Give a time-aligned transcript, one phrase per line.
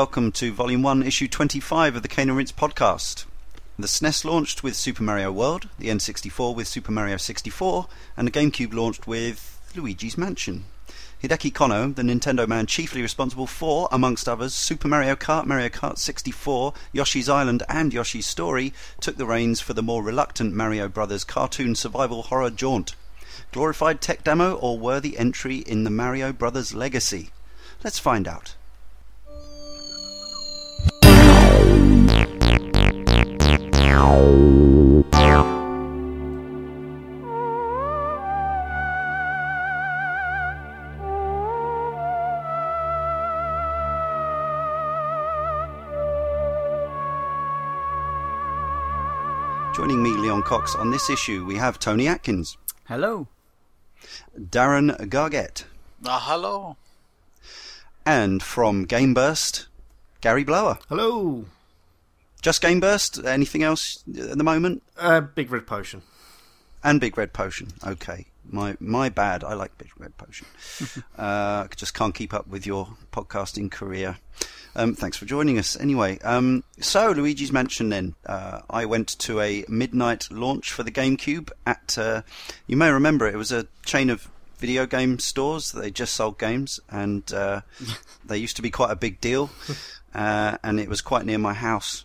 [0.00, 3.26] Welcome to Volume 1, Issue 25 of the Cane and Rinse podcast.
[3.78, 7.86] The SNES launched with Super Mario World, the N64 with Super Mario 64,
[8.16, 10.64] and the GameCube launched with Luigi's Mansion.
[11.22, 15.98] Hideki Konno, the Nintendo man chiefly responsible for, amongst others, Super Mario Kart, Mario Kart
[15.98, 21.24] 64, Yoshi's Island, and Yoshi's Story, took the reins for the more reluctant Mario Brothers
[21.24, 22.94] cartoon survival horror jaunt.
[23.52, 27.28] Glorified tech demo or worthy entry in the Mario Brothers legacy?
[27.84, 28.54] Let's find out.
[49.72, 53.28] Joining me, Leon Cox, on this issue, we have Tony Atkins, Hello.
[54.38, 55.64] Darren Gargette,
[56.04, 56.76] Ah, hello.
[58.04, 59.66] and from Gameburst,
[60.20, 60.78] Gary Blower.
[60.88, 61.44] Hello.
[62.40, 63.24] Just Gameburst?
[63.24, 64.82] Anything else at the moment?
[64.98, 66.02] Uh, Big Red Potion.
[66.82, 67.68] And Big Red Potion.
[67.86, 68.26] Okay.
[68.50, 69.44] My my bad.
[69.44, 70.46] I like Big Red Potion.
[71.18, 74.18] uh, just can't keep up with your podcasting career.
[74.74, 75.78] Um, thanks for joining us.
[75.78, 77.90] Anyway, um, so Luigi's Mansion.
[77.90, 81.98] Then uh, I went to a midnight launch for the GameCube at.
[81.98, 82.22] Uh,
[82.66, 85.72] you may remember it was a chain of video game stores.
[85.72, 87.60] They just sold games, and uh,
[88.24, 89.50] they used to be quite a big deal.
[90.12, 92.04] Uh, and it was quite near my house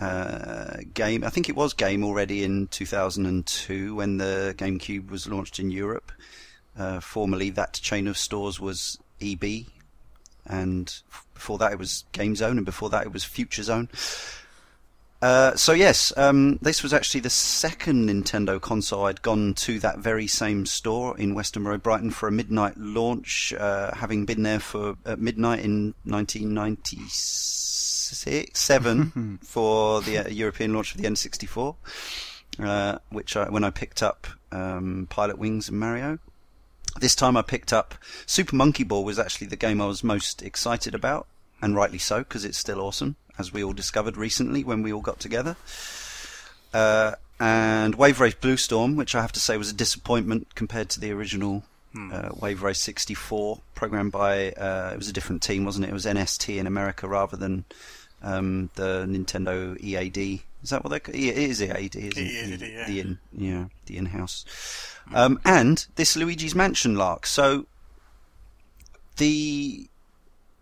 [0.00, 1.24] uh, game.
[1.24, 6.12] I think it was game already in 2002 when the GameCube was launched in Europe.
[6.76, 9.66] Uh, formerly, that chain of stores was EB,
[10.46, 10.94] and
[11.34, 13.88] before that it was Game Zone, and before that it was Future Zone.
[15.22, 20.00] Uh, so yes, um, this was actually the second Nintendo console I'd gone to that
[20.00, 23.52] very same store in Western Road, Brighton, for a midnight launch.
[23.52, 27.81] Uh, having been there for at midnight in 1996,
[28.14, 31.76] seven for the uh, European launch of the N64,
[32.60, 36.18] uh, which I, when I picked up um, Pilotwings and Mario.
[37.00, 37.94] This time I picked up
[38.26, 41.26] Super Monkey Ball was actually the game I was most excited about,
[41.62, 45.00] and rightly so because it's still awesome, as we all discovered recently when we all
[45.00, 45.56] got together.
[46.74, 50.90] Uh, and Wave Race Blue Storm, which I have to say was a disappointment compared
[50.90, 51.64] to the original
[51.94, 55.90] uh, Wave Race 64, programmed by uh, it was a different team, wasn't it?
[55.90, 57.64] It was NST in America rather than
[58.22, 60.40] um, the Nintendo EAD.
[60.62, 61.00] Is that what they?
[61.00, 62.62] ca- It is EAD, isn't it?
[62.62, 62.86] EAD, yeah.
[62.86, 64.44] The in, yeah, the in-house.
[65.12, 67.26] Um, and this Luigi's Mansion lark.
[67.26, 67.66] So
[69.16, 69.88] the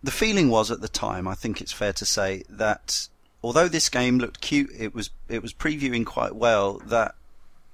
[0.03, 3.07] the feeling was at the time, I think it's fair to say that
[3.43, 6.79] although this game looked cute, it was it was previewing quite well.
[6.85, 7.15] That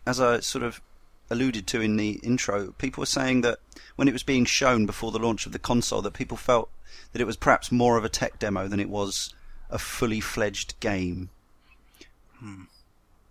[0.06, 0.81] as I sort of
[1.29, 3.59] alluded to in the intro, people were saying that
[3.95, 6.69] when it was being shown before the launch of the console, that people felt
[7.11, 9.33] that it was perhaps more of a tech demo than it was
[9.69, 11.29] a fully fledged game.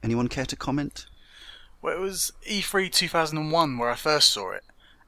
[0.02, 1.06] Anyone care to comment?
[1.80, 4.64] Well, it was E E3 2001 where I first saw it,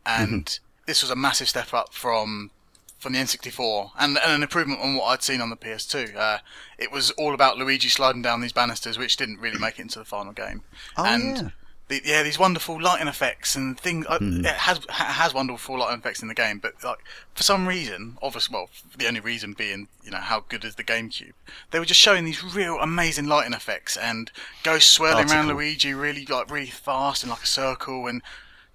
[0.06, 2.50] and this was a massive step up from
[2.98, 6.16] from the N64 and, and an improvement on what I'd seen on the PS2.
[6.16, 6.38] Uh,
[6.78, 10.00] it was all about Luigi sliding down these banisters, which didn't really make it into
[10.00, 10.62] the final game.
[10.96, 11.48] Oh, and yeah.
[11.88, 14.06] The, yeah, these wonderful lighting effects and things.
[14.08, 16.98] Uh, It has ha- has wonderful lighting effects in the game, but like
[17.34, 20.84] for some reason, obviously, well, the only reason being, you know, how good is the
[20.84, 21.32] GameCube?
[21.70, 24.30] They were just showing these real amazing lighting effects and
[24.62, 28.22] ghosts swirling around Luigi really like really fast in like a circle and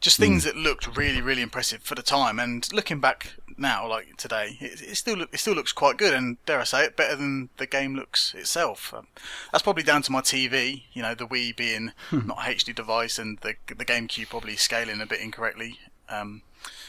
[0.02, 2.40] just things that looked really really impressive for the time.
[2.40, 6.14] And looking back now, like today, it, it still look, it still looks quite good
[6.14, 8.93] and dare I say it, better than the game looks itself.
[8.93, 9.08] Um,
[9.52, 10.84] that's probably down to my TV.
[10.93, 15.02] You know, the Wii being not a HD device and the the GameCube probably scaling
[15.02, 15.79] a bit incorrectly.
[16.09, 16.43] Um,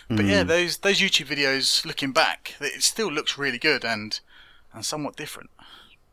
[0.09, 4.21] but yeah, those those YouTube videos looking back, it still looks really good and
[4.73, 5.51] and somewhat different.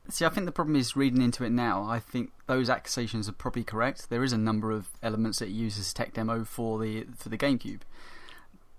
[0.09, 1.83] See, I think the problem is reading into it now.
[1.83, 4.09] I think those accusations are probably correct.
[4.09, 7.37] There is a number of elements that it uses tech demo for the for the
[7.37, 7.81] GameCube,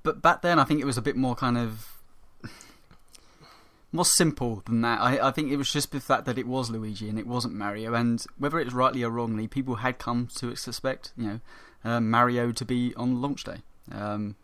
[0.02, 1.88] but back then I think it was a bit more kind of
[3.92, 5.00] more simple than that.
[5.00, 7.54] I, I think it was just the fact that it was Luigi and it wasn't
[7.54, 11.40] Mario, and whether it's rightly or wrongly, people had come to suspect, you know,
[11.84, 13.58] uh, Mario to be on launch day.
[13.90, 14.36] Um,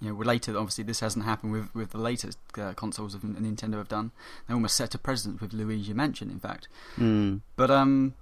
[0.00, 3.74] you know, later, obviously, this hasn't happened with, with the latest uh, consoles of Nintendo
[3.74, 4.10] have done.
[4.48, 6.66] They almost set a precedent with Luigi Mansion, in fact.
[7.54, 8.14] But um,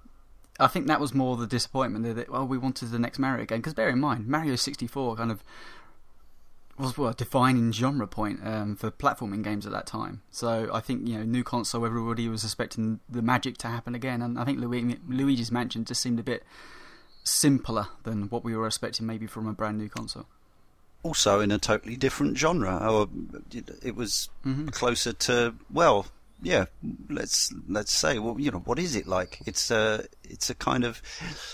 [0.59, 3.59] I think that was more the disappointment that, well, we wanted the next Mario game.
[3.59, 5.43] Because bear in mind, Mario 64 kind of
[6.81, 10.21] was well, a defining genre point um, for platforming games at that time.
[10.31, 14.21] So I think, you know, new console, everybody was expecting the magic to happen again.
[14.21, 16.43] And I think Lu- Luigi's Mansion just seemed a bit
[17.23, 20.25] simpler than what we were expecting maybe from a brand new console.
[21.03, 22.77] also in a totally different genre.
[22.77, 23.07] Or
[23.81, 24.67] it was Mm-hmm.
[24.69, 26.07] closer to well,
[26.41, 26.65] yeah,
[27.09, 29.39] let's let's say, well, you know, what is it like?
[29.45, 31.01] It's a it's a kind of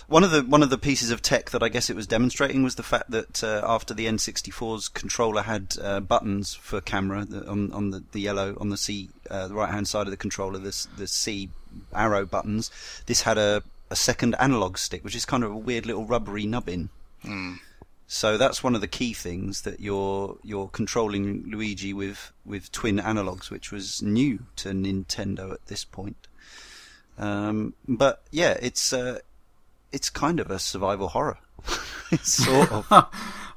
[0.07, 2.63] one of the one of the pieces of tech that I guess it was demonstrating
[2.63, 7.71] was the fact that uh, after the N64's controller had uh, buttons for camera on
[7.73, 10.57] on the, the yellow on the C uh, the right hand side of the controller,
[10.57, 11.49] this the C
[11.93, 12.71] arrow buttons,
[13.07, 16.45] this had a a second analog stick, which is kind of a weird little rubbery
[16.45, 16.89] nubbin.
[17.23, 17.59] Mm.
[18.09, 22.97] So that's one of the key things that you're you're controlling Luigi with with twin
[22.97, 26.27] analogs, which was new to Nintendo at this point.
[27.17, 29.19] Um, but yeah, it's uh,
[29.91, 31.39] it's kind of a survival horror,
[32.11, 32.87] it's sort of.
[32.91, 33.05] I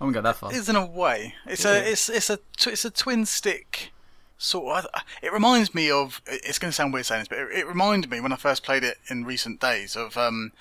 [0.00, 0.52] won't go that far.
[0.52, 1.34] It is in a way.
[1.46, 3.92] It's a it's it's a tw- it's a twin stick
[4.38, 5.02] sort of.
[5.22, 6.20] It reminds me of.
[6.26, 8.62] It's going to sound weird saying this, but it, it reminded me when I first
[8.62, 10.52] played it in recent days of um,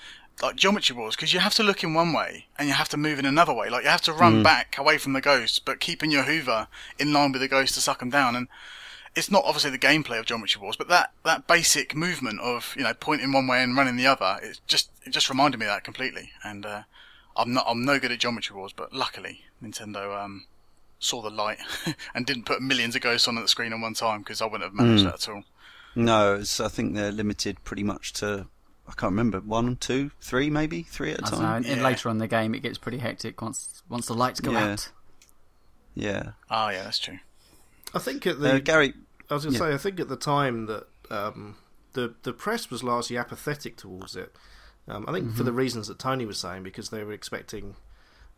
[0.42, 2.96] like Geometry Wars because you have to look in one way and you have to
[2.96, 3.68] move in another way.
[3.68, 7.12] Like you have to run back away from the ghost, but keeping your Hoover in
[7.12, 8.34] line with the ghost to suck them down.
[8.34, 8.48] And
[9.14, 12.84] it's not obviously the gameplay of Geometry Wars, but that, that basic movement of you
[12.84, 15.72] know pointing one way and running the other, it just it just reminded me of
[15.72, 16.30] that completely.
[16.44, 16.82] And uh,
[17.36, 20.46] I'm not I'm no good at Geometry Wars, but luckily Nintendo um,
[20.98, 21.58] saw the light
[22.14, 24.64] and didn't put millions of ghosts on the screen at one time because I wouldn't
[24.64, 25.44] have managed that at all.
[25.96, 28.46] No, it's, I think they're limited pretty much to
[28.90, 31.46] I can't remember one, two, three, maybe three at a I don't know.
[31.46, 31.56] time.
[31.58, 31.84] And, and Yeah.
[31.88, 34.72] later on in the game, it gets pretty hectic once once the lights go Yeah.
[34.72, 34.90] out.
[35.94, 37.18] Yeah, Ah, yeah, that's true.
[37.94, 38.94] I think at the uh, Gary.
[39.28, 39.70] I was going to Yeah.
[39.70, 41.56] say, I think at the time that um,
[41.92, 44.34] the the press was largely apathetic towards it.
[44.88, 47.76] Um, I think for the reasons that Tony was saying, because they were expecting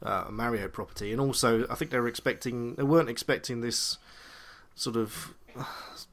[0.02, 3.98] uh, a Mario property, and also I think they were expecting they weren't expecting this
[4.74, 5.34] sort of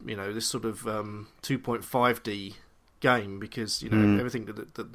[0.05, 2.55] you know this sort of um, 2.5D
[2.99, 4.19] game because you know Mm.
[4.19, 4.87] everything that, that,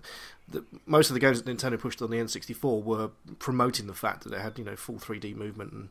[0.49, 4.25] that, most of the games that Nintendo pushed on the N64 were promoting the fact
[4.25, 5.89] that it had you know full 3D movement and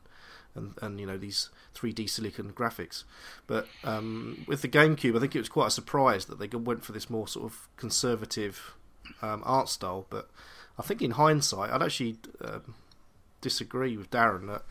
[0.56, 3.02] and, and you know these 3D silicon graphics.
[3.46, 6.84] But um, with the GameCube, I think it was quite a surprise that they went
[6.84, 8.74] for this more sort of conservative
[9.20, 10.06] um, art style.
[10.10, 10.30] But
[10.78, 12.74] I think in hindsight, I'd actually um,
[13.40, 14.62] disagree with Darren that.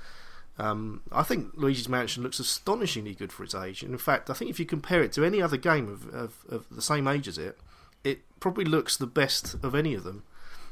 [0.59, 3.81] Um, I think Luigi's Mansion looks astonishingly good for its age.
[3.81, 6.33] And in fact, I think if you compare it to any other game of, of,
[6.47, 7.57] of the same age as it,
[8.03, 10.23] it probably looks the best of any of them.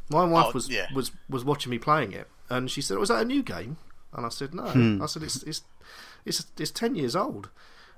[0.10, 0.88] My wife Oh, was, yeah.
[0.94, 3.78] was was watching me playing it, and she said, "Was that a new game?"
[4.14, 5.62] And I said, "No." I said, "It's it's
[6.26, 7.50] it's it's ten years old."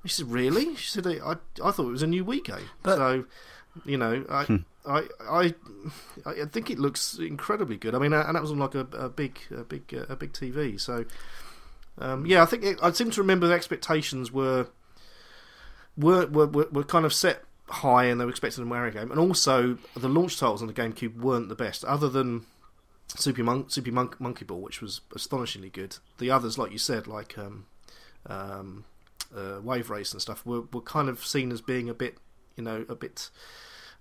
[0.03, 2.69] And she said, "Really?" She said, "I I thought it was a new Wii game."
[2.83, 3.25] But- so,
[3.83, 5.53] you know, I, I I
[6.27, 7.95] I think it looks incredibly good.
[7.95, 10.33] I mean, and that was on like a, a big a big uh, a big
[10.33, 10.79] TV.
[10.79, 11.05] So,
[11.97, 14.67] um, yeah, I think it, I seem to remember the expectations were
[15.97, 19.19] were, were were kind of set high, and they were expecting a Mario game, and
[19.19, 22.45] also the launch titles on the GameCube weren't the best, other than
[23.07, 25.97] Super, Mon- Super Mon- Monkey Ball, which was astonishingly good.
[26.17, 27.65] The others, like you said, like um,
[28.25, 28.85] um,
[29.35, 32.17] uh, Wave Race and stuff, were, were kind of seen as being a bit,
[32.55, 33.29] you know, a bit,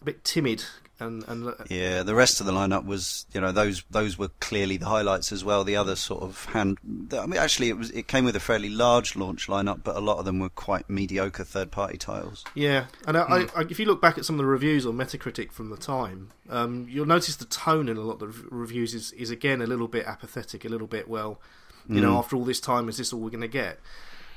[0.03, 0.65] a bit timid
[1.01, 4.77] and and Yeah, the rest of the lineup was, you know, those those were clearly
[4.77, 5.65] the highlights as well.
[5.65, 6.79] The other sort of hand,
[7.13, 10.01] I mean, actually, it was it came with a fairly large launch lineup, but a
[10.01, 12.45] lot of them were quite mediocre third-party titles.
[12.55, 14.95] Yeah, and I, I, I, if you look back at some of the reviews on
[14.95, 18.95] Metacritic from the time, um, you'll notice the tone in a lot of the reviews
[18.95, 21.41] is, is again a little bit apathetic, a little bit well,
[21.89, 23.81] you know, after all this time, is this all we're going to get?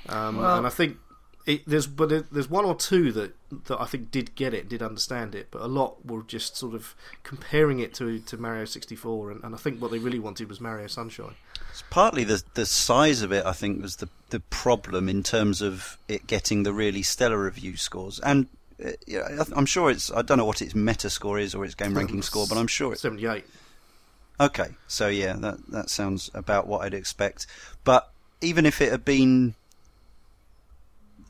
[0.10, 0.98] Um, Well- and I think
[1.46, 3.36] it, there's but there- there's one or two that
[3.68, 6.74] that I think did get it, did understand it, but a lot were just sort
[6.76, 10.50] of comparing it to to Mario 64, and, and I think what they really wanted
[10.50, 11.36] was Mario Sunshine.
[11.70, 15.62] It's partly the the size of it, I think, was the the problem in terms
[15.62, 18.20] of it getting the really stellar review scores.
[18.20, 18.48] And
[18.84, 21.64] uh, yeah, I- I'm sure it's I don't know what its meta score is or
[21.64, 23.46] its game ranking score, but I'm sure it's 78.
[24.40, 27.48] Okay, so yeah, that that sounds about what I'd expect.
[27.84, 28.12] But
[28.42, 29.56] even if it had been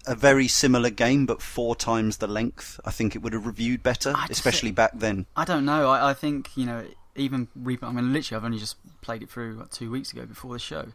[0.07, 3.83] a very similar game but four times the length, I think it would have reviewed
[3.83, 5.25] better, I just- especially back then.
[5.35, 5.89] I don't know.
[5.89, 6.85] I, I think you know,
[7.15, 10.25] even re- I mean, literally, I've only just played it through what, two weeks ago
[10.25, 10.87] before the show.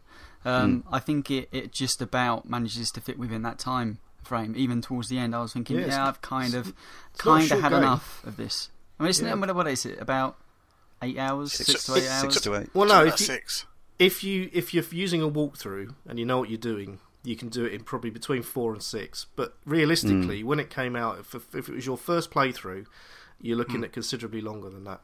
[0.45, 4.53] Um, I think it, it just about manages to fit within that time frame.
[4.57, 6.73] Even towards the end, I was thinking, Yeah, yeah, I've kind of,
[7.17, 7.79] kind of had game.
[7.79, 8.69] enough of this.
[8.99, 9.33] I mean, it's, Yeah.
[9.35, 9.99] what, what is it?
[9.99, 10.37] About
[11.01, 12.21] eight hours, six, to eight hours.
[12.33, 12.69] Six to eight.
[12.73, 13.65] Well, no, About if you, six.
[13.99, 17.49] if you if you're using a walkthrough and you know what you're doing, you can
[17.49, 19.27] do it in probably between four and six.
[19.35, 20.45] But realistically, mm.
[20.45, 22.85] when it came out, if, if it was your first playthrough,
[23.41, 23.85] you're looking mm.
[23.85, 25.01] at considerably longer than that.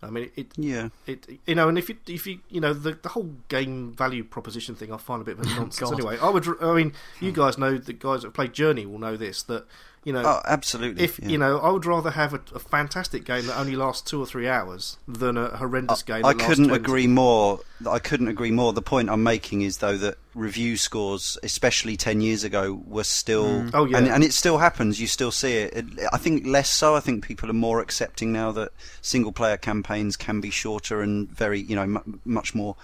[0.00, 0.90] I mean, it, Yeah.
[1.06, 4.22] it you know, and if you if you you know the the whole game value
[4.22, 5.90] proposition thing, I find a bit of a oh, nonsense.
[5.90, 5.98] God.
[5.98, 6.46] anyway, I would.
[6.62, 7.36] I mean, you hmm.
[7.36, 9.66] guys know the guys that have played Journey will know this that
[10.08, 11.04] You know, Oh, absolutely.
[11.04, 11.28] if yeah.
[11.28, 14.24] you know, I would rather have a, a fantastic game that only lasts two or
[14.24, 16.24] three hours than a horrendous game.
[16.24, 16.82] I That lasts couldn't 20.
[16.82, 17.60] agree more.
[17.86, 18.72] I couldn't agree more.
[18.72, 23.44] The point I'm making is though that review scores, especially ten years ago, were still.
[23.44, 23.70] Mm.
[23.74, 23.98] Oh, yeah.
[23.98, 24.98] and, and it still happens.
[24.98, 25.74] You still see it.
[25.76, 25.84] it.
[26.10, 26.94] I think less so.
[26.96, 28.72] I think people are more accepting now that
[29.02, 32.76] single player campaigns can be shorter and very, you know, m- much more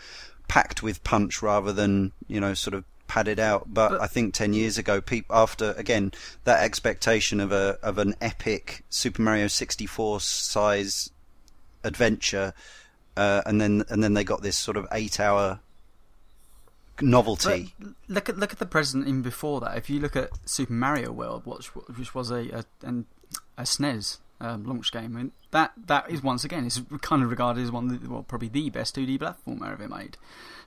[0.47, 3.73] packed with punch rather than you know sort of padded out.
[3.73, 6.13] But, But- I think ten years ago, people after again
[6.45, 11.11] that expectation of a of an epic Super Mario 64 size
[11.83, 12.55] adventure,
[13.17, 15.61] uh, and then and then they got this sort of eight hour
[17.01, 17.75] novelty.
[18.09, 19.77] Look at look at the present in before that.
[19.77, 22.95] If you look at Super Mario World, which which was a a,
[23.59, 27.63] a SNES um, launch game, and that that is once again is kind of regarded
[27.63, 30.17] as one of the, well probably the best 2D platformer ever made.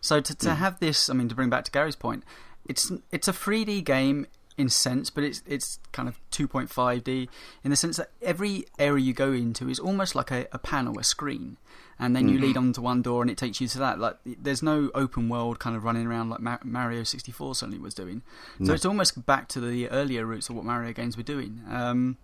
[0.01, 2.23] So to to have this, I mean, to bring back to Gary's point,
[2.65, 7.29] it's it's a 3D game in sense, but it's it's kind of 2.5D
[7.63, 10.97] in the sense that every area you go into is almost like a, a panel,
[10.97, 11.57] a screen,
[11.99, 13.99] and then you lead onto one door and it takes you to that.
[13.99, 17.93] Like there's no open world kind of running around like Ma- Mario 64 certainly was
[17.93, 18.23] doing.
[18.63, 21.61] So it's almost back to the earlier roots of what Mario games were doing.
[21.69, 22.17] Um,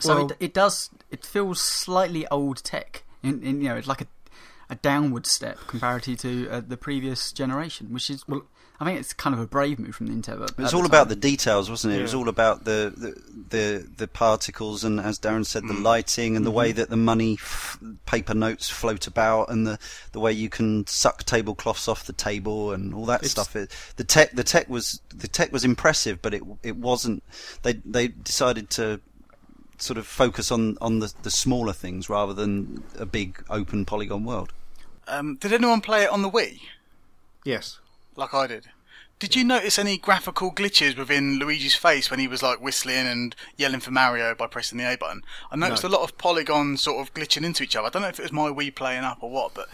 [0.00, 0.90] so Well- it, it does.
[1.10, 3.04] It feels slightly old tech.
[3.22, 4.06] In, in you know, it's like a
[4.70, 8.42] a downward step comparative to uh, the previous generation, which is well,
[8.78, 10.44] I think it's kind of a brave move from Nintendo.
[10.46, 12.00] It was all about the details, wasn't it?
[12.00, 16.36] It was all about the, the the the particles and, as Darren said, the lighting
[16.36, 19.78] and the way that the money f- paper notes float about and the,
[20.12, 23.56] the way you can suck tablecloths off the table and all that It's- stuff.
[23.56, 27.22] It, the tech the tech was the tech was impressive, but it it wasn't.
[27.62, 29.00] They they decided to
[29.78, 34.24] sort of focus on on the the smaller things rather than a big open polygon
[34.24, 34.52] world.
[35.06, 36.60] Um, did anyone play it on the Wii?
[37.44, 37.78] Yes.
[38.16, 38.66] like I did.
[39.18, 43.34] Did you notice any graphical glitches within Luigi's face when he was like whistling and
[43.56, 45.22] yelling for Mario by pressing the A button?
[45.50, 45.88] I noticed No.
[45.88, 47.86] a lot of polygons sort of glitching into each other.
[47.88, 49.68] I don't know if it was my Wii playing up or what, but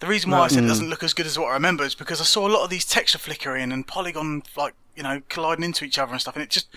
[0.00, 0.42] the reason why No.
[0.44, 2.46] I said it doesn't look as good as what I remember is because I saw
[2.48, 6.12] a lot of these texture flickering and polygon like you know colliding into each other
[6.12, 6.68] and stuff, and it just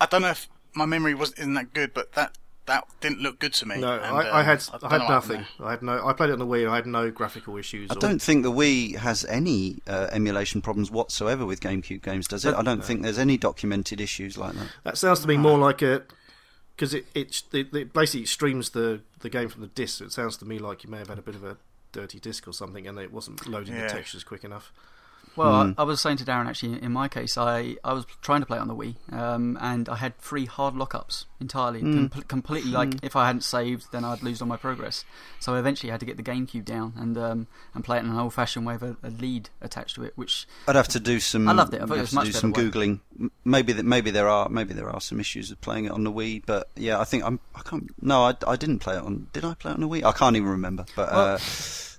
[0.00, 2.36] I don't know if my memory was isn't that good, but that
[2.66, 3.78] that didn't look good to me.
[3.78, 5.46] No, and, I, I um, had don't I, had nothing.
[5.58, 6.06] I had no.
[6.06, 6.62] I played it on the Wii.
[6.62, 7.90] and I had no graphical issues.
[7.90, 12.28] I or- don't think the Wii has any uh, emulation problems whatsoever with GameCube games,
[12.28, 12.54] does it?
[12.54, 14.68] I don't think there's any documented issues like that.
[14.84, 16.02] That sounds to me more like a
[16.76, 19.98] because it, it it it basically streams the the game from the disc.
[19.98, 21.56] So it sounds to me like you may have had a bit of a
[21.92, 23.88] dirty disc or something, and it wasn't loading Yeah.
[23.88, 24.72] the textures quick enough.
[25.36, 28.40] Well, I, I was saying to Darren actually, in my case, I, I was trying
[28.40, 32.72] to play on the Wii, um, and I had three hard lockups entirely, com- completely.
[32.72, 35.04] Like if I hadn't saved, then I'd lose all my progress.
[35.38, 38.10] So I eventually had to get the GameCube down and um, and play it in
[38.10, 41.20] an old-fashioned way with a, a lead attached to it, which I'd have to do
[41.20, 41.48] some.
[41.48, 41.80] I loved it.
[41.80, 42.62] I thought I'd it have was to much do better some way.
[42.62, 43.00] googling.
[43.18, 46.04] M- Maybe that maybe there are maybe there are some issues with playing it on
[46.04, 47.40] the Wii, but yeah, I think I'm.
[47.54, 47.88] I can't.
[48.02, 49.28] No, I, I didn't play it on.
[49.32, 50.04] Did I play it on the Wii?
[50.04, 50.84] I can't even remember.
[50.96, 51.89] But Well, uh, let,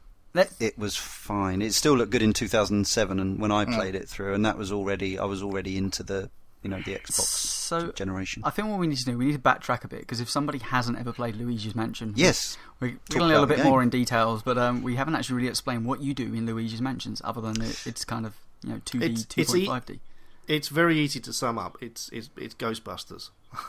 [0.60, 1.62] it was fine.
[1.62, 3.56] It still looked good in 2007, and when Mm.
[3.56, 6.30] I played it through, and that was already I was already into the
[6.64, 8.44] you know the Xbox so generation.
[8.46, 10.30] I think what we need to do, we need to backtrack a bit because if
[10.30, 13.66] somebody hasn't ever played Luigi's Mansion, yes, we're Talk going a little bit game.
[13.68, 16.82] more in details, but um, we haven't actually really explained what you do in Luigi's
[16.82, 20.00] Mansions, other than it, it's kind of you know 2D, It's- it's e- 2.5D.
[20.48, 21.78] It's very easy to sum up.
[21.82, 23.30] It's it's it's Ghostbusters.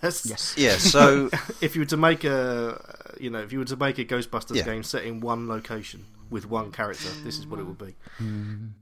[0.00, 0.54] That's- Yes.
[0.56, 0.78] yeah.
[0.78, 1.28] So
[1.60, 2.80] If you were to make a
[3.20, 4.64] you know if you were to make a Ghostbusters Yeah.
[4.64, 7.94] game set in one location with one character, this is what it would be.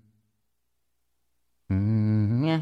[1.71, 2.59] Mm-hmm.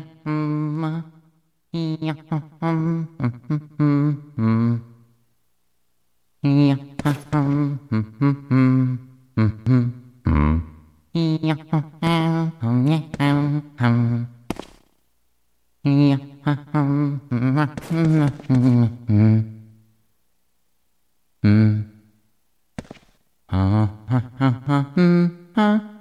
[15.87, 16.17] Mm-hmm.
[23.49, 23.87] Uh-huh.
[24.11, 24.21] Uh-huh.
[24.41, 24.85] Uh-huh.
[25.57, 25.96] Uh-huh.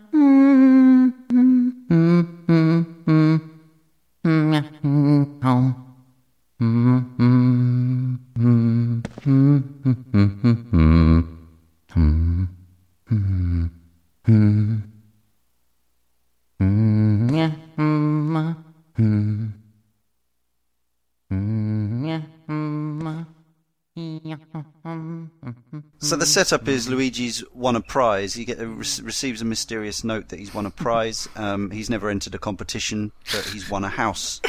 [26.16, 28.36] So the setup is Luigi's won a prize.
[28.36, 31.28] He get, re- receives a mysterious note that he's won a prize.
[31.36, 34.40] Um, he's never entered a competition, but he's won a house.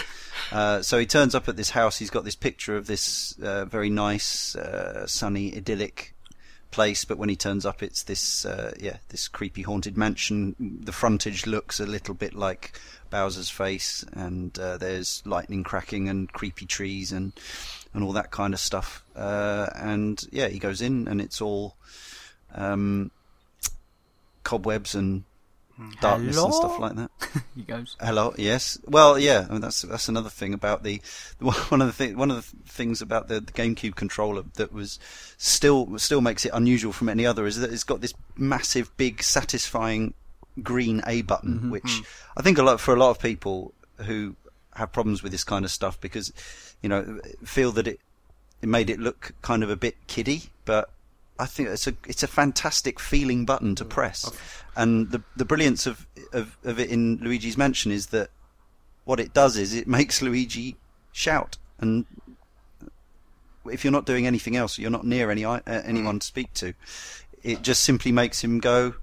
[0.52, 1.98] Uh, so he turns up at this house.
[1.98, 6.14] He's got this picture of this uh, very nice, uh, sunny, idyllic
[6.70, 10.54] place, but when he turns up, it's this uh, yeah this creepy haunted mansion.
[10.58, 12.78] The frontage looks a little bit like
[13.10, 17.32] Bowser's face, and uh, there's lightning cracking and creepy trees and
[17.94, 19.04] and all that kind of stuff.
[19.14, 21.76] Uh, and yeah, he goes in, and it's all
[22.54, 23.10] um,
[24.42, 25.24] cobwebs and
[26.00, 27.10] darkness and stuff like that.
[27.56, 27.96] he goes.
[28.00, 28.34] Hello.
[28.38, 28.78] Yes.
[28.84, 29.46] Well, yeah.
[29.48, 31.00] I mean, that's that's another thing about the
[31.40, 34.98] one of the th- one of the things about the, the GameCube controller that was
[35.36, 39.22] still still makes it unusual from any other is that it's got this massive, big,
[39.22, 40.14] satisfying
[40.62, 41.70] green A button, mm-hmm.
[41.70, 42.06] which mm.
[42.36, 44.36] I think a lot for a lot of people who
[44.74, 46.32] have problems with this kind of stuff because
[46.82, 48.00] you know feel that it
[48.62, 50.90] it made it look kind of a bit kiddie, but
[51.38, 54.30] I think it's a it's a fantastic feeling button to press,
[54.76, 58.30] and the the brilliance of, of of it in Luigi's Mansion is that
[59.04, 60.76] what it does is it makes Luigi
[61.12, 62.06] shout, and
[63.70, 66.74] if you're not doing anything else, you're not near any uh, anyone to speak to,
[67.42, 68.94] it just simply makes him go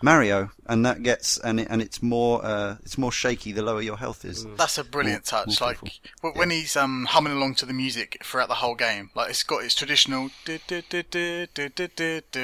[0.00, 3.82] Mario, and that gets and it, and it's more uh, it's more shaky the lower
[3.82, 4.46] your health is.
[4.56, 5.60] That's a brilliant More- touch.
[5.60, 5.98] more Like fearful.
[6.22, 9.42] w- when he's um, humming along to the music throughout the whole game, like it's
[9.42, 10.30] got its traditional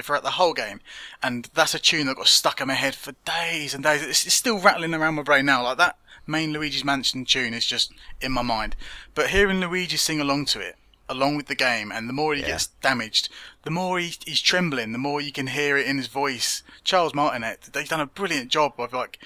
[0.03, 0.81] throughout the whole game,
[1.23, 4.03] and that's a tune that got stuck in my head for days and days.
[4.03, 5.63] It's, it's still rattling around my brain now.
[5.63, 5.97] Like that
[6.27, 8.77] main Luigi's Mansion tune is just in my mind.
[9.15, 10.77] But hearing Luigi sing along to it,
[11.09, 12.49] along with the game, and the more he Yeah.
[12.49, 13.29] gets damaged,
[13.63, 16.63] the more he, he's trembling, the more you can hear it in his voice.
[16.83, 19.19] Charles Martinet, they've done a brilliant job of like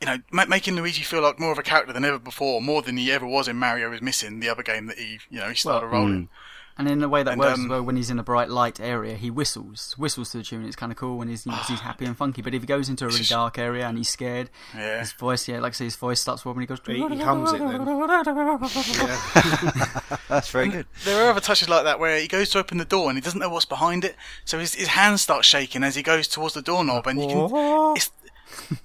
[0.00, 2.82] you know, ma- making Luigi feel like more of a character than ever before, more
[2.82, 5.48] than he ever was in Mario is Missing, the other game that he, you know,
[5.48, 6.22] he started Well, rolling.
[6.24, 6.24] Hmm.
[6.76, 8.50] And in a way that And, works um, as well, when he's in a bright
[8.50, 10.66] light area, he whistles, whistles to the tune.
[10.66, 12.42] It's kind of cool when he's, you know, 'cause he's happy and funky.
[12.42, 14.98] But if he goes into a really dark area and he's scared, Yeah.
[14.98, 16.62] his voice, yeah, like I say, his voice starts wobbling.
[16.62, 17.84] He goes, He- he hums it then.
[20.28, 20.86] That's very good.
[21.04, 23.20] There are other touches like that where he goes to open the door and he
[23.22, 26.54] doesn't know what's behind it, so his, his hand starts shaking as he goes towards
[26.54, 27.96] the doorknob, and you can.
[27.96, 28.10] It's,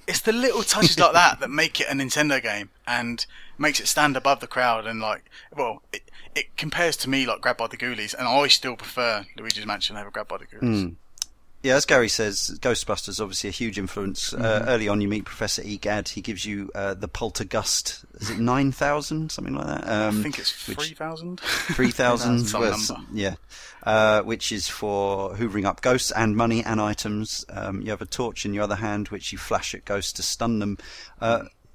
[0.08, 3.26] it's the little touches like that that make it a Nintendo game and
[3.60, 7.42] makes it stand above the crowd and like, well, it, it compares to me like
[7.42, 10.96] Grab by the Ghoulies, and I still prefer Luigi's Mansion over Grab by the Ghoulies.
[11.62, 14.34] Yeah, as Gary says, Ghostbusters obviously a huge influence.
[14.34, 16.08] Uh, early on, you meet Professor Egad.
[16.08, 18.06] He gives you uh, the Poltergust.
[18.22, 19.84] Is it nine thousand, something like that?
[19.84, 21.40] Um, I think it's three thousand.
[21.42, 22.96] Three thousand, Some number.
[23.12, 23.36] yeah,
[23.84, 27.44] uh, which is for hoovering up ghosts and money and items.
[27.50, 30.24] Um, you have a torch in your other hand, which you flash at ghosts to
[30.24, 30.78] stun them.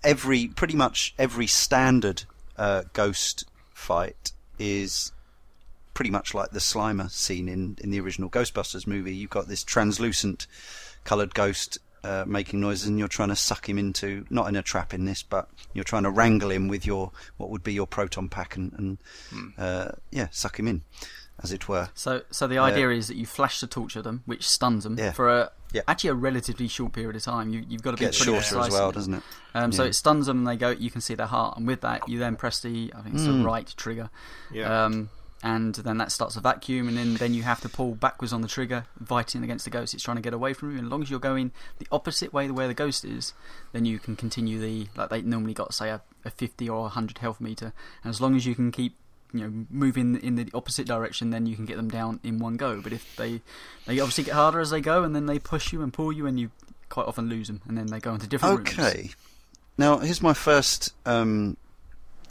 [0.05, 2.25] Uh, every, pretty much every standard
[2.57, 5.13] uh, ghost fight is
[5.95, 9.15] pretty much like the Slimer scene in, in the original Ghostbusters movie.
[9.15, 10.47] You've got this translucent
[11.05, 14.63] coloured ghost uh, making noises, and you're trying to suck him into not in a
[14.63, 17.87] trap in this, but you're trying to wrangle him with your what would be your
[17.87, 18.73] proton pack and,
[19.33, 20.83] and uh, yeah, suck him in,
[21.43, 21.89] as it were.
[21.95, 25.13] So, so the idea is that you flash the torture them, which stuns them Yeah.
[25.13, 25.83] for a Yeah.
[25.89, 27.53] actually a relatively short period of time.
[27.53, 29.23] You, you've got to be Gets pretty shorter precise as well, doesn't it?
[29.55, 30.71] Um, So it stuns them, and they go.
[30.71, 33.25] You can see their heart, and with that, you then press the I think it's
[33.25, 33.45] the Mm.
[33.45, 34.09] right trigger,
[34.53, 34.85] Yeah.
[34.87, 35.11] um,
[35.43, 38.41] and then that starts a vacuum, and then then you have to pull backwards on
[38.41, 39.93] the trigger, fighting against the ghost.
[39.93, 40.79] It's trying to get away from you.
[40.79, 43.35] And as long as you're going the opposite way the where the ghost is,
[43.73, 46.83] then you can continue the like they normally got say a, a 50 or a
[46.83, 48.97] 100 health meter, and as long as you can keep
[49.35, 52.57] you know moving in the opposite direction, then you can get them down in one
[52.57, 52.81] go.
[52.81, 53.43] But if they
[53.87, 56.27] they obviously get harder as they go, and then they push you and pull you,
[56.27, 56.51] and you
[56.89, 58.79] quite often lose them, and then they go into different rooms.
[58.79, 59.11] Okay.
[59.77, 61.57] Now, here's my first, um,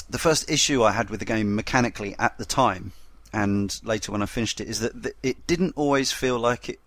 [0.10, 2.94] the first issue I had with the game mechanically at the time,
[3.34, 6.80] and later when I finished it, is that it didn't always feel like it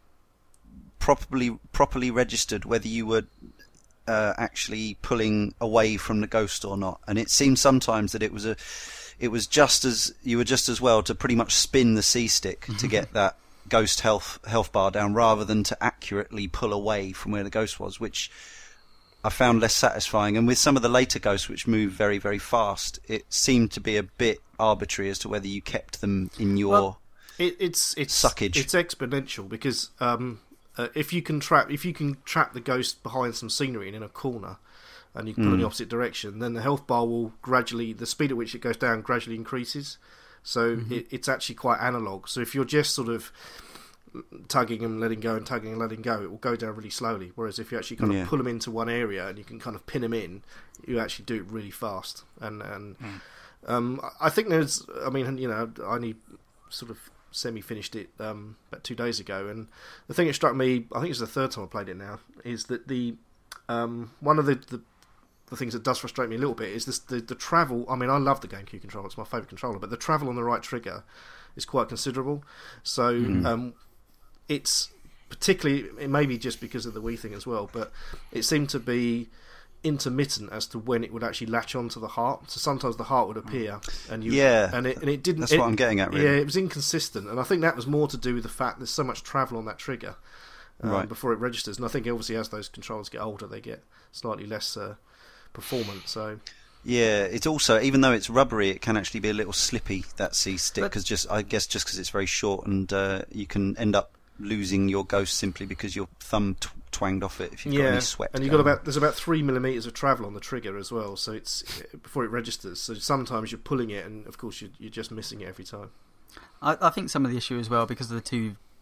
[0.98, 3.24] properly properly registered whether you were
[4.08, 7.00] uh, actually pulling away from the ghost or not.
[7.06, 8.56] And it seemed sometimes that it was a,
[9.18, 12.28] it was just as you were just as well to pretty much spin the C
[12.28, 13.36] stick to get that
[13.68, 17.80] ghost health health bar down rather than to accurately pull away from where the ghost
[17.80, 18.30] was, which
[19.24, 20.36] I found less satisfying.
[20.36, 23.80] And with some of the later ghosts, which move very, very fast, it seemed to
[23.80, 26.70] be a bit arbitrary as to whether you kept them in your.
[26.70, 27.00] Well,
[27.38, 28.56] It, it's it's Suckage.
[28.56, 30.40] It's exponential because um,
[30.78, 33.96] uh, if you can trap if you can trap the ghost behind some scenery and
[33.96, 34.58] in a corner,
[35.16, 37.92] and you can put it in the opposite direction, then the health bar will gradually
[37.92, 39.98] the speed at which it goes down gradually increases.
[40.42, 42.28] So it, it's actually quite analog.
[42.28, 43.32] So if you're just sort of
[44.48, 47.32] tugging and letting go and tugging and letting go, it will go down really slowly.
[47.34, 48.26] Whereas if you actually kind of Yeah.
[48.26, 50.42] pull them into one area and you can kind of pin them in,
[50.86, 52.24] you actually do it really fast.
[52.40, 52.96] And and
[53.66, 56.16] um, I- think there's, I mean, you know, I only
[56.70, 56.98] sort of
[57.32, 59.66] semi finished it um, about two days ago, and
[60.06, 62.20] the thing that struck me, I think it's the third time I played it now,
[62.44, 63.16] is that the
[63.68, 64.80] um, one of the, the
[65.48, 67.84] the things that does frustrate me a little bit is this the, the travel.
[67.88, 70.36] I mean, I love the GameCube controller; it's my favourite controller, but the travel on
[70.36, 71.04] the right trigger
[71.56, 72.42] is quite considerable.
[72.82, 73.08] So
[73.44, 73.74] um,
[74.48, 74.90] it's
[75.28, 77.92] particularly it may be just because of the Wii thing as well, but
[78.32, 79.28] it seemed to be
[79.84, 82.50] intermittent as to when it would actually latch onto the heart.
[82.50, 83.80] So sometimes the heart would appear,
[84.10, 84.70] and you Yeah.
[84.72, 85.40] and it and it didn't.
[85.40, 86.24] That's it- what I'm getting at, really.
[86.24, 88.78] Yeah, it was inconsistent, and I think that was more to do with the fact
[88.78, 90.16] there's so much travel on that trigger
[90.82, 91.08] um, Right.
[91.08, 91.76] before it registers.
[91.76, 94.96] And I think obviously as those controllers get older, they get slightly less uh,
[95.56, 96.10] performance.
[96.10, 96.38] So
[96.84, 100.36] Yeah, it's also even though it's rubbery, it can actually be a little slippy that
[100.36, 103.46] C stick But- because just I guess just because it's very short and uh, you
[103.46, 107.64] can end up losing your ghost simply because your thumb t- twanged off it if
[107.64, 108.30] you've got any sweat.
[108.34, 111.16] and you've got about there's about three millimeters of travel on the trigger as well.
[111.16, 111.62] So it's
[112.02, 112.80] before it registers.
[112.80, 115.90] So sometimes you're pulling it, and of course you're, you're just missing it every time.
[116.62, 118.20] I, I think some of the issue as well because of the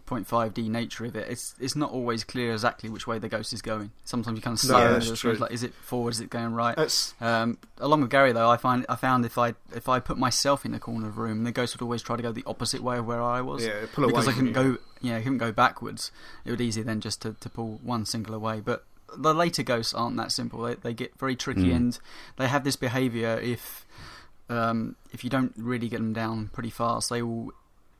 [0.08, 3.62] 2.5D nature of it, it's it's not always clear exactly which way the ghost is
[3.62, 3.90] going.
[4.04, 5.34] Sometimes you kind of see No, it, and true.
[5.34, 6.10] like, is it forward?
[6.14, 6.76] Is it going right?
[6.76, 10.18] That's Um, along with Gary though, I find I found if I if I put
[10.18, 12.44] myself in the corner of the room, the ghost would always try to go the
[12.46, 13.64] opposite way of where I was.
[13.64, 14.74] yeah, pull away because I from couldn't you.
[14.76, 16.10] go, yeah, I couldn't go backwards.
[16.44, 18.60] It would be easier then just to, to pull one single away.
[18.60, 18.84] But
[19.16, 20.60] the later ghosts aren't that simple.
[20.62, 21.76] They they get very tricky, Mm.
[21.76, 21.98] and
[22.36, 23.86] they have this behaviour if
[24.50, 27.52] um, if you don't really get them down pretty fast, they will.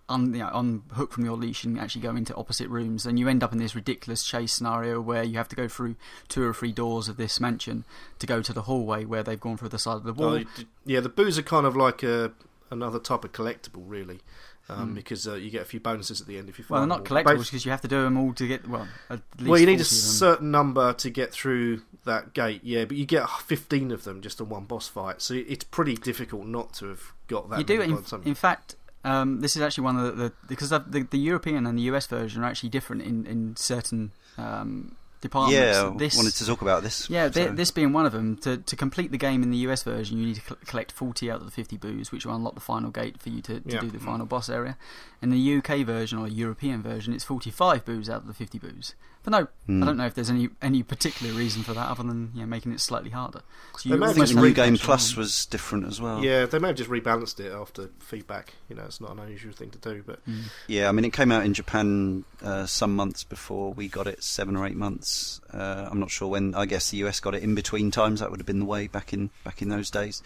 [0.07, 3.27] Un, you know, unhook from your leash and actually go into opposite rooms, and you
[3.27, 5.97] end up in this ridiculous chase scenario where you have to go through
[6.29, 7.87] two or three doors of this mansion
[8.19, 10.39] to go to the hallway where they've gone through the side of the wall.
[10.39, 10.45] Oh,
[10.85, 12.33] yeah, the boos are kind of like a,
[12.71, 14.21] another type of collectible, really,
[14.69, 14.95] um, Hmm.
[14.95, 16.89] because uh, you get a few bonuses at the end if you find them.
[16.91, 18.87] well, they're not collectibles because you have to do them all to get well.
[19.09, 20.11] At least Well, you need a 40 of them.
[20.19, 24.39] certain number to get through that gate, yeah, but you get 15 of them just
[24.39, 27.59] in one boss fight, so it's pretty difficult not to have got that.
[27.59, 30.25] you do in, by the time- in fact um, this is actually one of the,
[30.25, 34.13] the because the, the European and the US version are actually different in in certain
[34.39, 35.57] um, departments.
[35.79, 37.09] yeah, I this, wanted to talk about this.
[37.09, 38.37] yeah, thi- so- this being one of them.
[38.39, 41.31] To to complete the game in the US version, you need to cl- collect forty
[41.31, 43.73] out of the fifty boos, which will unlock the final gate for you to, to
[43.75, 43.81] Yeah.
[43.81, 44.77] do the final boss area.
[45.25, 48.95] In the UK version or European version, it's forty-five boos out of the fifty boos.
[49.23, 49.83] But no, Hmm.
[49.83, 52.47] I don't know if there's any any particular reason for that other than you know,
[52.47, 53.41] making it slightly harder.
[53.79, 55.99] So They may I have think just the new re- game plus was different as
[55.99, 56.23] well.
[56.23, 58.53] yeah, they may have just rebalanced it after feedback.
[58.69, 60.43] You know, it's not an unusual thing to do, but Mm.
[60.67, 64.23] Yeah, I mean, it came out in Japan uh, some months before we got it,
[64.23, 65.41] seven or eight months.
[65.51, 66.55] Uh, I'm not sure when.
[66.55, 68.21] I guess the US got it in between times.
[68.21, 70.23] That would have been the way back in back in those days.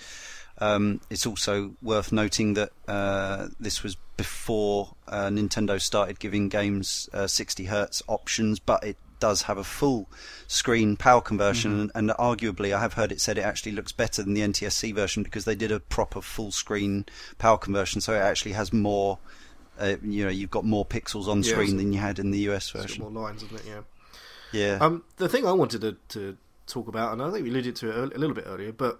[0.60, 7.08] Um, it's also worth noting that uh, this was before uh, Nintendo started giving games
[7.12, 10.08] uh, 60 hertz options, but it does have a full
[10.46, 14.22] screen PAL conversion, and, and arguably, I have heard it said it actually looks better
[14.22, 17.04] than the NTSC version because they did a proper full screen
[17.38, 19.18] PAL conversion, so it actually has more.
[19.78, 22.38] Uh, you know, you've got more pixels on Yeah, screen than you had in the
[22.50, 23.00] US version.
[23.00, 23.64] more lines, isn't it?
[23.66, 23.80] Yeah.
[24.50, 27.76] Yeah, Um, the thing I wanted to, to talk about, and I think we alluded
[27.76, 28.98] to it a little bit earlier, but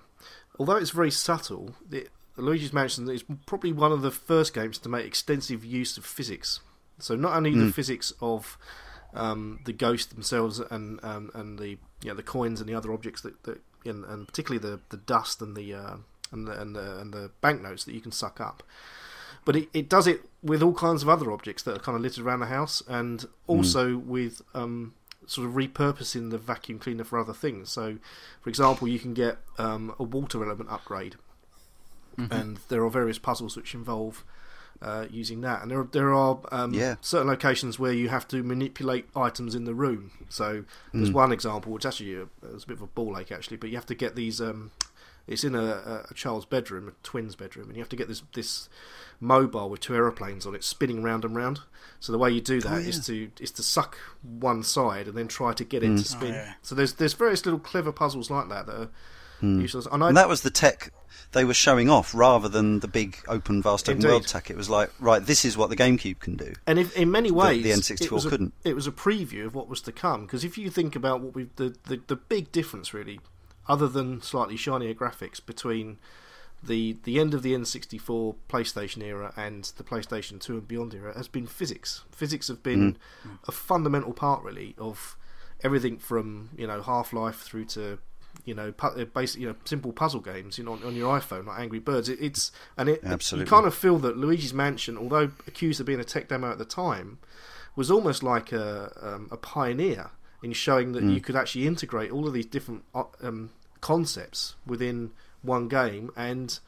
[0.58, 4.88] although it's very subtle, it, Luigi's Mansion is probably one of the first games to
[4.88, 6.60] make extensive use of physics.
[6.98, 7.74] So not only the Mm.
[7.74, 8.58] physics of
[9.14, 12.92] um, the ghosts themselves and um, and the you know, the coins and the other
[12.92, 15.96] objects that, that and, and particularly the, the dust and the uh,
[16.32, 18.62] and the and the, and the banknotes that you can suck up.
[19.44, 22.02] But it, it does it with all kinds of other objects that are kind of
[22.02, 24.94] littered around the house, and also with um,
[25.28, 27.70] sort of repurposing the vacuum cleaner for other things.
[27.70, 27.98] So,
[28.40, 31.14] for example, you can get um, a water element upgrade,
[32.18, 32.32] Mhm.
[32.32, 34.24] and there are various puzzles which involve
[34.80, 35.60] uh, using that.
[35.60, 36.96] And there are, there are um, Yeah.
[37.00, 40.12] certain locations where you have to manipulate items in the room.
[40.28, 40.64] So
[40.94, 41.14] there's Mm.
[41.14, 43.76] one example, which actually a, it's a bit of a ball ache actually, but you
[43.76, 44.40] have to get these.
[44.40, 44.70] Um,
[45.28, 48.08] it's in a, a, a child's bedroom, a twin's bedroom, and you have to get
[48.08, 48.68] this this
[49.20, 51.60] mobile with two aeroplanes on it spinning round and round.
[52.00, 55.16] So the way you do that Oh, is to is to suck one side and
[55.16, 55.98] then try to get it Mm.
[55.98, 56.32] to spin.
[56.32, 56.52] Oh, yeah.
[56.62, 58.88] So there's there's various little clever puzzles like that that are
[59.42, 59.60] Mm.
[59.60, 59.86] useless.
[59.92, 60.92] And I, and that was the tech
[61.30, 64.08] they were showing off rather than the big open vast open Indeed.
[64.08, 64.50] world tech.
[64.50, 66.54] It was like, right, this is what the GameCube can do.
[66.66, 68.52] And if, in many ways, the N64 it was couldn't.
[68.64, 70.22] It was a preview of what was to come.
[70.26, 73.20] Because if you think about what we the, the the big difference really,
[73.68, 75.98] other than slightly shinier graphics between
[76.62, 81.16] the the end of the N64 PlayStation era and the PlayStation 2 and beyond era,
[81.16, 82.04] has been physics.
[82.10, 82.96] Physics have been
[83.46, 85.16] a fundamental part really of
[85.62, 87.98] everything from you know Half Life through to
[88.44, 91.18] you know, pu- uh, basic, you know, simple puzzle games, you know, on, on your
[91.18, 92.08] iPhone, like Angry Birds.
[92.08, 93.46] It, it's and it Absolutely.
[93.46, 96.58] you kind of feel that Luigi's Mansion, although accused of being a tech demo at
[96.58, 97.18] the time,
[97.76, 100.10] was almost like a um, a pioneer
[100.42, 105.10] in showing that you could actually integrate all of these different uh, um, concepts within
[105.42, 106.58] one game and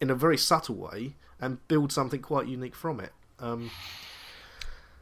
[0.00, 3.12] in a very subtle way and build something quite unique from it.
[3.38, 3.70] Um,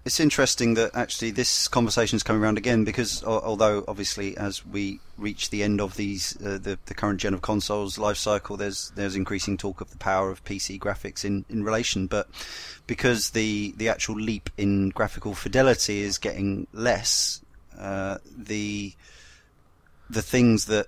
[0.05, 4.99] it's interesting that actually this conversation is coming around again because although obviously as we
[5.19, 8.93] reach the end of these uh, the the current gen of consoles life cycle, there's
[8.95, 12.29] there's increasing talk of the power of PC graphics in, in relation, but
[12.87, 17.43] because the the actual leap in graphical fidelity is getting less,
[17.79, 18.95] uh, the
[20.09, 20.87] the things that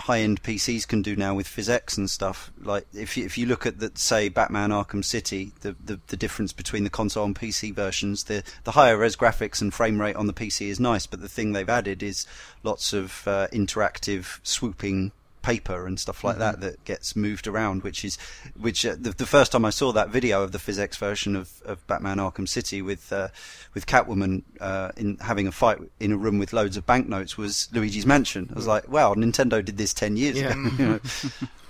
[0.00, 2.52] high-end PCs can do now with PhysX and stuff.
[2.62, 6.16] Like if you, if you look at the say Batman Arkham City, the, the, the
[6.16, 10.16] difference between the console and PC versions, the the higher res graphics and frame rate
[10.16, 12.26] on the PC is nice, but the thing they've added is
[12.62, 15.12] lots of uh, interactive swooping
[15.48, 16.60] paper and stuff like mm-hmm.
[16.60, 18.18] that that gets moved around, which is
[18.60, 21.62] which uh, the, the, first time I saw that video of the PhysX version of,
[21.64, 23.28] of Batman Arkham City with uh,
[23.72, 27.70] with Catwoman uh, in having a fight in a room with loads of banknotes was
[27.72, 28.50] Luigi's Mansion.
[28.52, 28.74] I was mm.
[28.74, 30.50] like, wow, Nintendo did this ten years yeah.
[30.50, 30.70] ago.
[30.78, 31.00] you know,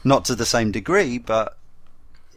[0.03, 1.57] not to the same degree, but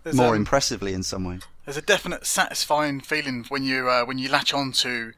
[0.04, 1.42] There's more um, impressively in some ways.
[1.66, 5.14] There's a definite satisfying feeling when you uh, when you latch on to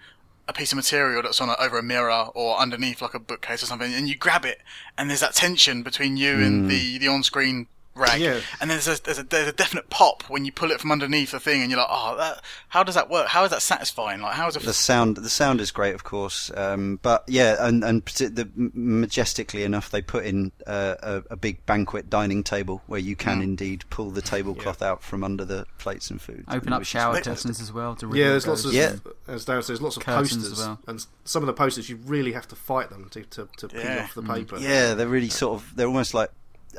[0.48, 3.64] a piece of material that's on a, over a mirror or underneath like a bookcase
[3.64, 4.62] or something, and you grab it,
[4.98, 6.46] and there's that tension between you mm.
[6.46, 8.20] and the the on-screen rag.
[8.20, 8.40] Yeah.
[8.60, 11.32] And there's a, there's a there's a definite pop when you pull it from underneath
[11.32, 13.28] the thing, and you're like, oh, that, how does that work?
[13.28, 14.22] How is that satisfying?
[14.22, 14.64] Like, how is it?
[14.64, 19.64] The sound the sound is great, of course, um, but yeah, and and the, majestically
[19.64, 23.44] enough, they put in uh, a, a, big banquet dining table where you can mm.
[23.44, 24.92] indeed pull the tablecloth yeah.
[24.92, 26.46] out from under the plates and food.
[26.48, 27.96] Open up shower curtains as well.
[27.96, 28.96] To yeah, there's lots of yeah.
[29.28, 30.80] as Darren says, lots of posters, well.
[30.88, 33.82] and some of the posters you really have to fight them to to, to peel
[33.82, 34.04] yeah.
[34.04, 34.34] off the mm.
[34.34, 34.58] paper.
[34.58, 36.30] Yeah, they're really sort of they're almost like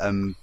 [0.00, 0.37] um,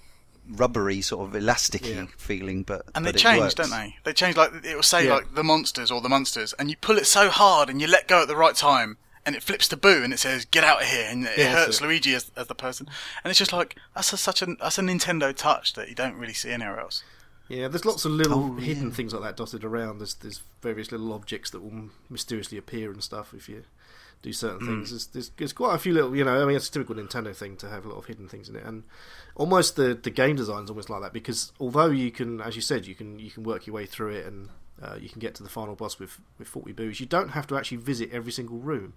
[0.56, 2.06] rubbery, sort of elasticy yeah.
[2.16, 2.62] feeling.
[2.62, 3.96] But and but they change, don't they?
[4.04, 5.14] They change like it will say yeah.
[5.14, 8.08] like the monsters or the monsters, and you pull it so hard and you let
[8.08, 10.82] go at the right time, and it flips to boo and it says "Get out
[10.82, 12.88] of here," and it yeah, hurts Luigi as, as the person,
[13.24, 16.16] and it's just like that's a, such a that's a Nintendo touch that you don't
[16.16, 17.02] really see anywhere else.
[17.48, 18.94] Yeah, there's lots of little oh, hidden yeah.
[18.94, 19.98] things like that dotted around.
[19.98, 23.64] There's there's various little objects that will mysteriously appear and stuff if you
[24.22, 24.66] do certain mm.
[24.66, 24.90] things.
[24.90, 27.34] There's, there's, there's, quite a few little, you know, I mean, it's a typical Nintendo
[27.34, 28.84] thing to have a lot of hidden things in it, and
[29.34, 32.62] almost the the game design is almost like that because although you can, as you
[32.62, 34.48] said, you can you can work your way through it and
[34.82, 37.00] uh, you can get to the final boss with with 40 boos.
[37.00, 38.94] You don't have to actually visit every single room.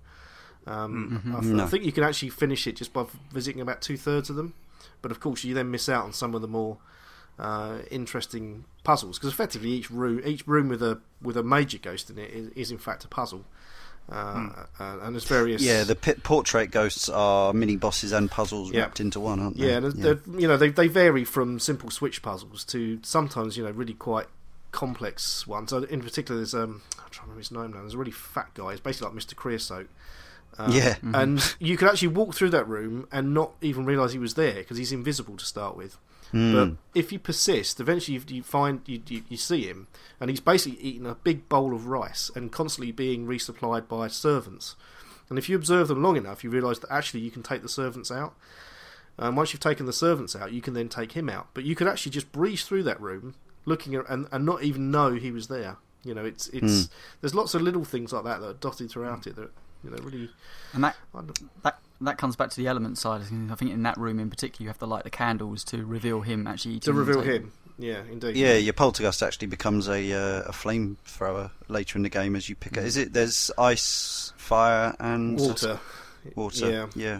[0.67, 1.35] Um, mm-hmm.
[1.35, 1.63] I, th- no.
[1.63, 4.55] I, think you can actually finish it just by visiting about two thirds of them,
[5.01, 6.79] but of course you then miss out on some of the more
[7.37, 12.09] uh, interesting puzzles because effectively each room each room with a with a major ghost
[12.09, 13.45] in it is, is in fact a puzzle.
[14.09, 14.67] Uh, mm.
[14.79, 15.61] uh, and there's various.
[15.61, 18.81] Yeah, the pit portrait ghosts are mini bosses and puzzles yeah.
[18.81, 19.67] wrapped into one, aren't they?
[19.67, 20.13] Yeah, yeah.
[20.37, 24.27] you know they they vary from simple switch puzzles to sometimes you know really quite
[24.71, 25.71] complex ones.
[25.71, 27.79] So in particular, there's um I'm trying to remember his name now.
[27.79, 28.71] There's a really fat guy.
[28.71, 29.35] He's basically like Mr.
[29.35, 29.89] Creosote.
[30.57, 31.15] Um, yeah, mm-hmm.
[31.15, 34.55] and you could actually walk through that room and not even realise he was there
[34.55, 35.97] because he's invisible to start with.
[36.33, 36.53] Mm.
[36.53, 39.87] But if you persist, eventually you, you find you, you, you, see him,
[40.19, 44.75] and he's basically eating a big bowl of rice and constantly being resupplied by servants.
[45.29, 47.69] And if you observe them long enough, you realise that actually you can take the
[47.69, 48.35] servants out.
[49.17, 51.47] And once you've taken the servants out, you can then take him out.
[51.53, 54.91] But you could actually just breeze through that room, looking at, and, and not even
[54.91, 55.77] know he was there.
[56.03, 56.89] You know, it's it's mm.
[57.21, 59.49] there's lots of little things like that that are dotted throughout it that
[59.83, 60.29] you know really.
[60.73, 60.95] And that
[61.63, 63.21] that that comes back to the element side.
[63.21, 66.21] I think in that room in particular, you have to light the candles to reveal
[66.21, 67.51] him actually to reveal him.
[67.77, 68.37] Yeah, indeed.
[68.37, 72.55] Yeah, your Poltergust actually becomes a uh, a flamethrower later in the game as you
[72.55, 72.77] pick mm.
[72.77, 72.85] it.
[72.85, 73.13] Is it?
[73.13, 75.79] There's ice, fire, and water.
[76.35, 76.71] Water.
[76.71, 76.87] Yeah.
[76.95, 77.19] Yeah.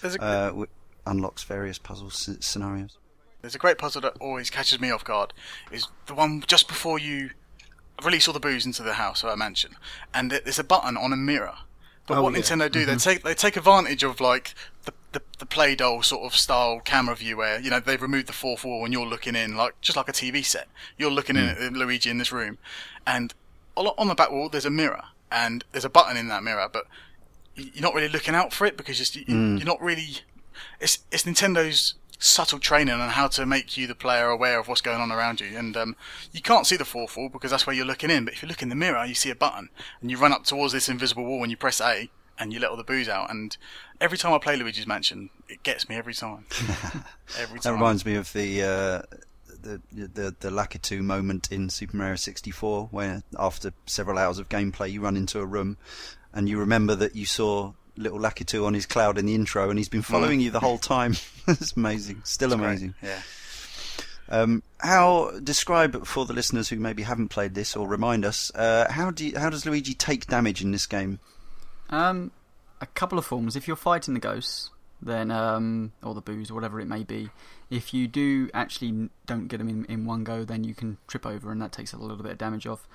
[0.00, 0.64] There's a, uh,
[1.06, 2.98] unlocks various puzzle scenarios.
[3.40, 5.32] There's a great puzzle that always catches me off guard.
[5.72, 7.30] Is the one just before you
[8.04, 9.76] release all the boos into the house or a mansion,
[10.12, 11.58] and there's a button on a mirror
[12.08, 12.40] but oh, what yeah.
[12.40, 12.90] Nintendo do, mm-hmm.
[12.90, 16.80] they take they take advantage of like the, the the play doh sort of style
[16.80, 19.80] camera view where you know they've removed the fourth wall and you're looking in like
[19.80, 20.68] just like a TV set.
[20.96, 21.56] You're looking mm.
[21.56, 22.58] in at Luigi in this room,
[23.06, 23.34] and
[23.76, 26.86] on the back wall there's a mirror and there's a button in that mirror, but
[27.54, 29.58] you're not really looking out for it because you're, mm.
[29.58, 30.18] you're not really.
[30.80, 34.80] It's it's Nintendo's subtle training on how to make you the player aware of what's
[34.80, 35.56] going on around you.
[35.56, 35.96] And um,
[36.32, 38.24] you can't see the fourth wall because that's where you're looking in.
[38.24, 40.44] But if you look in the mirror, you see a button, and you run up
[40.44, 43.30] towards this invisible wall, and you press A, and you let all the boos out.
[43.30, 43.56] And
[44.00, 46.46] every time I play Luigi's Mansion, it gets me every time.
[47.38, 47.62] every time.
[47.62, 48.62] that reminds me of the.
[48.62, 49.16] Uh,
[49.60, 54.90] the the the Lakitu moment in Super Mario 64, where after several hours of gameplay,
[54.90, 55.78] you run into a room,
[56.32, 59.78] and you remember that you saw little Lakitu on his cloud in the intro, and
[59.78, 60.44] he's been following mm.
[60.44, 61.16] you the whole time.
[61.48, 62.94] it's amazing, still it's amazing.
[63.00, 63.10] Great.
[63.10, 63.20] Yeah.
[64.30, 68.86] Um, how describe for the listeners who maybe haven't played this or remind us uh,
[68.90, 71.18] how do you, how does Luigi take damage in this game?
[71.88, 72.30] Um,
[72.80, 73.56] a couple of forms.
[73.56, 77.30] If you're fighting the ghosts, then um, or the boos or whatever it may be,
[77.70, 81.24] if you do actually don't get them in, in one go, then you can trip
[81.24, 82.86] over, and that takes a little bit of damage off.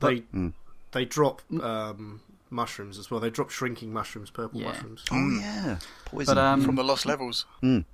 [0.00, 0.52] But they, mm.
[0.92, 3.20] they drop um, mushrooms as well.
[3.20, 4.68] They drop shrinking mushrooms, purple Yeah.
[4.68, 5.04] mushrooms.
[5.10, 6.34] Oh yeah, poison.
[6.34, 7.44] But um, from the lost levels.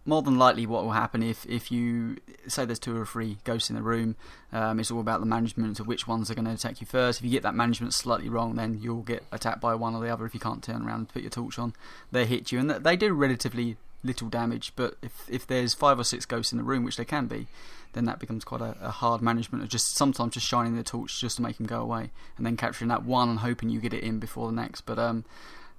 [0.05, 3.71] more than likely what will happen if, if you say there's two or three ghosts
[3.71, 4.17] in the room
[4.53, 7.19] um, it's all about the management of which ones are going to attack you first
[7.21, 10.12] if you get that management slightly wrong then you'll get attacked by one or the
[10.12, 11.73] other if you can't turn around and put your torch on
[12.12, 16.05] they hit you and they do relatively little damage but if, if there's five or
[16.05, 17.47] six ghosts in the room which they can be
[17.94, 21.20] then that becomes quite a, a hard management of just sometimes just shining the torch
[21.20, 23.94] just to make him go away and then capturing that one and hoping you get
[23.94, 25.24] it in before the next but um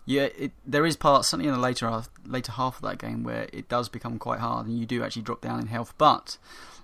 [0.08, 3.24] yeah, it, there is parts, certainly in the later half, later half of that game,
[3.24, 5.96] where it does become quite hard, and you do actually drop down in health.
[5.98, 6.38] But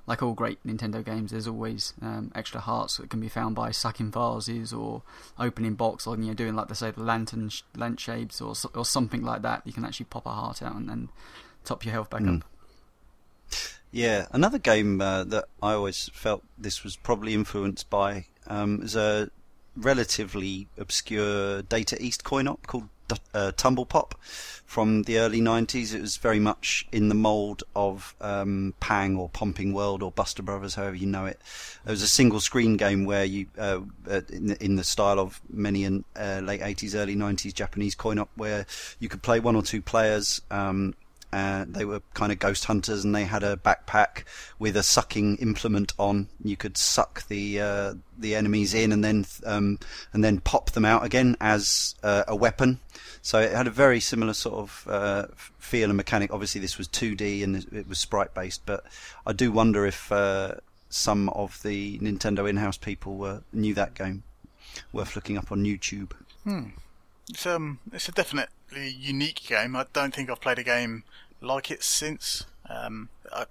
[0.08, 3.70] like all great Nintendo games, there's always um, extra hearts that can be found by
[3.70, 5.04] sucking vases or
[5.38, 8.86] opening box, or you know, doing like they say the lantern sh- lampshades or or
[8.86, 9.62] something like that.
[9.68, 11.10] You can actually pop a heart out and then
[11.64, 12.40] top your health back Mm.
[12.40, 12.44] up.
[13.92, 18.96] Yeah, another game uh, that I always felt this was probably influenced by um, is
[18.96, 19.30] a
[19.76, 22.90] relatively obscure Data East coin op called
[23.34, 24.16] uh, Tumble Pop
[24.66, 25.94] from the early 90s.
[25.94, 30.42] It was very much in the mould of um, Pang or Pomping World or Buster
[30.42, 31.42] Brothers, however you know it.
[31.86, 33.82] It was a single screen game where you, uh,
[34.30, 38.20] in, the, in the style of many in uh, late 80s, early 90s Japanese coin
[38.20, 38.66] op, where
[39.00, 40.42] you could play one or two players.
[40.50, 40.94] Um,
[41.34, 44.24] uh, they were kind of ghost hunters, and they had a backpack
[44.60, 46.28] with a sucking implement on.
[46.44, 49.80] You could suck the uh, the enemies in, and then um,
[50.14, 52.80] and then pop them out again as uh, a weapon.
[53.22, 55.28] So it had a very similar sort of uh,
[55.60, 56.34] feel and mechanic.
[56.34, 58.84] Obviously, this was 2D and it was sprite based, but
[59.26, 60.56] I do wonder if uh,
[60.90, 64.24] some of the Nintendo in-house people were, knew that game.
[64.92, 66.12] Worth looking up on YouTube.
[66.44, 66.70] Hmm.
[67.30, 69.76] It's um, it's a definitely unique game.
[69.76, 71.04] I don't think I've played a game
[71.42, 72.46] like it since.
[72.70, 73.46] Um, I,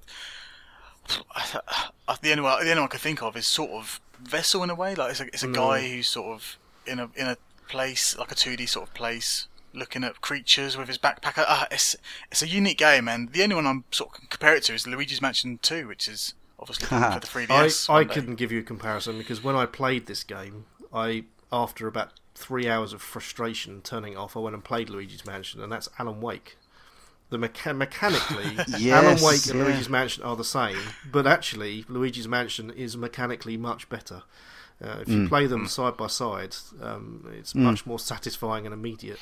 [1.34, 4.62] I, the only one, the only one I could think of is sort of Vessel
[4.62, 4.94] in a way.
[4.94, 7.36] Like it's a, it's a guy who's sort of in a in a
[7.68, 11.34] place like a two D sort of place, looking at creatures with his backpack.
[11.36, 11.96] Uh, it's
[12.30, 14.86] it's a unique game, and the only one I'm sort of compare it to is
[14.86, 17.88] Luigi's Mansion Two, which is obviously for the 3DS.
[17.88, 21.86] I, I couldn't give you a comparison because when I played this game, I after
[21.88, 25.88] about three hours of frustration turning off, I went and played Luigi's Mansion, and that's
[25.98, 26.56] Alan Wake.
[27.30, 29.64] The mecha- mechanically, Alan Wake and yeah.
[29.64, 30.76] Luigi's Mansion are the same,
[31.10, 34.22] but actually, Luigi's Mansion is mechanically much better.
[34.82, 35.22] Uh, if Mm.
[35.22, 39.18] you play them side by side, um, it's much more satisfying and immediate.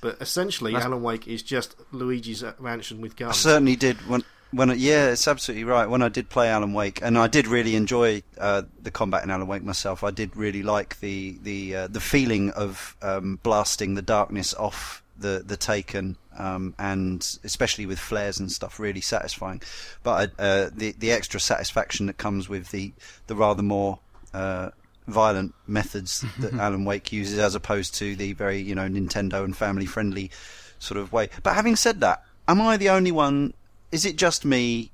[0.00, 3.30] But essentially, That's- Alan Wake is just Luigi's uh, Mansion with guns.
[3.30, 5.86] I certainly did when when I, yeah, it's absolutely right.
[5.88, 9.30] When I did play Alan Wake, and I did really enjoy uh, the combat in
[9.30, 10.02] Alan Wake myself.
[10.04, 15.02] I did really like the the uh, the feeling of um, blasting the darkness off
[15.20, 19.62] the the Taken, um, and especially with flares and stuff, really satisfying.
[20.02, 22.92] But uh, the the extra satisfaction that comes with the
[23.26, 23.98] the rather more
[24.34, 24.70] uh,
[25.06, 29.56] violent methods that Alan Wake uses, as opposed to the very you know Nintendo and
[29.56, 30.30] family friendly
[30.78, 31.28] sort of way.
[31.42, 33.54] But having said that, am I the only one?
[33.92, 34.90] Is it just me,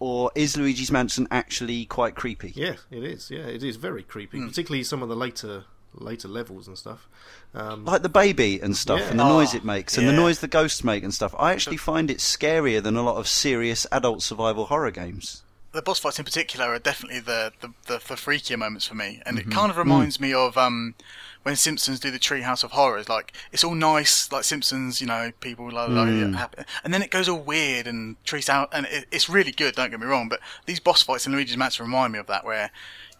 [0.00, 2.52] or is Luigi's Mansion actually quite creepy?
[2.56, 3.30] Yeah, it is.
[3.30, 4.48] Yeah, it is very creepy, Hmm.
[4.48, 7.08] particularly some of the later later levels and stuff.
[7.54, 9.10] Um, Like the baby and stuff, Yeah.
[9.10, 11.34] and the noise Oh, it makes, and the noise the ghosts make and stuff.
[11.38, 15.42] I actually find it scarier than a lot of serious adult survival horror games.
[15.72, 19.20] the boss fights in particular are definitely the the, the, the freakier moments for me,
[19.26, 19.50] and Mm-hmm.
[19.50, 20.94] it kind of reminds me of um,
[21.44, 23.08] when Simpsons do the Treehouse of Horrors.
[23.08, 26.34] Like it's all nice, like Simpsons, you know, people like, like Mm.
[26.34, 29.76] happy, and then it goes all weird and trees out, and it, it's really good.
[29.76, 32.44] Don't get me wrong, but these boss fights in Luigi's Mansion remind me of that,
[32.44, 32.70] where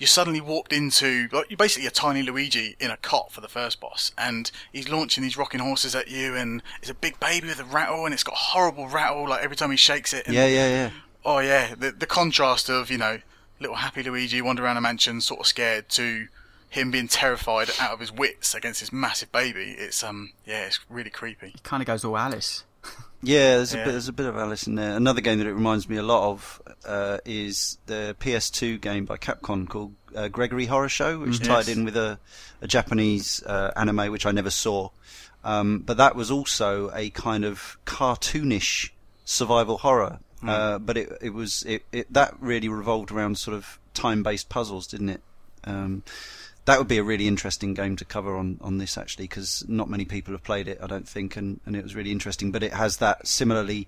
[0.01, 3.49] you're suddenly walked into like you're basically a tiny Luigi in a cot for the
[3.49, 7.47] first boss, and he's launching these rocking horses at you, and it's a big baby
[7.47, 10.27] with a rattle, and it's got a horrible rattle like every time he shakes it.
[10.27, 10.91] And Yeah, yeah, yeah.
[11.25, 13.21] Oh yeah, the the contrast of you know
[13.61, 16.27] little happy Luigi wandering around a mansion, sort of scared, to
[16.75, 19.75] him being terrified out of his wits against this massive baby.
[19.79, 21.49] It's um yeah, it's really creepy.
[21.55, 22.65] It kind of goes all Alice.
[23.23, 23.85] Yeah, there's a Yeah.
[23.85, 23.91] bit.
[23.93, 24.95] There's a bit of Alice in there.
[24.95, 29.17] Another game that it reminds me a lot of uh, is the PS2 game by
[29.17, 31.69] Capcom called uh, Gregory Horror Show, which tied Yes.
[31.69, 32.19] in with a,
[32.61, 34.91] a Japanese uh, anime which I never saw.
[35.43, 38.91] Um, but that was also a kind of cartoonish
[39.25, 40.19] survival horror.
[40.47, 44.51] Uh, but it it was it, it that really revolved around sort of time based
[44.51, 45.23] puzzles, didn't it?
[45.65, 46.03] Um,
[46.65, 49.91] that would be a really interesting game to cover on, on this actually because not
[49.91, 52.51] many people have played it I don't think and, and it was really interesting.
[52.53, 53.87] But it has that similarly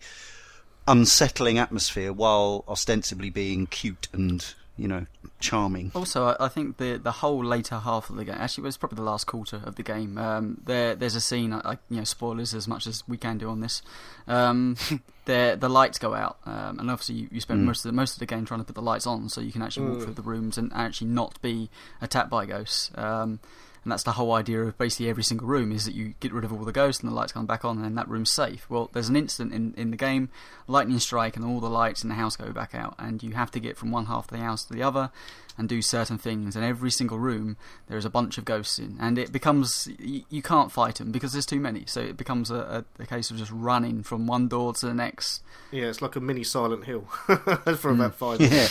[0.86, 5.06] unsettling atmosphere while ostensibly being cute and you know
[5.50, 8.66] charming Also, I, I think the the whole later half of the game, actually, it
[8.70, 10.18] was probably the last quarter of the game.
[10.18, 11.52] Um, there, there's a scene.
[11.52, 13.82] I, I- you know, spoilers as much as we can do on this.
[14.26, 14.76] Um,
[15.26, 18.12] the the lights go out, um, and obviously you, you spend most of the, most
[18.14, 20.14] of the game trying to put the lights on, so you can actually walk through
[20.14, 21.70] the rooms and actually not be
[22.00, 22.90] attacked by ghosts.
[22.96, 23.40] Um,
[23.86, 26.42] And that's the whole idea of basically every single room is that you get rid
[26.44, 28.68] of all the ghosts and the lights come back on, and that room's safe.
[28.68, 30.28] Well, there's an incident in, in the game,
[30.66, 33.52] lightning strike, and all the lights in the house go back out, and you have
[33.52, 35.10] to get from one half of the house to the other
[35.56, 36.56] and do certain things.
[36.56, 37.56] And every single room,
[37.86, 41.12] there is a bunch of ghosts in, and it becomes you, you can't fight them
[41.12, 41.84] because there's too many.
[41.86, 44.94] So it becomes a, a, a, case of just running from one door to the
[44.94, 45.44] next.
[45.70, 47.02] Yeah, it's like a mini Silent Hill
[47.76, 48.40] for about five.
[48.50, 48.66] Yeah.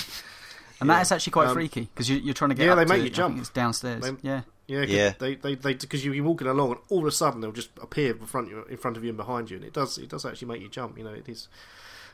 [0.82, 0.96] And Yeah.
[0.98, 3.02] that is actually quite Um, freaky because you, you're trying to get yeah, they make
[3.02, 3.40] you jump.
[3.40, 4.04] It's downstairs.
[4.04, 4.42] They- yeah.
[4.68, 5.14] Yeah, 'cause Yeah.
[5.20, 8.16] They they they because you're walking along and all of a sudden they'll just appear
[8.16, 10.26] in front you in front of you and behind you, and it does it does
[10.26, 10.98] actually make you jump.
[10.98, 11.48] You know, it is.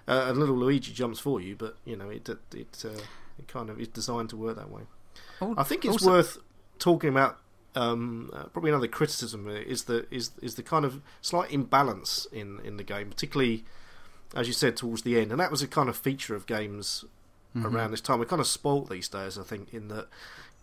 [0.08, 2.90] Uh, and little Luigi jumps for you, but you know it it uh,
[3.40, 4.82] it kind of is designed to work that way.
[5.42, 6.38] Al- I think it's also- worth
[6.80, 7.38] talking about.
[7.74, 12.60] Um, uh, probably another criticism is the is is the kind of slight imbalance in,
[12.66, 13.64] in the game, particularly
[14.36, 17.06] as you said towards the end, and that was a kind of feature of games
[17.56, 17.76] Mm-hmm.
[17.76, 18.18] around this time.
[18.20, 20.08] We're kind of spoilt these days, I think, in that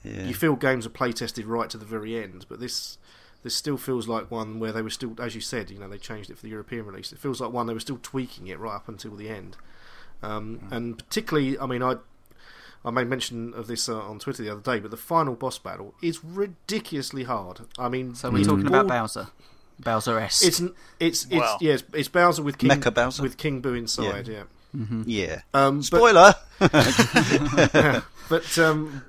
[0.05, 0.25] Yeah.
[0.25, 2.99] you feel games are play tested right to the very end, but this
[3.43, 5.99] this still feels like one where they were still, as you said, you know, they
[5.99, 7.13] changed it for the European release.
[7.13, 9.57] It feels like one they were still tweaking it right up until the end,
[10.23, 11.97] um, and particularly, I mean, I
[12.85, 15.59] I made mention of this uh, on Twitter the other day, but the final boss
[15.59, 17.61] battle is ridiculously hard.
[17.79, 19.29] I mean, So we're talking about Bowser,
[19.81, 20.43] Bowser S.
[20.43, 20.61] It's
[21.01, 21.59] it's it's Wow.
[21.61, 23.23] yes, it's Bowser with King Mecha Bowser?
[23.23, 24.45] with King Boo inside, yeah.
[25.07, 25.41] Yeah.
[25.55, 26.35] Um, but- Spoiler.
[28.29, 29.03] but um,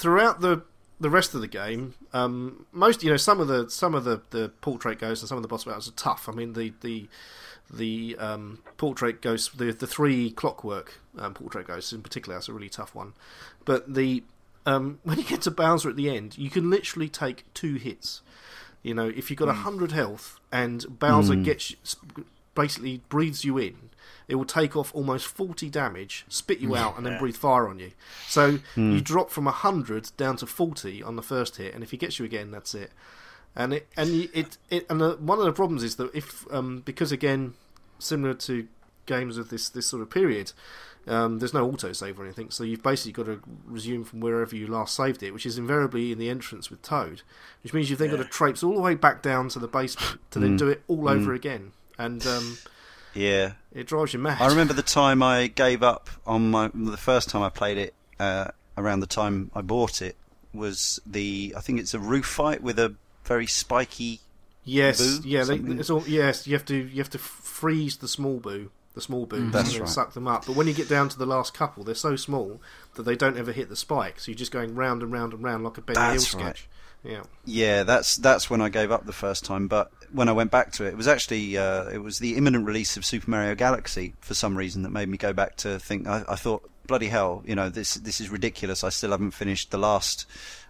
[0.00, 0.62] throughout the
[0.98, 4.20] the rest of the game, um, most you know some of the some of the,
[4.30, 6.28] the portrait ghosts and some of the boss battles are tough.
[6.28, 7.08] I mean the the
[7.72, 12.52] the um, portrait ghosts, the the three clockwork um, portrait ghosts in particular, that's a
[12.52, 13.12] really tough one.
[13.64, 14.24] But the
[14.66, 18.22] um, when you get to Bowser at the end, you can literally take two hits.
[18.82, 21.74] You know, if you've got a hundred health and Bowser gets
[22.54, 23.90] basically breathes you in,
[24.30, 27.78] it will take off almost forty damage, spit you out, and then breathe fire on
[27.78, 27.90] you.
[28.28, 31.96] So you drop from hundred down to forty on the first hit, and if he
[31.96, 32.92] gets you again, that's it.
[33.56, 36.46] And it and you, it it and the, one of the problems is that if
[36.52, 37.54] um, because again
[37.98, 38.68] similar to
[39.06, 40.52] games of this this sort of period,
[41.08, 44.68] um, there's no autosave or anything, so you've basically got to resume from wherever you
[44.68, 47.22] last saved it, which is invariably in the entrance with Toad,
[47.64, 50.20] which means you've then got to traipse all the way back down to the basement
[50.30, 52.58] to then do it all over again, and um,
[53.14, 53.52] yeah.
[53.72, 54.40] it drives you mad.
[54.40, 57.94] I remember the time I gave up on my the first time I played it.
[58.18, 60.16] Uh, around the time I bought it
[60.52, 62.94] was the I think it's a roof fight with a
[63.24, 64.20] very spiky.
[64.64, 66.46] Yes, Boo, yeah, they, it's all yes.
[66.46, 69.80] You have to you have to freeze the small boo, the small boo, That's and
[69.80, 69.88] right.
[69.88, 70.46] suck them up.
[70.46, 72.60] But when you get down to the last couple, they're so small
[72.94, 74.20] that they don't ever hit the spike.
[74.20, 76.66] So you're just going round and round and round like a Benny Hill That's right.
[77.02, 79.68] Yeah, Yeah, that's that's when I gave up the first time.
[79.68, 82.66] But when I went back to it, it was actually uh, it was the imminent
[82.66, 86.06] release of Super Mario Galaxy for some reason that made me go back to think.
[86.06, 88.84] I, I thought, bloody hell, you know, this this is ridiculous.
[88.84, 90.26] I still haven't finished the last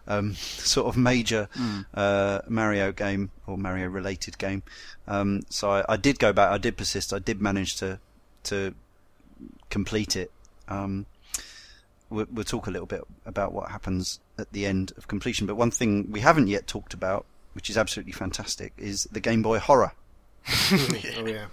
[0.06, 1.48] um, sort of major
[1.94, 4.62] uh, Mario game or Mario related game.
[5.08, 6.50] Um, so I, I did go back.
[6.50, 7.12] I did persist.
[7.12, 7.98] I did manage to
[8.44, 8.74] to
[9.68, 10.30] complete it.
[10.68, 11.06] Um,
[12.08, 15.46] we'll, we'll talk a little bit about what happens at the end of completion.
[15.46, 19.42] But one thing we haven't yet talked about, which is absolutely fantastic, is the Game
[19.42, 19.92] Boy Horror.
[20.72, 21.46] oh yeah.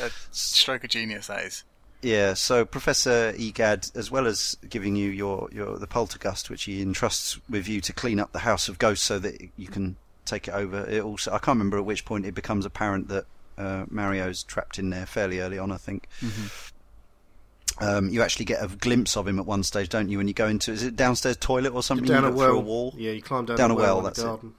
[0.00, 1.64] A stroke of genius, that is.
[2.02, 6.80] Yeah, so Professor Egad, as well as giving you your, your the Poltergust, which he
[6.80, 10.48] entrusts with you to clean up the house of ghosts, so that you can take
[10.48, 10.88] it over.
[10.88, 13.26] It also, I can't remember at which point it becomes apparent that
[13.58, 15.70] uh, Mario's trapped in there fairly early on.
[15.70, 16.08] I think.
[17.80, 20.18] Um, you actually get a glimpse of him at one stage, don't you?
[20.18, 22.06] When you go into is it downstairs toilet or something?
[22.06, 22.56] down you a well.
[22.56, 22.94] a wall.
[22.96, 24.28] Yeah, you climb down, Down a a well, well, that's the it.
[24.28, 24.54] garden.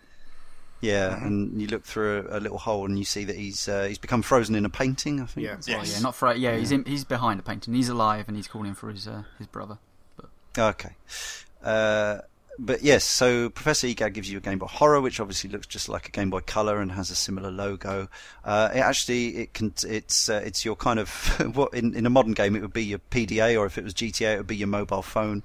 [0.82, 3.84] Yeah, and you look through a, a little hole and you see that he's uh,
[3.84, 5.22] he's become frozen in a painting.
[5.22, 5.46] I think.
[5.46, 5.54] Yeah.
[5.56, 5.88] that's right.
[5.88, 6.58] Yeah, not for yeah.
[6.58, 7.76] He's in, he's behind a painting.
[7.76, 9.78] He's alive and he's calling for his uh, his brother.
[10.58, 10.96] Okay.
[11.64, 12.18] Uh,
[12.64, 15.89] but yes, so Professor Egad gives you a Game Boy Horror, which obviously looks just
[15.89, 18.07] like a Game Boy Color and has a similar logo.
[18.45, 21.09] Uh, it actually, it can, it's uh, it's your kind of
[21.55, 23.95] what in, in a modern game it would be your PDA, or if it was
[23.95, 25.41] GTA, it would be your mobile phone.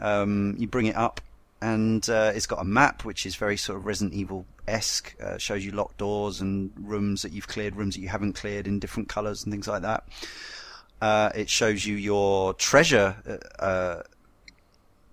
[0.00, 1.20] Um, you bring it up,
[1.62, 5.14] and uh, it's got a map which is very sort of Resident Evil esque.
[5.22, 8.66] Uh, shows you locked doors and rooms that you've cleared, rooms that you haven't cleared
[8.66, 10.02] in different colors and things like that.
[11.00, 13.14] Uh, it shows you your treasure.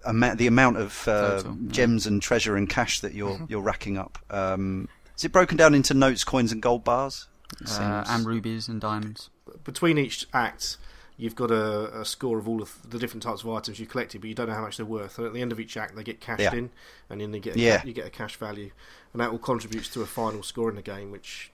[0.08, 1.72] Ama- the amount of uh, Total, yeah.
[1.72, 4.18] gems and treasure and cash that you're you're racking up.
[4.30, 4.88] Um,
[5.18, 7.28] is it broken down into notes, coins, and gold bars?
[7.70, 9.30] Uh, and rubies and diamonds.
[9.64, 10.78] Between each act,
[11.16, 14.22] you've got a, a score of all of the different types of items you collected,
[14.22, 15.18] but you don't know how much they're worth.
[15.18, 16.54] And at the end of each act, they get cashed Yeah.
[16.54, 16.70] in,
[17.10, 17.84] and then they get a, Yeah.
[17.86, 18.72] you get a cash value,
[19.14, 21.10] and that all contributes to a final score in the game.
[21.10, 21.52] Which,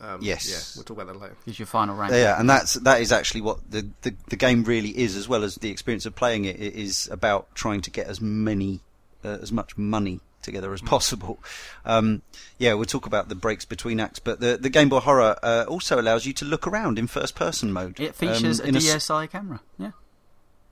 [0.00, 0.48] um, Yes.
[0.50, 1.36] yeah, we'll talk about that later.
[1.46, 2.12] Is your final rank.
[2.12, 5.42] yeah, and that's that is actually what the, the the game really is, as well
[5.44, 6.56] as the experience of playing it.
[6.60, 8.80] It is about trying to get as many,
[9.24, 11.40] uh, as much money together as possible.
[11.84, 12.22] Um,
[12.58, 15.64] yeah, we'll talk about the breaks between acts, but the the Game Boy Horror uh,
[15.66, 17.98] also allows you to look around in first person mode.
[17.98, 19.60] It features Um, a in s- DSi camera.
[19.78, 19.90] Yeah.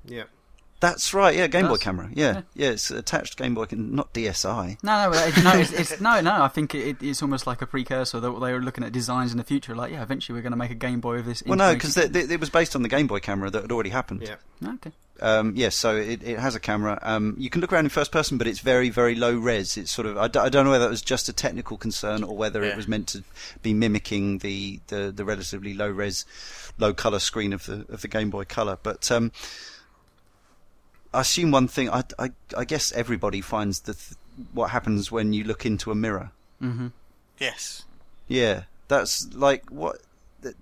[0.05, 0.25] Yeah.
[0.81, 1.35] That's right.
[1.35, 2.11] Yeah, Game Boy camera.
[2.12, 2.41] Yeah, Yeah.
[2.55, 4.77] yeah, it's attached Game Boy, can- not DSi.
[4.83, 6.43] No, no, it's, no, it's, it's, no, no.
[6.43, 8.20] I think it, it's almost like a precursor.
[8.20, 9.75] That they were looking at designs in the future.
[9.75, 11.43] Like, yeah, eventually we're going to make a Game Boy of this.
[11.47, 14.22] Well, no, because it was based on the Game Boy camera that had already happened.
[14.22, 14.37] Yeah.
[14.75, 14.93] Okay.
[15.20, 16.99] Um, yes, so it, it has a camera.
[17.01, 19.77] Um, you can look around in first person, but it's very, very low res.
[19.77, 22.25] It's sort of I, d- I don't know whether that was just a technical concern
[22.25, 23.22] or whether it was meant to
[23.62, 26.27] be mimicking the, the, the relatively low res,
[26.79, 28.77] low color screen of the of the Game Boy Color.
[28.83, 29.31] But um,
[31.14, 31.88] I assume one thing.
[31.90, 34.18] I, I, I guess everybody finds that th-
[34.52, 36.30] what happens when you look into a mirror.
[36.58, 36.88] hmm
[37.38, 37.84] Yes.
[38.28, 40.00] Yeah, that's like what.
[40.42, 40.54] th-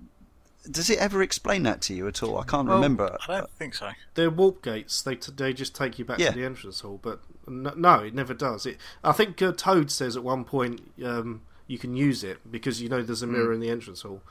[0.71, 2.39] Does it ever explain that to you at all?
[2.39, 3.17] I can't Well, remember.
[3.29, 3.91] I don't think so.
[4.15, 5.03] They're warp gates.
[5.03, 6.31] They t- they just take you back Yeah.
[6.31, 8.67] to the entrance hall, but n- no, it never does.
[8.67, 8.79] It.
[9.05, 12.89] I think uh, Toad says at one point um, you can use it because you
[12.89, 14.23] know there's a mirror in the entrance hall,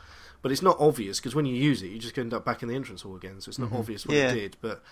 [0.42, 2.70] but it's not obvious because when you use it, you just end up back in
[2.70, 3.40] the entrance hall again.
[3.42, 4.32] So it's not obvious what Yeah.
[4.34, 4.84] you did, but.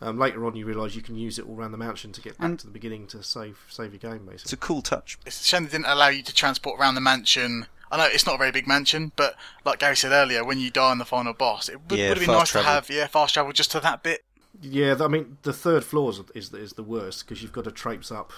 [0.00, 2.36] Um, later on, you realise you can use it all around the mansion to get
[2.36, 5.18] back And- to the beginning to save save your game, Basically, It's a cool touch.
[5.24, 7.66] It's a shame they didn't allow you to transport around the mansion.
[7.90, 10.70] I know it's not a very big mansion, but like Gary said earlier, when you
[10.70, 12.68] die on the final boss, it would, Yeah, would have been nice travel.
[12.68, 14.24] to have yeah fast travel just to that bit.
[14.60, 17.70] Yeah, I mean the third floor is is, is the worst because you've got to
[17.72, 18.32] traipse up.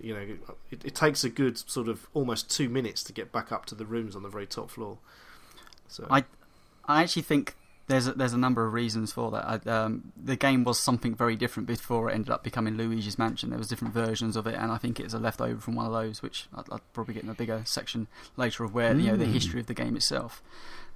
[0.00, 0.36] You know,
[0.70, 3.74] it, it takes a good sort of almost two minutes to get back up to
[3.74, 4.98] the rooms on the very top floor.
[5.88, 6.24] So I,
[6.86, 7.54] I actually think
[7.88, 9.44] there's a, there's a number of reasons for that.
[9.66, 13.50] I, um, the game was something very different before it ended up becoming Luigi's Mansion.
[13.50, 15.92] There was different versions of it, and I think it's a leftover from one of
[15.92, 19.16] those, which I'd, I'd probably get in a bigger section later of where you know
[19.16, 19.32] the Mm.
[19.32, 20.42] history of the game itself.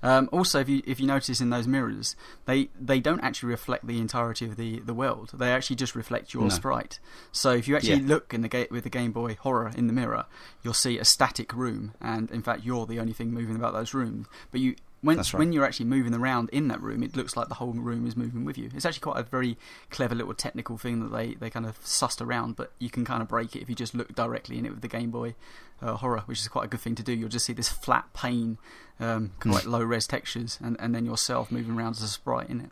[0.03, 2.17] Um, also, if you if you notice in those mirrors,
[2.47, 5.31] they they don't actually reflect the entirety of the, the world.
[5.35, 6.49] They actually just reflect your No.
[6.49, 6.99] sprite.
[7.33, 8.09] So if you actually Yeah.
[8.09, 10.25] look in the ga- with the Game Boy Horror in the mirror,
[10.63, 13.93] you'll see a static room, and in fact, you're the only thing moving about those
[13.93, 14.27] rooms.
[14.51, 15.35] But you when right.
[15.35, 18.17] when you're actually moving around in that room, it looks like the whole room is
[18.17, 18.71] moving with you.
[18.75, 19.57] It's actually quite a very
[19.91, 23.23] clever little technical thing that they, they kind of sussed around, but you can kind
[23.23, 25.35] of break it if you just look directly in it with the Game Boy
[25.81, 27.13] uh, Horror, which is quite a good thing to do.
[27.13, 28.59] You'll just see this flat pane,
[28.99, 32.61] um, quite low res textures, and, and then yourself moving around as a sprite in
[32.61, 32.71] it.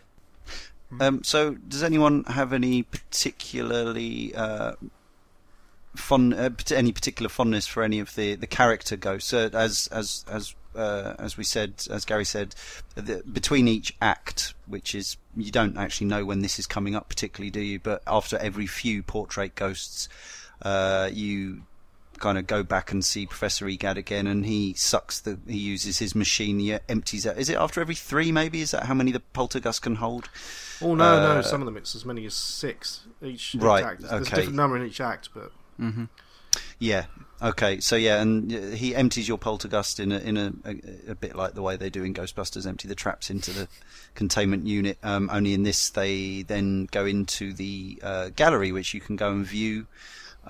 [1.01, 4.73] Um, so, does anyone have any particularly uh,
[5.97, 9.33] fond, uh, any particular fondness for any of the, the character ghosts?
[9.33, 12.55] Uh, as as as uh, as we said, as Gary said,
[12.95, 17.09] the, between each act, which is you don't actually know when this is coming up
[17.09, 17.79] particularly, do you?
[17.81, 20.09] But after every few portrait ghosts,
[20.63, 21.63] uh, you
[22.19, 25.99] kind of go back and see Professor Egad again, and he sucks the he uses
[25.99, 27.37] his machine, he empties it.
[27.39, 28.33] Is it after every three?
[28.33, 30.29] Maybe is that how many the Poltergust can hold?
[30.81, 34.01] oh no, uh, no, some of them it's as many as six each, Right, act.
[34.03, 34.37] There's a okay.
[34.37, 36.05] different number in each act, but hmm
[36.79, 37.07] Yeah.
[37.41, 37.81] Okay.
[37.81, 41.37] So yeah, and uh, he empties your Poltergust in a in a, a, a bit
[41.37, 43.69] like the way they do in Ghostbusters, empty the traps into the
[44.15, 44.99] containment unit.
[45.03, 49.31] Um, only in this, they then go into the uh, gallery, which you can go
[49.31, 49.87] and view.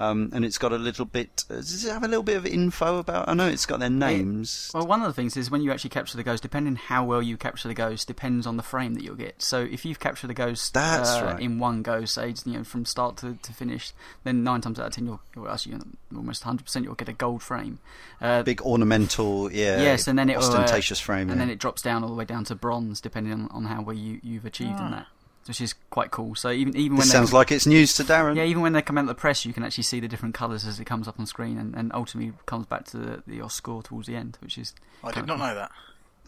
[0.00, 1.42] Um, and it's got a little bit.
[1.50, 3.28] Uh, does it have a little bit of info about?
[3.28, 4.70] I know it's got their names.
[4.72, 7.20] Well, one of the things is when you actually capture the ghost, depending how well
[7.20, 9.42] you capture the ghost, depends on the frame that you'll get.
[9.42, 11.40] So if you've captured the ghost That's uh, right.
[11.40, 13.92] in one go, say you know from start to, to finish,
[14.22, 15.84] then nine times out of ten, you'll well, actually you know,
[16.16, 17.80] almost hundred percent you'll get a gold frame.
[18.20, 19.82] Uh, Big ornamental, yeah.
[19.82, 21.22] yes, and then it ostentatious frame.
[21.28, 21.46] and yeah.
[21.46, 23.96] then it drops down all the way down to bronze, depending on, on how well
[23.96, 24.90] you you've achieved in Ah.
[24.90, 25.06] that,
[25.48, 26.34] which is quite cool.
[26.34, 28.36] So even even when This they sounds like it's news to Darren.
[28.36, 30.34] yeah, even when they come out of the press, you can actually see the different
[30.34, 33.36] colours as it comes up on screen, and, and ultimately comes back to the, the
[33.36, 35.46] your score towards the end, which is I did not cool.
[35.46, 35.70] know that.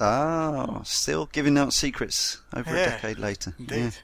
[0.00, 3.54] Ah, still giving out secrets over a decade later.
[3.58, 3.94] Indeed.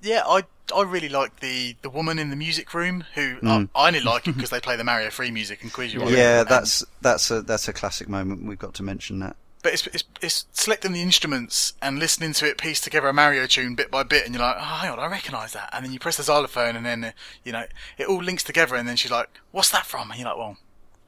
[0.00, 0.44] Yeah, I
[0.74, 3.68] I really like the the woman in the music room who Mm.
[3.74, 6.00] I, I only like it because they play the Mario Free music and quiz you.
[6.00, 8.44] Yeah, on yeah And- that's that's a that's a classic moment.
[8.46, 9.36] We've got to mention that.
[9.68, 13.46] But it's, it's it's selecting the instruments and listening to it piece together a Mario
[13.46, 15.68] tune bit by bit, and you're like, oh, hang on, I recognise that.
[15.74, 17.12] And then you press the xylophone, and then
[17.44, 17.66] you know
[17.98, 18.76] it all links together.
[18.76, 20.56] And then she's like, "What's that from?" And you're like, "Well,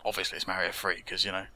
[0.05, 1.47] obviously it's Mario Free because you know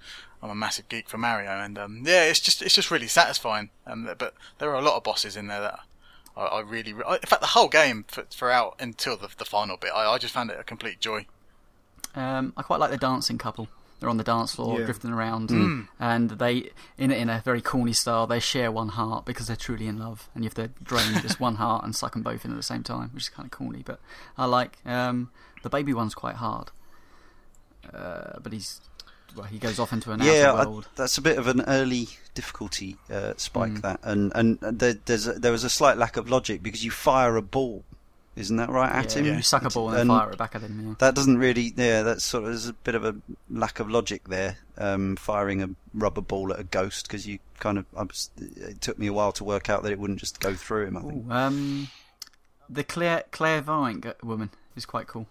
[0.43, 3.69] I'm a massive geek for Mario." And um, yeah, it's just it's just really satisfying.
[3.87, 5.81] Um, but there are a lot of bosses in there that
[6.35, 9.77] I, I really, I, in fact, the whole game for, throughout until the, the final
[9.77, 11.27] bit, I, I just found it a complete joy.
[12.15, 13.69] Um, I quite like the dancing couple.
[14.05, 14.85] They're on the dance floor, Yeah.
[14.85, 15.89] drifting around, Mm.
[15.99, 19.57] and they, in a, in a very corny style, they share one heart because they're
[19.57, 22.45] truly in love, and you have to drain just one heart and suck them both
[22.45, 23.83] in at the same time, which is kind of corny.
[23.83, 23.99] But
[24.37, 25.31] I like um,
[25.63, 26.71] the baby one's quite hard,
[27.93, 28.81] uh, but he's
[29.37, 32.09] well, he goes off into an yeah, outer I- that's a bit of an early
[32.35, 33.73] difficulty uh, spike.
[33.73, 33.81] Mm.
[33.83, 36.91] That and and there, there's a, there was a slight lack of logic because you
[36.91, 37.85] fire a ball
[38.37, 38.91] isn't that right?
[38.91, 40.89] At yeah, him, You suck a ball and, And- fire it back at him.
[40.89, 40.95] Yeah.
[40.99, 42.03] That doesn't really, yeah.
[42.03, 43.15] That's sort of there's a bit of a
[43.51, 44.59] lack of logic there.
[44.77, 48.81] Um, firing a rubber ball at a ghost because you kind of, I was, it
[48.81, 50.97] took me a while to work out that it wouldn't just go through him.
[50.97, 51.27] I think.
[51.27, 51.89] Ooh, um,
[52.69, 55.27] the Claire clairvoyant g- woman is quite cool.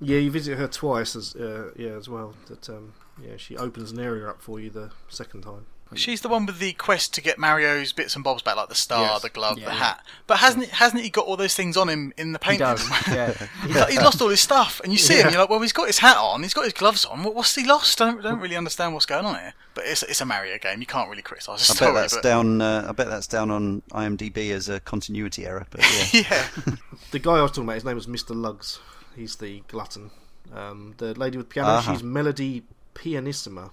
[0.00, 2.34] Yeah, you visit her twice as uh, yeah as well.
[2.46, 5.66] That um, yeah, she opens an area up for you the second time.
[5.94, 8.74] She's the one with the quest to get Mario's bits and bobs back, like the
[8.74, 9.22] star, Yes.
[9.22, 9.78] the glove, Yeah, the yeah.
[9.78, 10.04] hat.
[10.26, 12.66] But hasn't he, hasn't he got all those things on him in the He painting?
[12.66, 12.88] does.
[13.08, 13.32] yeah.
[13.66, 15.30] he's, like- he's lost all his stuff, and you see him.
[15.30, 17.24] You're like, well, he's got his hat on, he's got his gloves on.
[17.24, 18.00] What's he lost?
[18.02, 19.54] I don't, don't really understand what's going on here.
[19.74, 20.80] But it's it's a Mario game.
[20.80, 21.92] You can't really criticise the I story.
[21.92, 22.60] bet that's but down.
[22.60, 25.66] Uh, I bet that's down on IMDb as a continuity error.
[25.70, 25.80] But
[26.12, 26.74] yeah, yeah,
[27.12, 28.34] The guy I was talking about, his name was Mr.
[28.34, 28.80] Lugs.
[29.16, 30.10] He's the glutton.
[30.54, 31.92] Um, the lady with piano, Uh-huh.
[31.92, 32.64] she's Melody
[32.94, 33.70] Pianissima.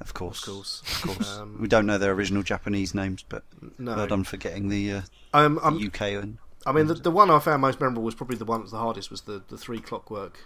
[0.00, 0.82] Of course, Of course.
[0.86, 1.38] of course.
[1.38, 3.42] Um, we don't know their original Japanese names, but
[3.78, 5.00] No, well done for getting the uh,
[5.32, 8.36] um, I'm, UK and I mean, the, the one I found most memorable was probably
[8.36, 9.10] the one that was the hardest.
[9.10, 10.38] Was the, the three clockwork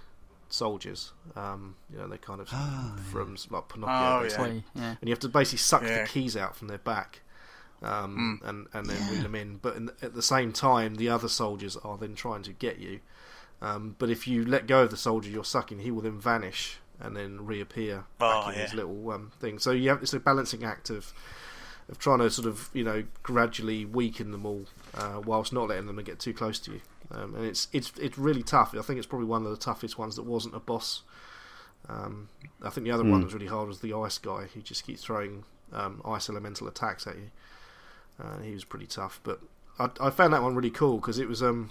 [0.49, 1.13] soldiers?
[1.37, 4.65] Um, you know, they kind of Ah, from like Pinocchio, Oh, basically.
[4.75, 4.83] yeah.
[4.83, 4.95] Yeah.
[5.01, 6.03] and you have to basically suck Yeah.
[6.03, 7.21] the keys out from their back,
[7.83, 8.49] um, Hmm.
[8.49, 9.57] and and then reel them in.
[9.59, 13.01] But in, at the same time, the other soldiers are then trying to get you.
[13.61, 16.79] Um, but if you let go of the soldier you're sucking, he will then vanish
[17.01, 19.59] and then reappear back Oh, in his little um, thing.
[19.59, 21.13] So you have it's a balancing act of
[21.89, 25.87] of trying to sort of you know gradually weaken them all uh, whilst not letting
[25.87, 26.81] them get too close to you.
[27.11, 28.75] Um, and it's it's it's really tough.
[28.79, 31.03] I think it's probably one of the toughest ones that wasn't a boss.
[31.89, 32.29] Um,
[32.63, 33.19] I think the other one Hmm.
[33.21, 34.47] that was really hard was the ice guy.
[34.53, 37.31] He just keeps throwing um, ice elemental attacks at you.
[38.23, 39.41] Uh, he was pretty tough, but
[39.79, 41.71] I, I found that one really cool because it was um,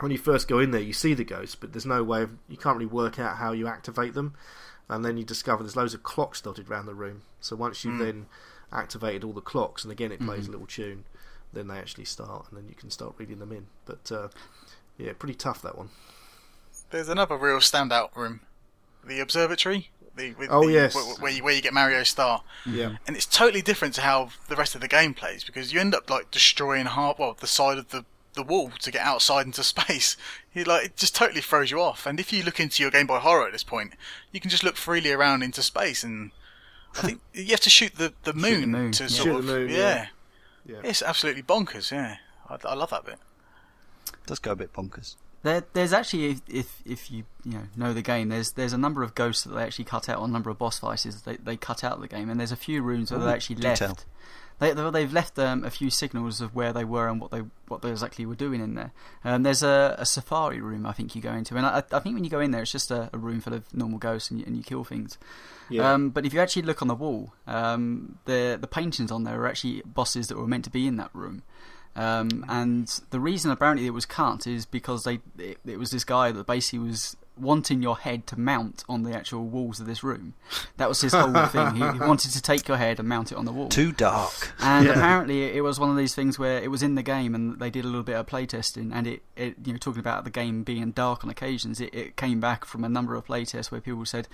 [0.00, 2.30] when you first go in there, you see the ghosts, but there's no way of,
[2.48, 4.34] you can't really work out how you activate them,
[4.88, 7.22] and then you discover there's loads of clocks dotted around the room.
[7.40, 7.98] So once you've Mm.
[8.04, 8.26] then
[8.72, 10.48] activated all the clocks, and again it plays Mhm.
[10.48, 11.04] a little tune,
[11.52, 13.66] then they actually start, and then you can start reading them in.
[13.86, 14.28] But uh,
[14.98, 15.90] yeah, pretty tough that one.
[16.90, 18.40] there's another real standout room,
[19.04, 19.90] the observatory.
[20.14, 20.94] The, with Oh, the, yes.
[21.20, 22.42] where, you, where you get Mario's star.
[22.64, 22.96] Yeah.
[23.06, 25.94] and it's totally different to how the rest of the game plays because you end
[25.94, 28.04] up like destroying half well the side of the
[28.36, 30.16] the wall to get outside into space.
[30.54, 32.06] You like it just totally throws you off.
[32.06, 33.92] And if you look into your Game Boy Horror at this point,
[34.32, 36.30] you can just look freely around into space and
[36.96, 39.08] I think you have to shoot the, the moon, the moon, to yeah.
[39.08, 39.76] sort Shoot of the moon, yeah.
[39.76, 40.06] yeah.
[40.66, 40.80] Yeah.
[40.82, 41.92] It's absolutely bonkers.
[41.92, 42.16] Yeah,
[42.48, 43.18] I, I love that bit.
[44.08, 45.14] It does go a bit bonkers.
[45.42, 48.78] There, there's actually, if, if if you you know know the game, there's there's a
[48.78, 51.36] number of ghosts that they actually cut out, or a number of boss fights they
[51.36, 53.68] they cut out of the game, and there's a few rooms where they actually do
[53.68, 53.78] left.
[53.78, 53.98] tell.
[54.58, 57.42] They they- they've left um, a few signals of where they were and what they
[57.68, 58.92] what they exactly were doing in there.
[59.24, 62.14] Um, there's a, a safari room I think you go into, and I, I think
[62.14, 64.40] when you go in there, it's just a, a room full of normal ghosts and
[64.40, 65.18] you, and you kill things.
[65.68, 65.92] Yeah.
[65.92, 69.40] Um, but if you actually look on the wall, um, the the paintings on there
[69.40, 71.42] are actually bosses that were meant to be in that room.
[71.96, 76.04] Um, and the reason apparently it was cut is because they it, it was this
[76.04, 80.02] guy that basically was wanting your head to mount on the actual walls of this
[80.02, 80.34] room.
[80.78, 81.74] That was his whole thing.
[81.74, 83.68] He, he wanted to take your head and mount it on the wall.
[83.68, 84.52] Too dark.
[84.60, 84.92] And Yeah.
[84.92, 87.70] apparently, it was one of these things where it was in the game, and they
[87.70, 88.90] did a little bit of playtesting.
[88.94, 92.16] And it, it, you know, talking about the game being dark on occasions, it, it
[92.16, 94.28] came back from a number of playtests where people said,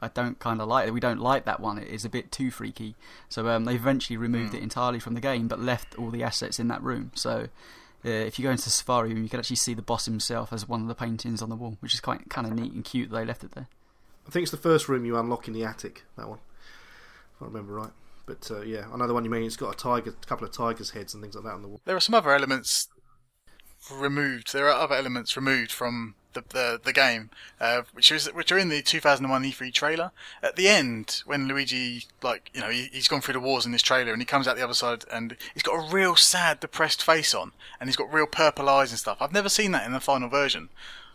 [0.00, 0.92] "I don't kind of like it.
[0.92, 1.78] We don't like that one.
[1.78, 2.94] It is a bit too freaky."
[3.28, 6.58] So um, they eventually removed it entirely from the game, but left all the assets
[6.58, 7.10] in that room.
[7.14, 7.48] So.
[8.06, 10.68] Uh, if you go into Safari Room, you can actually see the boss himself as
[10.68, 13.10] one of the paintings on the wall, which is quite kind of neat and cute
[13.10, 13.66] that they left it there.
[14.26, 16.04] I think it's the first room you unlock in the attic.
[16.16, 16.38] That one,
[17.34, 17.90] if I remember right.
[18.24, 19.44] But uh, yeah, I know the one you mean.
[19.44, 21.68] It's got a tiger, a couple of tigers' heads and things like that on the
[21.68, 21.80] wall.
[21.84, 22.88] There are some other elements
[23.92, 24.52] removed.
[24.52, 27.30] There are other elements removed from the the, the game,
[27.60, 30.12] uh, which is which are in the 2001 E3 trailer.
[30.42, 33.72] At the end, when Luigi, like you know, he, he's gone through the wars in
[33.72, 36.60] this trailer, and he comes out the other side, and he's got a real sad,
[36.60, 39.18] depressed face on, and he's got real purple eyes and stuff.
[39.20, 40.68] I've never seen that in the final version,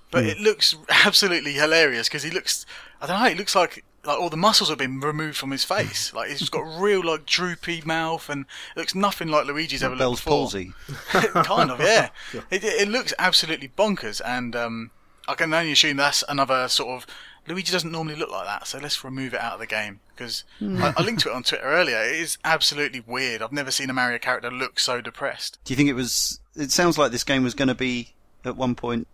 [0.09, 2.65] but it looks absolutely hilarious because he looks.
[3.01, 3.30] I don't know.
[3.30, 3.84] It looks like.
[4.03, 6.11] Like all the muscles have been removed from his face.
[6.15, 8.45] Like he's got a real like droopy mouth, and
[8.76, 10.39] it looks nothing like Luigi's ever looked Bell's before.
[10.39, 10.74] palsy.
[11.43, 12.09] kind of, yeah.
[12.49, 14.89] It, it looks absolutely bonkers, and um,
[15.32, 17.08] I can only assume that's another sort of.
[17.48, 20.44] Luigi doesn't normally look like that, so let's remove it out of the game because
[20.62, 21.98] I, I linked to it on Twitter earlier.
[22.04, 23.42] It is absolutely weird.
[23.42, 25.58] I've never seen a Mario character look so depressed.
[25.64, 26.40] Do you think it was?
[26.56, 28.14] It sounds like this game was going to be
[28.46, 29.08] at one point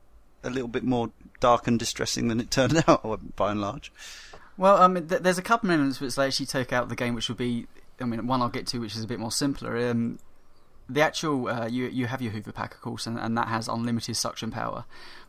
[0.43, 3.91] a little bit more dark and distressing than it turned out, by and large.
[4.57, 6.95] Well, um, th- there's a couple of elements which they actually take out of the
[6.95, 7.67] game, which would be,
[8.01, 9.89] I mean, one I'll get to, which is a bit more simpler.
[9.89, 10.19] Um,
[10.89, 13.67] the actual, uh, you you have your Hoover pack, of course, and, and that has
[13.67, 14.85] unlimited suction power.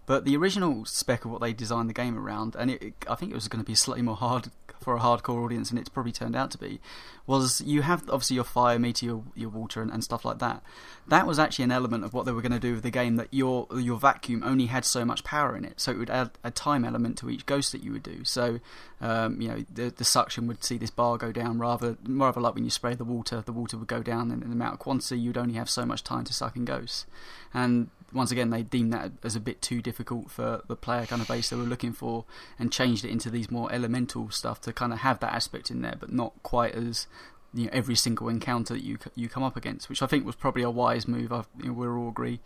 [0.08, 3.30] But the original spec of what they designed the game around, and it, I think
[3.30, 4.50] it was going to be slightly more hard
[4.80, 6.80] for a hardcore audience, and it's probably turned out to be,
[7.26, 9.04] was you have obviously your fire meter,
[9.34, 10.62] your, water, and, and stuff like that.
[11.08, 13.16] That was actually an element of what they were going to do with the game.
[13.16, 16.30] That your your vacuum only had so much power in it, so it would add
[16.42, 18.24] a time element to each ghost that you would do.
[18.24, 18.60] So,
[19.02, 22.54] um, you know, the the suction would see this bar go down rather rather like
[22.54, 25.20] when you spray the water, the water would go down in the amount of quantity.
[25.20, 27.04] You'd only have so much time to suck in ghosts,
[27.52, 31.20] and once again, they deemed that as a bit too difficult for the player kind
[31.20, 32.24] of base they were looking for,
[32.58, 35.82] and changed it into these more elemental stuff to kind of have that aspect in
[35.82, 37.06] there, but not quite as
[37.54, 40.36] you know, every single encounter that you you come up against, which I think was
[40.36, 41.32] probably a wise move.
[41.32, 42.40] I, you know, we all agree.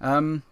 [0.00, 0.42] Um,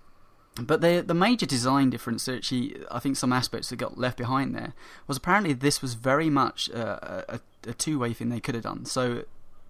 [0.60, 4.54] but the the major design difference, actually, I think some aspects that got left behind
[4.54, 4.72] there
[5.06, 8.64] was apparently this was very much uh, a, a two way thing they could have
[8.64, 8.84] done.
[8.84, 9.24] So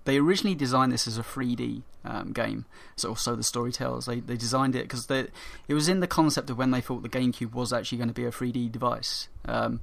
[0.05, 4.07] they originally designed this as a 3D um, game, so so the story tells.
[4.07, 7.09] They they designed it because it was in the concept of when they thought the
[7.09, 9.29] GameCube was actually going to be a 3D device.
[9.47, 9.81] Um,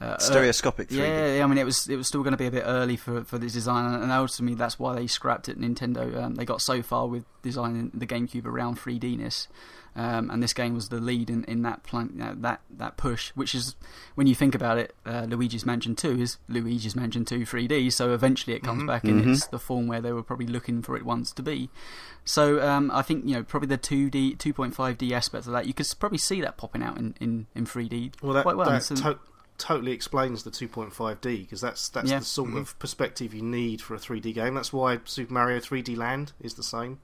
[0.00, 0.96] uh, Stereoscopic 3D.
[0.96, 2.96] Yeah, yeah, I mean it was it was still going to be a bit early
[2.96, 5.60] for for this design, and ultimately that's why they scrapped it.
[5.60, 9.46] Nintendo um, they got so far with designing the GameCube around 3Dness.
[9.96, 13.30] Um, and this game was the lead in, in that plan, know, that that push,
[13.34, 13.74] which is
[14.14, 17.92] when you think about it, uh, Luigi's Mansion 2 is Luigi's Mansion 2 3D.
[17.92, 18.86] So eventually it comes Mhm.
[18.86, 19.32] back in Mhm.
[19.32, 21.70] its the form where they were probably looking for it once to be.
[22.24, 25.92] So um, I think you know probably the 2D 2.5D aspect of that you could
[25.98, 28.70] probably see that popping out in, in, in 3D Well, that, quite well.
[28.70, 29.18] that So- to-
[29.58, 32.20] totally explains the 2.5D because that's that's Yeah.
[32.20, 32.58] the sort Mhm.
[32.60, 34.54] of perspective you need for a 3D game.
[34.54, 36.98] That's why Super Mario 3D Land is the same.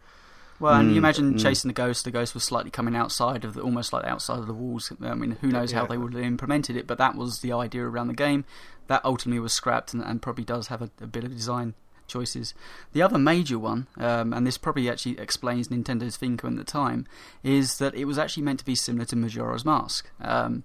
[0.59, 1.42] Well, and Mm, you imagine mm.
[1.42, 2.04] chasing the ghost.
[2.04, 4.90] The ghost was slightly coming outside of the, almost like outside of the walls.
[5.02, 7.84] I mean, who knows how they would have implemented it, but that was the idea
[7.84, 8.44] around the game.
[8.86, 11.74] That ultimately was scrapped, and, and probably does have a, a bit of design
[12.07, 12.54] choices.
[12.92, 17.07] The other major one, um, and this probably actually explains Nintendo's thinking at the time,
[17.42, 20.09] is that it was actually meant to be similar to Majora's Mask.
[20.20, 20.62] Um,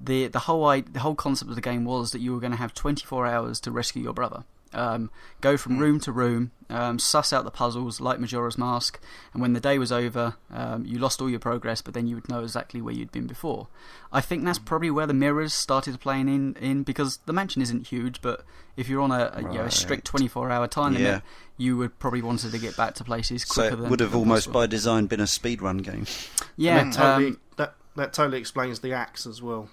[0.00, 2.52] the the whole i- the whole concept of the game was that you were going
[2.52, 4.44] to have 24 hours to rescue your brother.
[4.74, 5.10] Um,
[5.40, 9.00] go from room to room, um, suss out the puzzles like Majora's Mask,
[9.32, 12.14] and when the day was over, um, you lost all your progress, but then you
[12.16, 13.68] would know exactly where you'd been before.
[14.12, 17.86] I think that's probably where the mirrors started playing in, in because the mansion isn't
[17.86, 18.44] huge, but
[18.76, 20.98] if you're on a, a, you know, a strict 24 hour time Yeah.
[20.98, 21.22] limit,
[21.56, 24.10] you would probably wanted to get back to places So quicker it than would have
[24.10, 24.60] than almost possible.
[24.60, 26.06] by design been a speedrun game.
[26.56, 29.68] yeah, And that totally um, that that totally explains the axe as well,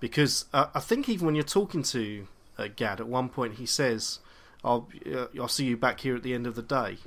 [0.00, 2.26] because uh, I think even when you're talking to
[2.58, 4.18] uh, Gadd at one point, he says,
[4.66, 6.98] "I'll uh, I'll see you back here at the end of the day."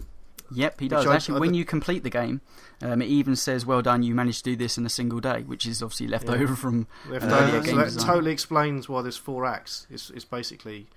[0.52, 1.06] Yep, he does.
[1.06, 2.42] I- Actually, I when you complete the game,
[2.82, 5.44] um, it even says, "Well done, you managed to do this in a single day,"
[5.44, 6.36] which is obviously left Yeah.
[6.36, 7.58] over from Left Uh, over.
[7.58, 8.08] yeah, so that design.
[8.08, 9.86] totally explains why there's four acts.
[9.92, 10.88] It's, it's basically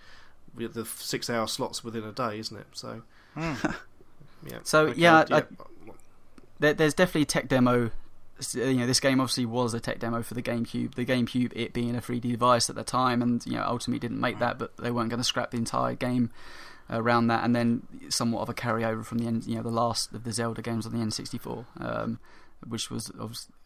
[0.57, 2.67] the six hour slots within a day, isn't it?
[2.73, 3.03] So
[3.37, 3.75] Mm.
[4.47, 4.59] yeah.
[4.63, 5.45] So, Okay, yeah, I-
[6.59, 7.91] there, there's definitely a tech demo.
[8.55, 10.95] You know, this game obviously was a tech demo for the GameCube.
[10.95, 14.21] The GameCube, it being a 3D device at the time, and you know, ultimately didn't
[14.21, 16.31] make that, but they weren't going to scrap the entire game
[16.91, 20.13] around that, and then somewhat of a carryover from the N, you know the last
[20.13, 22.19] of the Zelda games on the N64, um,
[22.67, 23.11] which was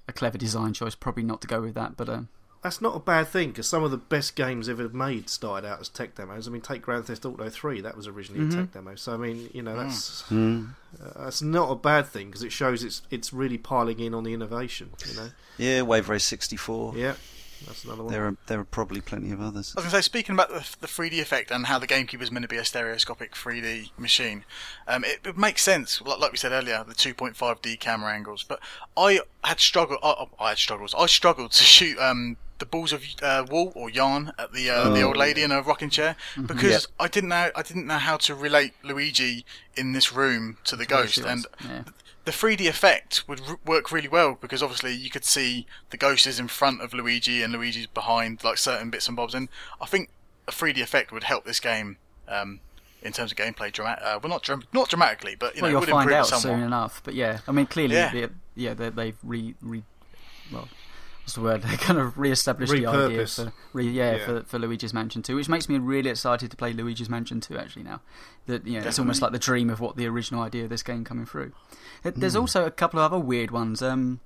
[0.08, 0.94] a clever design choice.
[0.94, 2.28] Probably not to go with that, but um,
[2.66, 5.80] That's not a bad thing because some of the best games ever made started out
[5.80, 6.48] as tech demos.
[6.48, 8.52] I mean, take Grand Theft Auto 3, that was originally Mhm.
[8.52, 8.96] a tech demo.
[8.96, 10.70] So, I mean, you know, that's Mm.
[11.00, 14.24] uh, that's not a bad thing because it shows it's it's really piling in on
[14.24, 15.30] the innovation, you know?
[15.58, 16.94] Yeah, Wave Race 64.
[16.96, 17.14] Yeah,
[17.68, 18.12] that's another one.
[18.12, 19.72] There are there are probably plenty of others.
[19.76, 22.20] I was going to say, speaking about the, the 3D effect and how the GameCube
[22.20, 24.44] is meant to be a stereoscopic 3D machine,
[24.88, 26.00] um, it, it makes sense.
[26.02, 28.42] Like, like we said earlier, the 2.5D camera angles.
[28.42, 28.58] But
[28.96, 30.00] I had struggled.
[30.02, 30.96] I, I had struggles.
[30.98, 34.88] I struggled to shoot um, the balls of uh, wool or yarn at the uh,
[34.90, 35.08] the Oh.
[35.08, 36.82] old lady in a rocking chair because Yep.
[36.98, 39.44] I didn't know I didn't know how to relate Luigi
[39.76, 41.82] in this room to the ghost and yeah.
[42.24, 46.26] the 3D effect would r- work really well because obviously you could see the ghost
[46.26, 49.48] is in front of Luigi and Luigi's behind like certain bits and bobs, and
[49.80, 50.08] I think
[50.48, 52.60] a 3D effect would help this game um,
[53.02, 53.70] in terms of gameplay.
[53.70, 56.18] Dramatic, uh, well, not dram- not dramatically, but you well, know, you'll would find improve
[56.20, 56.42] out somewhat.
[56.56, 57.00] soon enough.
[57.04, 58.12] But yeah, I mean, clearly, Yeah.
[58.12, 59.82] they, yeah, they, they've re, re,
[60.52, 60.68] well,
[61.26, 61.62] what's the word?
[61.66, 64.24] They kind of re-established the idea for, re, yeah, Yeah.
[64.26, 67.58] for for Luigi's Mansion 2, which makes me really excited to play Luigi's Mansion 2.
[67.58, 68.00] Actually, now
[68.46, 70.84] that you know, it's almost like the dream of what the original idea of this
[70.84, 71.50] game coming through.
[72.04, 72.40] There's Hmm.
[72.40, 73.82] also a couple of other weird ones.
[73.82, 74.20] Um,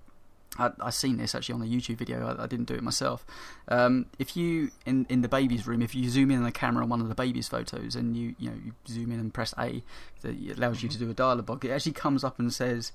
[0.59, 2.27] I, I seen this actually on a YouTube video.
[2.27, 3.25] I, I didn't do it myself.
[3.69, 6.83] Um, if you in in the baby's room, if you zoom in on the camera
[6.83, 9.55] on one of the baby's photos and you you know you zoom in and press
[9.59, 9.83] A,
[10.21, 11.65] that it allows you to do a dialogue.
[11.65, 12.93] It actually comes up and says,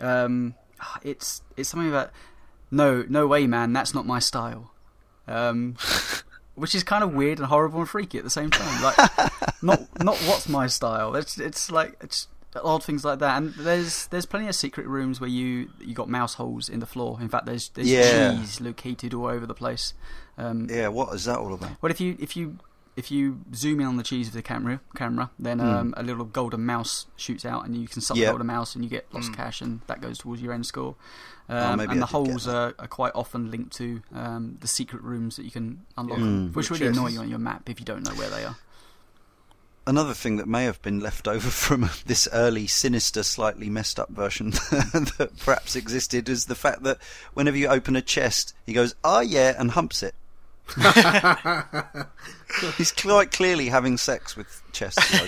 [0.00, 0.54] um,
[1.02, 2.10] "It's it's something about
[2.74, 3.72] no no way, man.
[3.72, 4.70] That's not my style."
[5.26, 5.76] Um,
[6.54, 8.82] which is kind of weird and horrible and freaky at the same time.
[8.82, 8.96] Like,
[9.62, 11.16] not not what's my style.
[11.16, 12.28] It's it's like it's
[12.62, 13.36] odd things like that.
[13.38, 16.86] And there's there's plenty of secret rooms where you you got mouse holes in the
[16.86, 17.18] floor.
[17.20, 18.30] In fact, there's there's Yeah.
[18.36, 19.94] cheese located all over the place.
[20.38, 21.72] Um, Yeah, what is that all about?
[21.82, 22.58] Well, if you if you
[22.96, 26.24] if you zoom in on the cheese of the camera, camera, then um, a little
[26.24, 28.20] golden mouse shoots out, and you can suck Hmm.
[28.22, 28.26] Yeah.
[28.28, 30.66] the golden mouse, and you get lots of cash, and that goes towards your end
[30.66, 30.94] score.
[31.48, 35.02] Um, Oh, and I the holes are, are quite often linked to um, the secret
[35.02, 36.46] rooms that you can unlock, Hmm.
[36.52, 38.44] which Which really is- annoy you on your map if you don't know where they
[38.44, 38.56] are.
[39.86, 44.08] Another thing that may have been left over from this early, sinister, slightly messed up
[44.10, 44.50] version
[45.18, 46.98] that perhaps existed is the fact that
[47.34, 50.14] whenever you open a chest, he goes, "Ah, yeah," and humps it.
[52.76, 54.62] He's quite clearly having sex with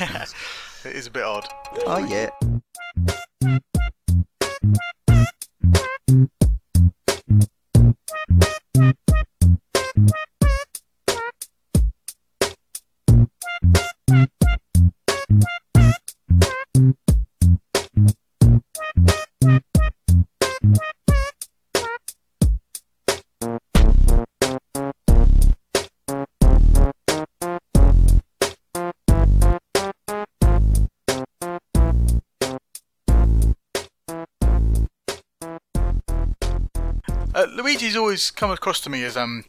[0.00, 0.34] opens.
[0.84, 1.48] It is a bit odd.
[1.84, 2.30] oh yeah.
[38.16, 39.44] Always come across to me as um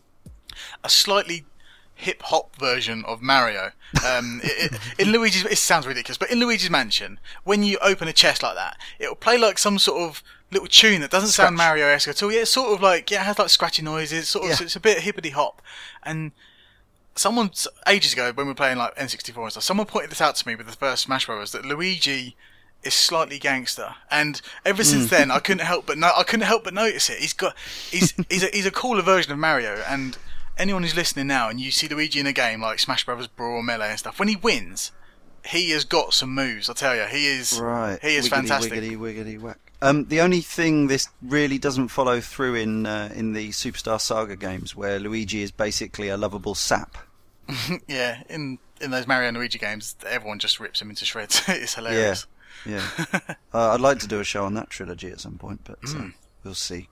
[0.84, 1.45] a slightly
[1.95, 3.72] hip hop version of Mario.
[4.05, 8.07] Um, i i in Luigi's, it sounds ridiculous, but in Luigi's Mansion, when you open
[8.09, 11.55] a chest like that, it'll play like some sort of little tune that doesn't sound
[11.55, 12.32] Mario-esque at all.
[12.32, 14.28] Yeah, it's sort of like yeah, it has like scratchy noises.
[14.28, 14.65] Sort of, Yeah.
[14.65, 15.61] it's a bit hippity hop.
[16.03, 16.34] And
[17.15, 17.51] someone
[17.88, 20.47] ages ago when we were playing like N64 and stuff, someone pointed this out to
[20.47, 21.53] me with the first Smash Bros.
[21.53, 22.36] that Luigi
[22.84, 26.63] is slightly gangster, and ever since then I couldn't help but no, I couldn't help
[26.63, 27.19] but notice it.
[27.19, 27.55] He's got
[27.89, 30.17] he's he's a, he's a cooler version of Mario, and
[30.57, 33.61] anyone who's listening now and you see Luigi in a game like Smash Brothers Brawl
[33.61, 34.91] Melee and stuff, when he wins,
[35.45, 36.69] he has got some moves.
[36.69, 37.99] I tell you, he is Right.
[38.01, 38.73] he is wiggity, fantastic.
[38.73, 39.59] Wiggity, wiggity, whack.
[39.82, 44.36] Um, the only thing this really doesn't follow through in uh, in the Superstar Saga
[44.36, 46.97] games, where Luigi is basically a lovable sap.
[47.88, 51.41] Yeah, in in those Mario and Luigi games, everyone just rips him into shreds.
[51.47, 52.25] it's hilarious.
[52.28, 52.34] Yeah.
[53.53, 56.09] uh, I'd like to do a show on that trilogy at some point, but uh,
[56.43, 56.89] we'll see.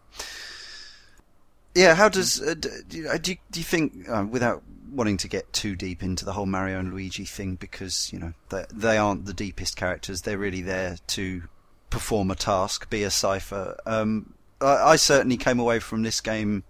[1.76, 5.28] Yeah, how does uh, do, you, do you do you think uh, without wanting to
[5.28, 8.98] get too deep into the whole Mario and Luigi thing because you know they they
[8.98, 11.44] aren't the deepest characters; they're really there to
[11.90, 13.78] perform a task, be a cipher.
[13.86, 16.64] Um, I, I certainly came away from this game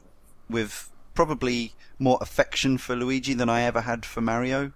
[0.50, 4.72] with probably more affection for Luigi than I ever had for Mario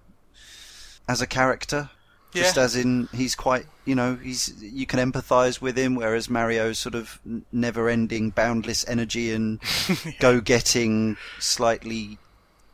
[1.07, 1.89] as a character.
[2.33, 2.63] Just Yeah.
[2.63, 6.95] as in, he's quite, you know, he's you can empathise with him, whereas Mario's sort
[6.95, 7.19] of
[7.51, 9.59] never-ending, boundless energy and
[10.19, 12.19] go-getting, slightly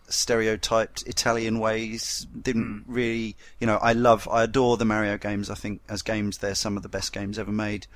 [0.08, 5.49] stereotyped Italian ways didn't really, you know, I love, I adore the Mario games.
[5.49, 7.88] I think as games, they're some of the best games ever made.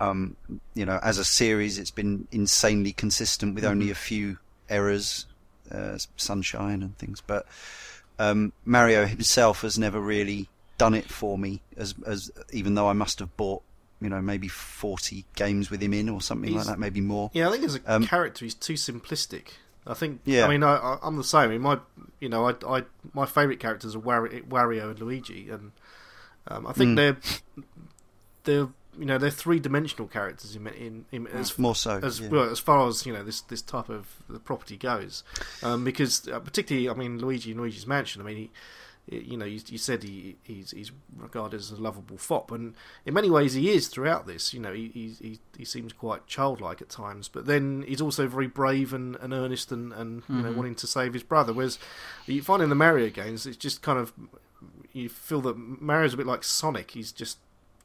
[0.00, 0.36] Um,
[0.74, 4.38] you know, as a series, it's been insanely consistent with only a few
[4.68, 5.26] errors,
[5.70, 7.46] uh, sunshine and things, but
[8.18, 11.62] um, Mario himself has never really done it for me.
[11.76, 13.62] As as even though I must have bought,
[14.00, 17.30] you know, maybe forty games with him in or something like that, maybe more.
[17.34, 19.48] Yeah, I think as a Um, character, he's too simplistic.
[19.86, 20.20] I think.
[20.24, 20.46] Yeah.
[20.46, 21.42] I mean, I, I, I'm the same.
[21.42, 21.78] I mean, my,
[22.18, 22.82] you know, I, I
[23.14, 25.70] my favourite characters are Wario, Wario and Luigi, and
[26.48, 26.96] um, I think Mm.
[26.96, 27.16] they're
[28.44, 28.68] they're
[28.98, 32.28] you know they're three dimensional characters in in, in as More so, as yeah.
[32.28, 35.22] well as far as you know this this type of the property goes,
[35.62, 38.22] um, because uh, particularly I mean Luigi and Luigi's Mansion.
[38.22, 38.50] I mean, he,
[39.08, 43.14] you know, you, you said he he's he's regarded as a lovable fop, and in
[43.14, 44.52] many ways he is throughout this.
[44.52, 48.48] You know, he he he, seems quite childlike at times, but then he's also very
[48.48, 50.56] brave and, and earnest and and you know mm-hmm.
[50.56, 51.52] wanting to save his brother.
[51.52, 51.78] Whereas
[52.26, 54.12] you find in the Mario games, it's just kind of
[54.92, 56.90] you feel that Mario's a bit like Sonic.
[56.92, 57.38] He's just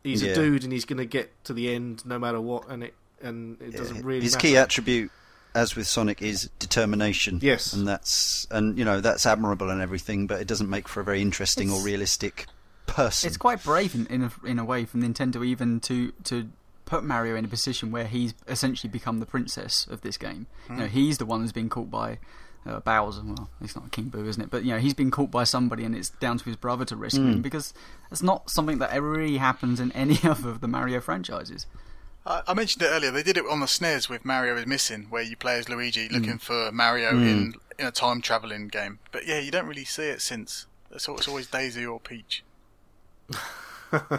[0.04, 0.32] he's Yeah.
[0.32, 2.96] a dude and he's going to get to the end no matter what, and it
[3.22, 4.48] and it doesn't really His matter.
[4.48, 5.12] key attribute,
[5.54, 7.40] as with Sonic, is determination.
[7.42, 7.74] Yes.
[7.74, 11.04] and that's and you know that's admirable and everything, but it doesn't make for a
[11.04, 12.46] very interesting or realistic
[12.88, 13.28] person.
[13.28, 16.50] It's quite brave in in a, in a way from Nintendo even to to
[16.86, 20.48] put Mario in a position where he's essentially become the princess of this game.
[20.70, 22.20] You know, he's the one who's been caught by
[22.66, 23.22] uh, Bowser.
[23.24, 24.50] Well, he's not King Boo, isn't it?
[24.50, 26.96] But you know, he's been caught by somebody, and it's down to his brother to
[26.96, 27.74] rescue him because
[28.12, 31.66] it's not something that ever really happens in any other of the Mario franchises.
[32.26, 33.12] I, I mentioned it earlier.
[33.12, 36.08] They did it on the SNES with Mario is Missing, where you play as Luigi
[36.10, 39.00] looking for Mario in in a time traveling game.
[39.12, 40.68] But yeah, you don't really see it since.
[40.92, 42.44] It's, al- it's always Daisy or Peach.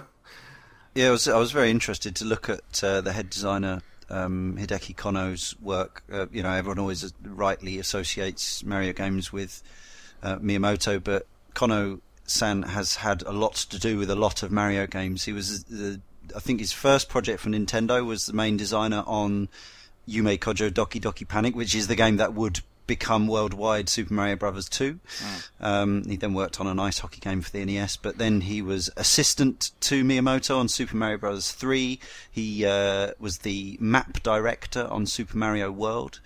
[0.95, 3.81] Yeah, I was, I was very interested to look at uh, the head designer
[4.11, 6.03] um, Hideki Konno's work.
[6.13, 9.63] Uh, you know, everyone always rightly associates Mario games with
[10.23, 14.53] uh, Miyamoto, but Kono San has had a lot to do with a lot of
[14.53, 15.25] Mario games.
[15.25, 15.99] He was the,
[16.35, 19.49] I think his first project for Nintendo was the main designer on
[20.09, 24.37] Yume Kojo Doki Doki Panic, which is the game that would become worldwide Super Mario
[24.37, 24.99] Brothers 2.
[25.61, 28.61] Um, he then worked on an ice hockey game for the NES, but then he
[28.61, 31.99] was assistant to Miyamoto on Super Mario Brothers 3.
[32.31, 36.21] He uh, was the map director on Super Mario World.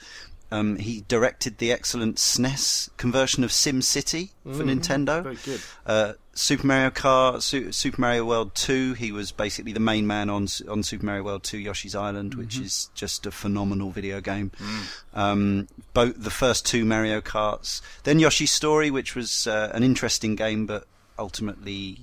[0.50, 5.22] Um, he directed the excellent SNES conversion of Sim City for Nintendo.
[5.24, 5.60] Very good.
[5.84, 8.92] Uh, Super Mario Kart, Su- Super Mario World 2.
[8.92, 12.58] He was basically the main man on on Super Mario World 2 Yoshi's Island, which
[12.60, 14.52] is just a phenomenal video game.
[15.14, 20.36] Um, both the first two Mario Karts, then Yoshi's Story, which was uh, an interesting
[20.36, 20.86] game, but
[21.18, 21.98] ultimately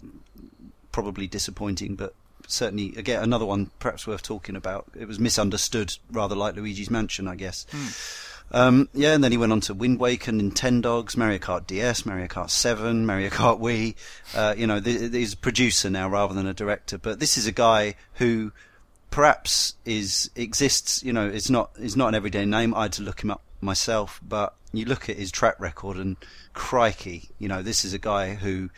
[0.92, 1.96] probably disappointing.
[1.96, 2.14] But
[2.48, 4.86] certainly, again, another one perhaps worth talking about.
[5.00, 7.66] It was misunderstood, rather like Luigi's Mansion, I guess.
[8.54, 12.28] Um, yeah, and then he went on to Wind Waker, Nintendogs, Mario Kart DS, Mario
[12.28, 13.96] Kart 7, Mario Kart Wii.
[14.36, 17.00] Uh, you know, th- he's a producer now rather than a director.
[17.00, 18.52] But this is a guy who
[19.10, 21.04] perhaps is exists.
[21.04, 22.76] You know, it's not it's not an everyday name.
[22.76, 26.18] I had to look him up myself, but you look at his track record and
[26.54, 28.70] crikey, you know, this is a guy who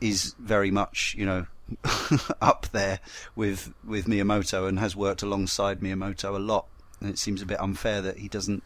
[0.00, 1.46] is very much, you know,
[2.40, 3.00] up there
[3.34, 6.66] with with Miyamoto and has worked alongside Miyamoto a lot.
[7.00, 8.62] And it seems a bit unfair that he doesn't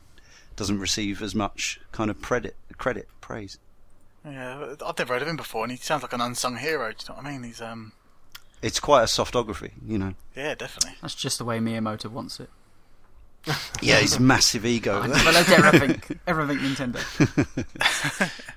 [0.57, 3.59] doesn't receive as much kind of credit credit praise.
[4.25, 6.91] Yeah, I've never heard of him before, and he sounds like an unsung hero.
[6.93, 7.43] Do you know what I mean?
[7.45, 7.93] He's um,
[8.61, 10.15] It's quite a softography, you know.
[10.37, 10.99] yeah, definitely.
[11.01, 12.51] That's just the way Miyamoto wants it.
[13.81, 15.01] Yeah, he's massive ego.
[15.01, 18.31] I developed everything, everything Nintendo.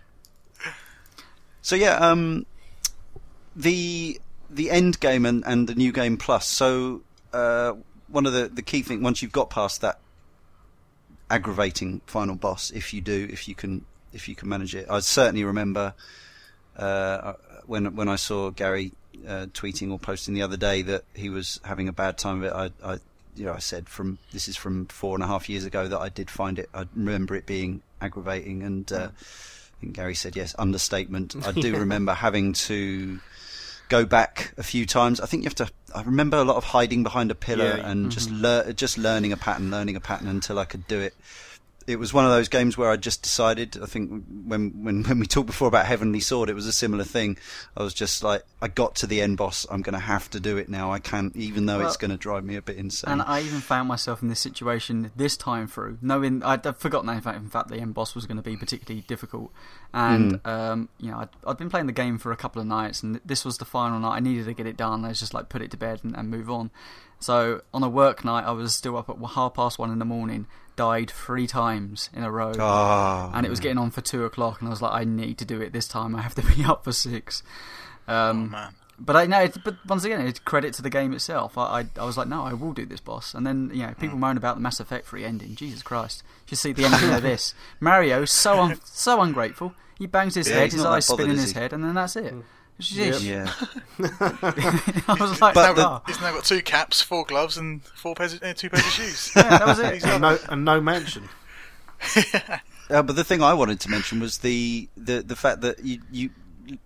[1.61, 2.45] So yeah, um,
[3.55, 4.19] the
[4.49, 6.45] the end game and, and the new game plus.
[6.45, 7.73] So uh,
[8.09, 9.99] one of the the key thing once you've got past that
[11.33, 14.85] aggravating final boss, if you do, if you can, if you can manage it.
[14.89, 15.95] I certainly remember
[16.77, 17.33] uh,
[17.65, 18.91] when when I saw Gary
[19.27, 22.45] uh, tweeting or posting the other day that he was having a bad time of
[22.45, 22.53] it.
[22.53, 22.99] I, I
[23.35, 25.99] you know I said from this is from four and a half years ago that
[25.99, 26.69] I did find it.
[26.73, 28.91] I remember it being aggravating and.
[28.91, 29.09] Uh,
[29.75, 31.35] I think Gary said yes, understatement.
[31.45, 33.19] I do remember having to
[33.93, 35.21] go back a few times.
[35.21, 35.69] I think you have to.
[35.93, 37.89] I remember a lot of hiding behind a pillar Yeah.
[37.89, 38.41] and just mm-hmm.
[38.41, 41.13] lear, just learning a pattern, learning a pattern until I could do it.
[41.87, 43.77] It was one of those games where I just decided.
[43.81, 47.03] I think when when when we talked before about Heavenly Sword, it was a similar
[47.03, 47.37] thing.
[47.75, 49.65] I was just like, I got to the end boss.
[49.69, 50.91] I'm going to have to do it now.
[50.91, 53.11] I can't, even though it's going to drive me a bit insane.
[53.11, 57.21] And I even found myself in this situation this time through, knowing I'd forgotten in
[57.21, 59.51] fact, in fact the end boss was going to be particularly difficult,
[59.93, 63.03] and um, you know I'd, I'd been playing the game for a couple of nights,
[63.03, 64.15] and this was the final night.
[64.15, 65.05] I needed to get it done.
[65.05, 66.71] I was just like put it to bed and, and move on.
[67.23, 70.05] So on a work night, I was still up at half past one in the
[70.05, 70.45] morning,
[70.75, 74.59] died three times in a row, Ah, and it was getting on for two o'clock,
[74.59, 76.15] and I was like, I need to do it this time.
[76.15, 77.41] I have to be up for six.
[78.07, 81.57] Um, Oh man, but I know, but once again, it's credit to the game itself.
[81.57, 83.33] I, I, I was like, no, I will do this boss.
[83.33, 85.55] And then, you know, people moan about the Mass Effect 3 ending.
[85.55, 86.23] Jesus Christ!
[86.49, 87.53] You see the ending of this.
[87.79, 89.73] Mario so un, so ungrateful.
[89.97, 91.59] He bangs his Yeah, head, his not that eyes spin in his he?
[91.59, 92.33] head, and then that's it.
[92.81, 93.23] Sheesh.
[93.23, 93.51] yeah.
[95.07, 98.15] I was like, But the- "Ah." he's now got two caps, four gloves, and four
[98.15, 99.31] pairs, of, uh, two pairs of shoes.
[99.35, 100.03] yeah, that was it.
[100.03, 101.29] and no, and no mansion.
[102.89, 106.01] Uh, but the thing I wanted to mention was the, the, the fact that you,
[106.11, 106.29] you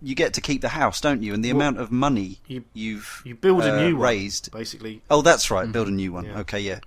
[0.00, 1.34] you get to keep the house, don't you?
[1.34, 4.50] And the Well, amount of money you- you've You build a uh, new one, raised.
[4.52, 5.02] basically.
[5.10, 5.70] Oh, that's right.
[5.70, 6.26] Build a new one.
[6.26, 6.38] Yeah.
[6.40, 6.78] Okay, yeah,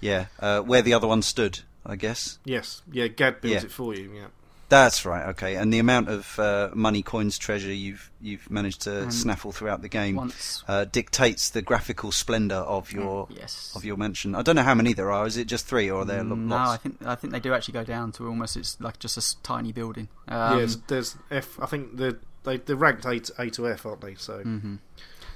[0.00, 0.26] yeah.
[0.38, 2.38] Uh, where the other one stood, I guess.
[2.44, 3.08] Yes, yeah.
[3.08, 3.66] Gadd builds Yeah.
[3.66, 4.12] it for you.
[4.14, 4.26] Yeah.
[4.70, 5.28] That's right.
[5.30, 9.52] Okay, and the amount of uh, money, coins, treasure you've you've managed to And snaffle
[9.52, 13.72] throughout the game Once, uh, dictates the graphical splendor of your yes.
[13.76, 14.34] of your mansion.
[14.34, 15.26] I don't know how many there are.
[15.26, 16.82] Is it just three, or are there lo- no, I lots?
[16.82, 19.36] think I think they do actually go down to almost it's like just a s-
[19.42, 20.08] tiny building.
[20.28, 21.58] Um, yes, there's F.
[21.60, 24.14] I think the they they're ranked A to, A to F, aren't they?
[24.14, 24.78] So mhm.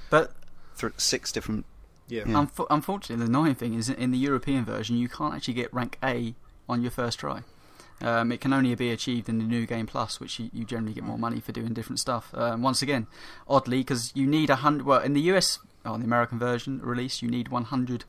[0.09, 0.33] But
[0.79, 1.65] Th- six different.
[2.07, 2.23] yeah.
[2.25, 2.35] Yeah.
[2.35, 5.97] Unf- unfortunately, the annoying thing is in the European version, you can't actually get rank
[6.01, 6.35] A
[6.69, 7.41] on your first try.
[8.01, 10.93] Um, it can only be achieved in the new game plus, which you, you generally
[10.93, 12.29] get more money for doing different stuff.
[12.33, 13.07] Um, once again,
[13.47, 14.85] oddly, because you need a hundred.
[14.85, 18.05] Well, in the US, or the American version release, you need 100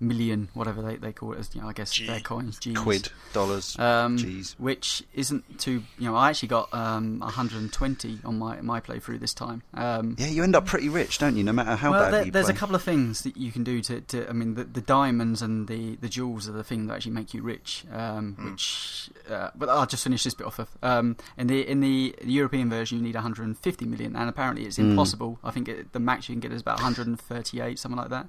[0.00, 2.06] million, whatever they, they call it, as you know, I guess G.
[2.06, 2.78] their coins, G's.
[2.78, 4.56] Quid, dollars, Um, G's.
[4.58, 5.82] which isn't too.
[5.98, 9.62] You know, I actually got um, 120 on my my playthrough this time.
[9.74, 11.44] Um, Yeah, you end up pretty rich, don't you?
[11.44, 12.54] No matter how well, badly there, you there's play.
[12.54, 15.42] a couple of things that you can do to, to I mean, the, the diamonds
[15.42, 17.84] and the, the jewels are the thing that actually make you rich.
[17.92, 20.58] Um, Which, uh, but I'll just finish this bit off.
[20.58, 24.78] Of, um, in the in the European version, you need 150 million, and apparently it's
[24.78, 24.90] Mm.
[24.90, 25.38] impossible.
[25.44, 28.28] I think it, the max you can get is about 138, something like that.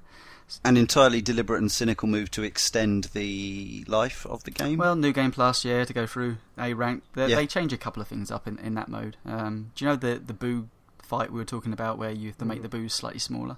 [0.64, 4.78] An entirely deliberate and cynical move to extend the life of the game.
[4.78, 7.02] Well, new game plus, yeah, to go through a rank.
[7.14, 7.36] They, Yeah.
[7.36, 9.16] they change a couple of things up in, in that mode.
[9.24, 10.68] Um, do you know the the boo
[11.02, 13.56] fight we were talking about, where you have to make the boos slightly smaller.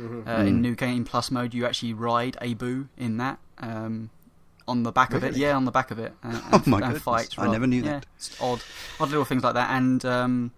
[0.00, 0.26] Mhm.
[0.26, 0.60] Uh, In Mm.
[0.60, 3.38] New Game Plus mode, you actually ride a boo in that.
[3.58, 4.10] Um,
[4.68, 6.84] on the back of it, yeah, on the back of it, and, Oh my and
[6.86, 7.34] goodness, fight.
[7.38, 8.06] I never knew yeah, that.
[8.16, 8.62] It's odd,
[9.00, 10.52] odd little things like that, and um,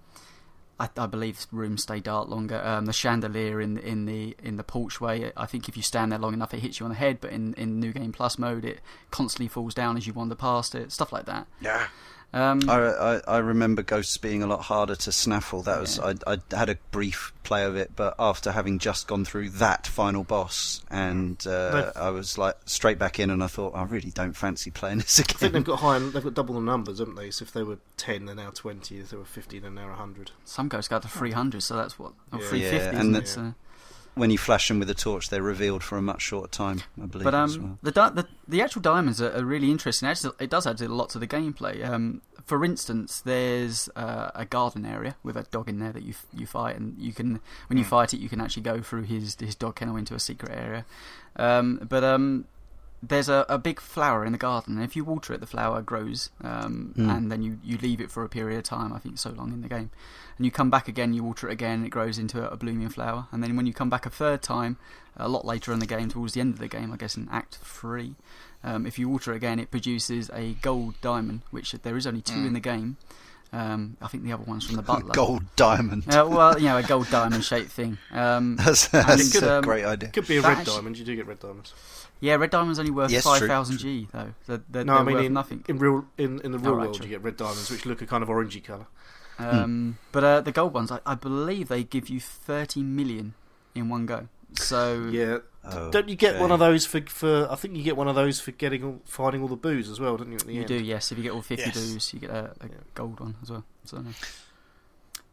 [0.79, 2.61] I, I believe rooms stay dark longer.
[2.65, 6.19] Um, the chandelier in in the in the porchway, I think if you stand there
[6.19, 7.19] long enough, it hits you on the head.
[7.21, 10.75] But in, in New Game Plus mode, it constantly falls down as you wander past
[10.75, 10.93] it.
[10.93, 11.47] Stuff like that.
[11.61, 11.87] Yeah.
[12.35, 15.63] Um, I, I, I remember Ghosts being a lot harder to snaffle.
[15.63, 16.15] That was Yeah.
[16.27, 19.87] I, I had a brief play of it, but after having just gone through that
[19.87, 24.11] final boss, and uh, I was like straight back in, and I thought I really
[24.11, 25.37] don't fancy playing this again.
[25.37, 25.99] I think they've got high.
[26.01, 27.31] They've got double the numbers, haven't they?
[27.31, 28.99] So if they were ten, they're now twenty.
[28.99, 30.33] If they were fifteen, they're now hundred.
[30.45, 32.49] some ghosts go to 300, so that's what or Yeah.
[32.49, 32.77] 350.
[32.97, 33.21] Yeah, and it?
[33.21, 33.55] the- So-
[34.15, 37.07] when you flash them with a torch, they're revealed for a much shorter time, I
[37.07, 37.25] believe.
[37.25, 37.79] But as um, well.
[37.83, 40.09] the, di- the the actual diamonds are, are really interesting.
[40.09, 41.85] Actually, it does add a lot to the gameplay.
[41.89, 46.15] Um, for instance, there's uh, a garden area with a dog in there that you
[46.33, 47.91] you fight, and you can when you Hmm.
[47.91, 50.85] fight it, you can actually go through his his dog kennel into a secret area.
[51.37, 52.45] Um, but um,
[53.09, 55.83] there's a, a big flower in the garden, and if you water it, the flower
[55.83, 57.17] grows, um, Mm.
[57.17, 58.93] and then you, you leave it for a period of time.
[58.93, 59.91] I think so long in the game,
[60.37, 62.89] and you come back again, you water it again, it grows into a, a blooming
[62.89, 64.77] flower, and then when you come back a third time,
[65.17, 67.29] a lot later in the game, towards the end of the game, I guess in
[67.31, 68.15] Act Three,
[68.65, 72.23] um, if you water it again, it produces a gold diamond, which there is only
[72.23, 72.47] two Mm.
[72.49, 72.97] in the game.
[73.53, 75.13] Um, I think the other one's from the butler.
[75.15, 76.13] Gold diamond.
[76.13, 77.99] Uh, well, you know, a gold diamond shaped thing.
[78.11, 80.09] Um, That's, that's And, a um, great idea.
[80.09, 80.99] Could be a red actu- diamond.
[80.99, 81.73] You do get red diamonds.
[82.21, 84.33] Yeah, red diamond's only worth Yes, five true, thousand G though.
[84.47, 85.65] They're, they're, No, they're I mean worth in, nothing.
[85.69, 87.07] in real in, in the real Oh, right, world, true.
[87.07, 88.87] you get red diamonds, which look a kind of orangey colour.
[89.39, 93.35] Um, but uh, the gold ones, I, I believe they give you thirty million
[93.75, 94.29] in one go.
[94.55, 95.39] So Yeah.
[95.67, 96.41] Oh, Don't you get okay.
[96.43, 97.49] one of those for for?
[97.51, 99.99] I think you get one of those for getting all, finding all the boos as
[99.99, 100.37] well, don't you?
[100.37, 100.69] At the you end?
[100.69, 101.11] do, yes.
[101.11, 101.75] If you get all fifty Yes.
[101.75, 102.75] boos, you get a, a Yeah.
[102.95, 103.65] gold one as well.
[103.85, 104.11] So, no.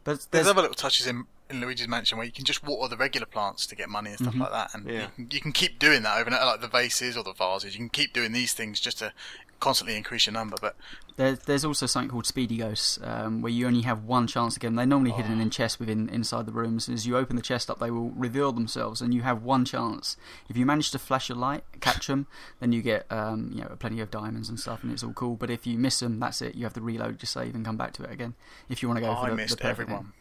[0.04, 2.88] but There's there's, other little touches in, in Luigi's Mansion where you can just water
[2.88, 4.40] the regular plants to get money and stuff Mhm.
[4.40, 5.02] like that, and Yeah.
[5.02, 7.74] you, can, you can keep doing that overnight, like the vases or the vases.
[7.74, 9.12] You can keep doing these things just to
[9.60, 10.56] constantly increase your number.
[10.60, 10.74] But
[11.14, 14.60] There, there's also something called Speedy Ghosts, um, where you only have one chance to
[14.60, 14.74] get them.
[14.76, 15.42] They're normally hidden Oh.
[15.42, 16.88] in chests within inside the rooms.
[16.88, 20.16] As you open the chest up, they will reveal themselves, and you have one chance.
[20.48, 22.26] If you manage to flash a light, catch them,
[22.58, 25.36] then you get um, you know plenty of diamonds and stuff, and it's all cool.
[25.36, 26.56] But if you miss them, that's it.
[26.56, 28.34] You have to reload your save and come back to it again
[28.68, 30.04] if you want to go oh, for I the, missed the perfect everyone.
[30.06, 30.12] end.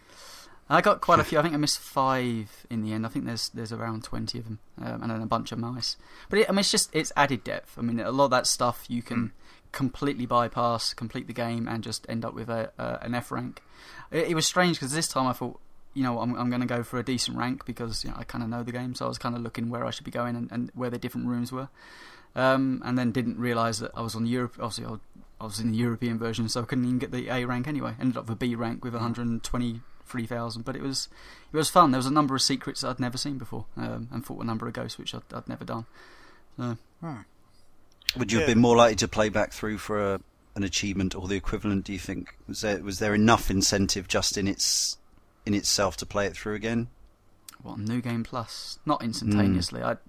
[0.71, 1.37] I got quite a few.
[1.37, 3.05] I think I missed five in the end.
[3.05, 5.97] I think there's there's around twenty of them, um, and then a bunch of mice.
[6.29, 7.77] But it, I mean, it's just it's added depth.
[7.77, 9.33] I mean, a lot of that stuff you can
[9.73, 13.61] completely bypass, complete the game, and just end up with a, an F rank.
[14.11, 15.59] It, it was strange because this time I thought,
[15.93, 18.23] you know, I'm I'm going to go for a decent rank because you know, I
[18.23, 20.11] kind of know the game, so I was kind of looking where I should be
[20.11, 21.67] going and, and where the different rooms were,
[22.35, 24.53] um, and then didn't realise that I was on Europe.
[24.57, 24.99] Obviously, I was,
[25.41, 27.95] I was in the European version, so I couldn't even get the A rank anyway.
[27.99, 28.95] Ended up with a B rank with
[30.13, 31.09] 123,000, but it was
[31.51, 31.91] it was fun.
[31.91, 34.67] There was a number of secrets I'd never seen before, um, and fought a number
[34.67, 35.85] of ghosts which I'd, I'd never done.
[36.57, 36.77] So
[38.17, 40.21] Would you have been more likely to play back through for a,
[40.55, 41.85] an achievement or the equivalent?
[41.85, 44.97] Do you think was there was there enough incentive just in its
[45.45, 46.87] in itself to play it through again?
[47.63, 48.79] what new game plus?
[48.85, 49.81] Not instantaneously.
[49.81, 49.99] I'd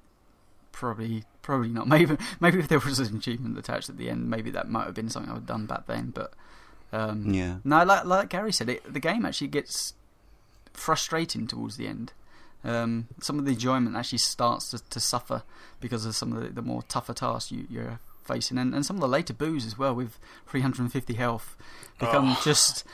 [0.72, 1.86] probably probably not.
[1.88, 4.94] Maybe maybe if there was an achievement attached at the end, maybe that might have
[4.94, 6.10] been something I would have done back then.
[6.10, 6.32] But
[6.92, 7.56] um, Yeah.
[7.64, 9.94] no, like like Gary said, it the game actually gets
[10.72, 12.12] frustrating towards the end.
[12.64, 15.42] Um, some of the enjoyment actually starts to, to suffer
[15.80, 18.96] because of some of the, the more tougher tasks you, you're facing, and, and some
[18.96, 20.16] of the later boos as well with
[20.46, 21.56] 350 health
[21.98, 22.40] become Oh.
[22.44, 22.84] just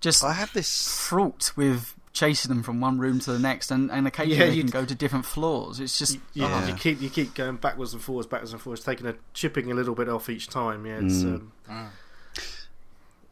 [0.00, 0.86] just I have this.
[0.86, 4.54] fraught with chasing them from one room to the next, and, and occasionally Yeah, they
[4.54, 5.80] you- can go to different floors.
[5.80, 6.68] It's just Yeah, Yeah.
[6.68, 9.74] you keep you keep going backwards and forwards, backwards and forwards, taking a chipping a
[9.74, 10.86] little bit off each time.
[10.86, 11.48] Yeah, it's Mm.
[11.68, 11.90] um,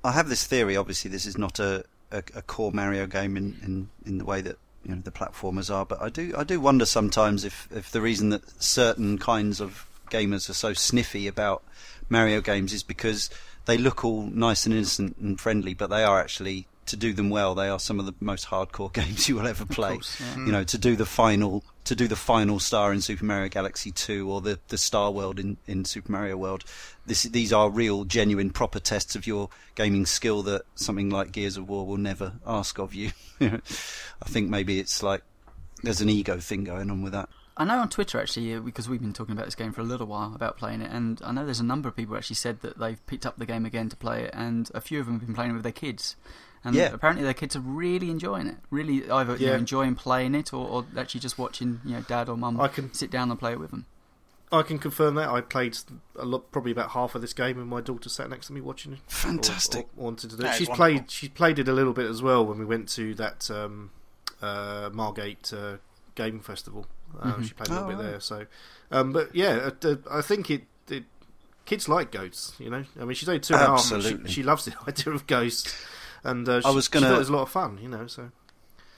[0.05, 0.77] I have this theory.
[0.77, 4.43] Obviously, this is not a, a, a core Mario game in, in, in the way
[4.43, 7.91] that you know the platformers are, but I do I do wonder sometimes if, if
[7.91, 11.63] the reason that certain kinds of gamers are so sniffy about
[12.11, 13.31] Mario games is because
[13.64, 17.31] they look all nice and innocent and friendly, but they are actually to do them
[17.31, 17.55] well.
[17.55, 19.95] They are some of the most hardcore games you will ever play.
[19.95, 20.47] course, yeah.
[20.47, 23.93] You know, to do the final to do the final star in Super Mario Galaxy
[23.93, 26.65] 2 or the, the Star World in, in Super Mario World.
[27.05, 31.59] This, these are real, genuine, proper tests of your gaming skill that something like Gears
[31.59, 33.11] of War will never ask of you.
[33.41, 33.59] I
[34.25, 35.23] think maybe it's like
[35.83, 37.29] there's an ego thing going on with that.
[37.57, 39.85] I know on Twitter actually uh, because we've been talking about this game for a
[39.85, 42.63] little while about playing it, and I know there's a number of people actually said
[42.63, 45.17] that they've picked up the game again to play it, and a few of them
[45.21, 46.17] have been playing it with their kids.
[46.64, 46.92] And Yeah.
[46.95, 50.66] apparently their kids are really enjoying it, really either you know, enjoying playing it or,
[50.66, 53.53] or actually just watching you know dad or mum I can sit down and play
[53.53, 53.84] it with them.
[54.53, 55.76] I can confirm that I played
[56.16, 58.61] a lot, probably about half of this game, and my daughter sat next to me
[58.61, 58.99] watching it.
[59.08, 59.88] or- Fantastic.
[59.96, 60.76] or wanted to do That She's wonderful.
[61.00, 61.11] played.
[61.11, 63.91] She played it a little bit as well when we went to that um,
[64.41, 65.76] uh, Margate uh,
[66.14, 66.86] Game Festival.
[67.20, 67.42] Um, Mm-hmm.
[67.42, 68.11] She played a little Oh, bit right.
[68.11, 68.20] there.
[68.20, 68.46] So,
[68.91, 71.04] um, but yeah, uh, uh, I think it, it.
[71.64, 72.84] Kids like ghosts, you know.
[73.00, 73.91] I mean, she's only two and a half.
[73.91, 74.28] and Absolutely.
[74.28, 75.74] She, she loves the idea of ghosts,
[76.25, 78.07] and uh, she, I was gonna- thought it was a lot of fun, you know.
[78.07, 78.30] So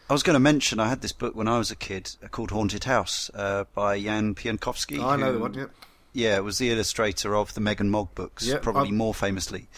[0.08, 2.28] I was going to mention I had this book when I was a kid uh,
[2.28, 5.02] called Haunted House uh, by Jan Pieńkowski.
[5.02, 5.54] I know the one.
[5.54, 5.66] Yeah,
[6.12, 9.12] Yeah, it was the illustrator of the Meg and Mog books, Yeah, probably I'm- more
[9.14, 9.68] famously.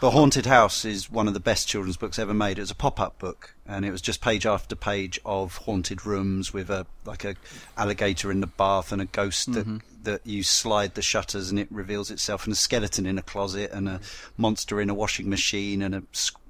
[0.00, 2.58] But Haunted House is one of the best children's books ever made.
[2.58, 6.52] It was a pop-up book, and it was just page after page of haunted rooms
[6.52, 7.34] with a like a
[7.76, 11.66] alligator in the bath and a ghost that that you slide the shutters and it
[11.70, 14.00] reveals itself, and a skeleton in a closet, and a
[14.36, 16.02] monster in a washing machine, and a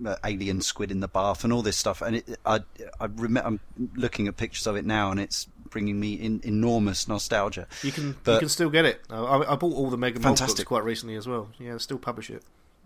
[0.06, 2.02] uh, alien squid in the bath, and all this stuff.
[2.02, 2.60] And it, I
[3.00, 3.60] I rem- I'm
[3.94, 7.66] looking at pictures of it now, and it's bringing me in enormous nostalgia.
[7.82, 9.00] you can you can still get it.
[9.08, 11.48] I, I bought all the Meg and Mog books quite recently as well.
[11.58, 12.42] Yeah, still publish it.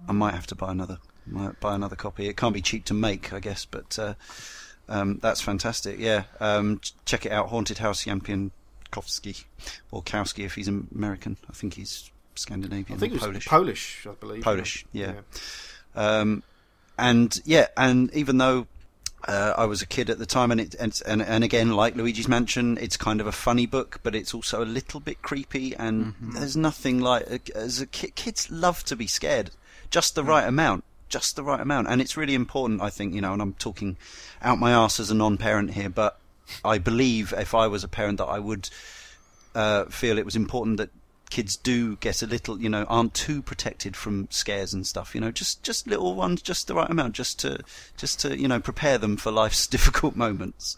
[0.08, 0.98] I might have to buy another.
[1.26, 2.28] Might buy another copy.
[2.28, 4.14] It can't be cheap to make, I guess, but uh,
[4.88, 5.98] um, that's fantastic.
[5.98, 7.48] Yeah, um, ch- check it out.
[7.48, 9.44] Haunted House, Jan Pieńkowski,
[9.92, 11.36] or Kowski if he's American.
[11.48, 12.96] I think he's Scandinavian.
[12.96, 13.46] I think or it was Polish.
[13.46, 14.42] Polish, I believe.
[14.42, 15.12] Polish, yeah.
[15.94, 16.42] Um,
[16.98, 18.66] and yeah, and even though
[19.26, 21.94] uh, I was a kid at the time, and, it, and and and again, like
[21.94, 25.74] Luigi's Mansion, it's kind of a funny book, but it's also a little bit creepy.
[25.76, 29.50] And there's nothing like as a kid, kids love to be scared,
[29.92, 31.86] just the right amount, just the right amount.
[31.88, 33.32] And it's really important, I think, you know.
[33.32, 33.96] And I'm talking
[34.42, 36.18] out my arse as a non-parent here, but
[36.64, 38.68] I believe if I was a parent that I would
[39.54, 40.90] uh, feel it was important that
[41.30, 45.14] kids do get a little, you know, aren't too protected from scares and stuff.
[45.14, 47.60] You know, just just little ones, just the right amount, just to
[47.96, 50.76] just to you know prepare them for life's difficult moments.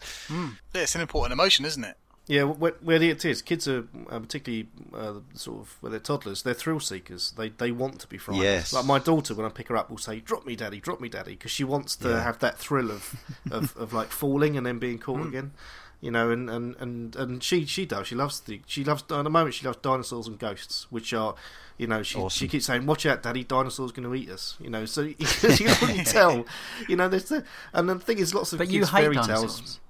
[0.75, 1.97] Yeah, it's an important emotion, isn't it?
[2.27, 6.43] Yeah, where, where it is, kids are uh, particularly uh, sort of when they're toddlers,
[6.43, 7.33] they're thrill seekers.
[7.37, 8.45] They they want to be frightened.
[8.45, 8.73] Yes.
[8.73, 11.11] Like my daughter, when I pick her up, will say, "Drop me, daddy, drop me,
[11.11, 12.23] daddy," because she wants to Yeah.
[12.23, 13.15] have that thrill of,
[13.51, 15.29] of of like falling and then being caught Hmm.
[15.29, 15.53] again.
[16.01, 18.07] You know, and, and, and, and she she does.
[18.09, 21.35] She loves the she loves at the moment she loves dinosaurs and ghosts, which are,
[21.79, 22.31] you know, she Awesome.
[22.39, 25.15] she keeps saying, "Watch out, daddy, dinosaurs going to eat us." You know, so you
[25.17, 26.47] can already tell.
[26.89, 27.45] You know, there's the
[27.75, 29.57] and the thing is, lots of But kids you hate fairy dinosaurs.
[29.61, 29.81] tales.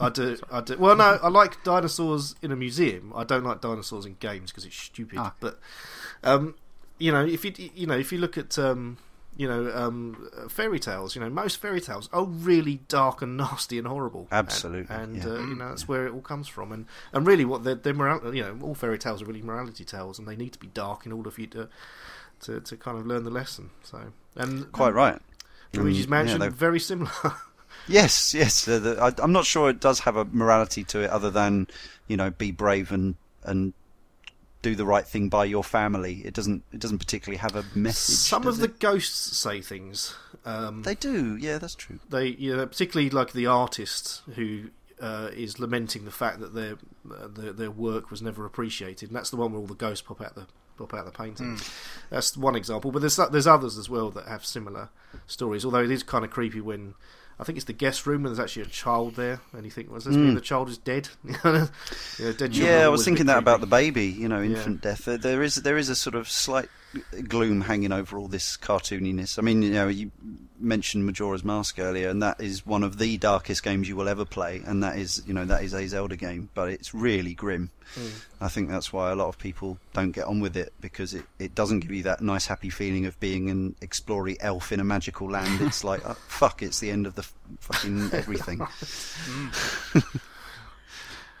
[0.00, 0.38] I do.
[0.50, 0.76] I do.
[0.78, 3.12] Well, no, I like dinosaurs in a museum.
[3.14, 5.18] I don't like dinosaurs in games because it's stupid.
[5.18, 5.34] Ah.
[5.40, 5.58] But,
[6.22, 6.54] um,
[6.98, 8.98] you know, if you you know if you look at um,
[9.36, 13.78] you know um, fairy tales, you know most fairy tales are really dark and nasty
[13.78, 14.28] and horrible.
[14.30, 15.30] Absolutely, and, and yeah.
[15.30, 16.72] uh, you know that's where it all comes from.
[16.72, 19.84] And and really, what they're, they're moral, you know, all fairy tales are really morality
[19.84, 21.68] tales, and they need to be dark in order for you to
[22.40, 23.70] to, to kind of learn the lesson.
[23.82, 25.20] So and Quite right.
[25.72, 27.10] Luigi's Mm, Mansion yeah, very similar.
[27.88, 28.66] Yes, yes.
[28.66, 31.66] Uh, the, I, I'm not sure it does have a morality to it, other than
[32.08, 33.72] you know, be brave and and
[34.62, 36.22] do the right thing by your family.
[36.24, 36.62] It doesn't.
[36.72, 38.16] It doesn't particularly have a message.
[38.16, 40.14] Some of the ghosts say things.
[40.46, 41.36] Um, They do.
[41.36, 41.98] Yeah, that's true.
[42.08, 44.70] they you know, particularly like the artist who
[45.00, 46.78] uh, is lamenting the fact that their,
[47.10, 50.06] uh, their their work was never appreciated, and that's the one where all the ghosts
[50.06, 50.46] pop out the
[50.78, 51.58] pop out the painting.
[52.10, 54.88] That's one example, but there's there's others as well that have similar
[55.26, 55.64] stories.
[55.64, 56.94] Although it is kind of creepy when.
[57.38, 59.90] I think it's the guest room, and there's actually a child there, and you think,
[59.90, 60.34] "Was this mean hmm.
[60.34, 61.68] the child is dead?" you know,
[62.32, 62.54] dead.
[62.54, 64.06] Yeah, I was thinking that about the baby.
[64.06, 65.04] You know, infant death.
[65.04, 66.68] There, there is there is a sort of slight
[67.28, 69.38] gloom hanging over all this cartooniness.
[69.38, 70.12] I mean, you know, you
[70.64, 74.24] mentioned Majora's Mask earlier, and that is one of the darkest games you will ever
[74.24, 77.70] play, and that is you know that is a Zelda game, but it's really grim.
[78.40, 81.24] I think that's why a lot of people don't get on with it because it,
[81.38, 84.84] it doesn't give you that nice happy feeling of being an exploring elf in a
[84.84, 85.60] magical land.
[85.60, 88.60] It's like oh, fuck, it's the end of the f- fucking everything.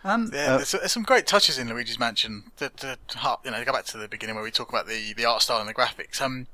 [0.06, 2.44] Um, Yeah, there's, there's some great touches in Luigi's Mansion.
[2.58, 5.14] To, to, har- you know, go back to the beginning where we talk about the,
[5.14, 6.20] the art style and the graphics.
[6.20, 6.46] Um,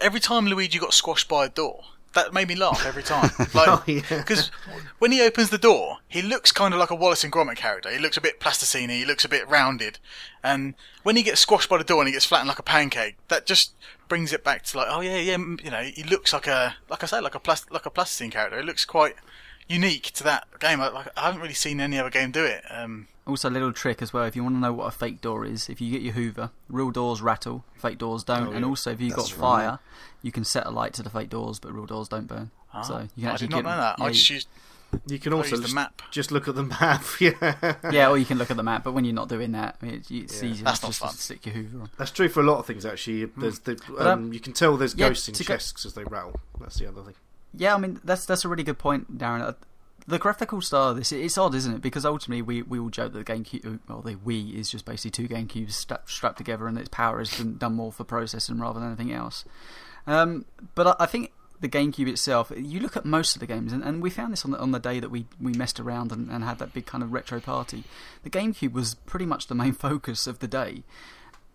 [0.00, 1.82] every time Luigi got squashed by a door,
[2.14, 3.30] that made me laugh every time.
[3.54, 4.00] Like, Oh, yeah.
[4.08, 4.48] because
[5.00, 7.90] when he opens the door, he looks kind of like a Wallace and Gromit character.
[7.90, 8.88] He looks a bit plasticine.
[8.88, 9.98] He looks a bit rounded.
[10.42, 13.16] And when he gets squashed by the door and he gets flattened like a pancake,
[13.28, 13.72] that just
[14.08, 17.02] brings it back to like, oh yeah, yeah, you know, he looks like a, like
[17.02, 18.58] I say, like a plast- like a plasticine character.
[18.60, 19.16] It looks quite
[19.68, 20.80] unique to that game.
[20.80, 22.62] I, like, I haven't really seen any other game do it.
[22.70, 24.24] Um, Also, a little trick as well.
[24.24, 26.50] If you want to know what a fake door is, if you get your Hoover,
[26.68, 28.48] real doors rattle, fake doors don't.
[28.48, 29.64] Oh, And also, if you've That's got right.
[29.64, 29.78] fire,
[30.20, 32.50] you can set a light to the fake doors, but real doors don't burn.
[32.74, 33.98] ah, so you can I actually did not get, know that.
[33.98, 34.48] Yeah, I just used
[35.06, 36.02] You can also the just, map.
[36.10, 37.02] just look at the map.
[37.18, 38.84] yeah, yeah, or you can look at the map.
[38.84, 40.50] But when you're not doing that, it's, it's Yeah.
[40.50, 41.90] easier That's just not to stick your Hoover on.
[41.96, 42.84] That's true for a lot of things.
[42.84, 45.54] Actually, there's the, But, um, um, you can tell there's yeah, ghosts in to go-
[45.54, 46.38] chests as they rattle.
[46.60, 47.14] That's the other thing.
[47.56, 49.54] Yeah, I mean that's that's a really good point, Darren.
[50.06, 51.80] The graphical style of this it's odd, isn't it?
[51.80, 55.10] Because ultimately we, we all joke that the GameCube, well, the Wii is just basically
[55.10, 58.88] two GameCubes strapped, strapped together, and its power been done more for processing rather than
[58.88, 59.46] anything else.
[60.06, 60.44] Um,
[60.74, 63.82] but I, I think the GameCube itself, you look at most of the games, and,
[63.82, 66.30] and we found this on the, on the day that we, we messed around and,
[66.30, 67.84] and had that big kind of retro party.
[68.22, 70.82] The GameCube was pretty much the main focus of the day.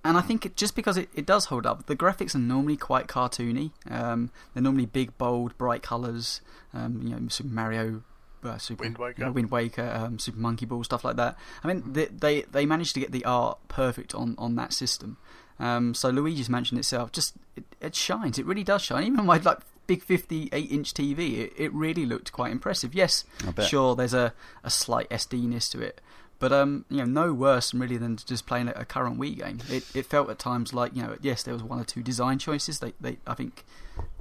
[0.03, 2.77] And I think it, just because it, it does hold up, the graphics are normally
[2.77, 3.71] quite cartoony.
[3.89, 6.41] Um, they're normally big, bold, bright colours.
[6.73, 8.01] Um, you know, Super Mario,
[8.43, 9.15] uh, Super Wind Waker.
[9.19, 11.37] you know, Wind Waker, um, Super Monkey Ball, stuff like that.
[11.63, 15.17] I mean, they, they they managed to get the art perfect on, on that system.
[15.59, 18.39] Um, so Luigi's Mansion itself just it, it shines.
[18.39, 19.03] It really does shine.
[19.03, 22.93] Even on my like big 58 inch TV, it, it really looked quite impressive.
[22.93, 23.25] Yes,
[23.65, 24.33] sure, there's a,
[24.63, 25.99] a slight SD-ness to it,
[26.39, 29.59] but um, you know, no worse really than just playing a, a current Wii game.
[29.69, 32.39] It it felt at times like you know, yes, there was one or two design
[32.39, 33.63] choices they, they I think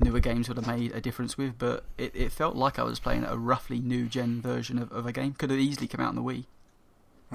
[0.01, 2.99] newer games would have made a difference with, but it, it felt like I was
[3.01, 5.35] playing a roughly new gen version of, of a game.
[5.35, 6.45] Could have easily come out on the Wii.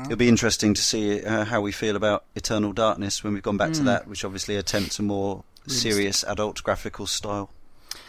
[0.05, 3.57] It'll be interesting to see uh, how we feel about Eternal Darkness when we've gone
[3.57, 3.85] back to Mm.
[3.85, 5.91] that, which obviously attempts a more Realistic.
[5.93, 7.51] serious adult graphical style.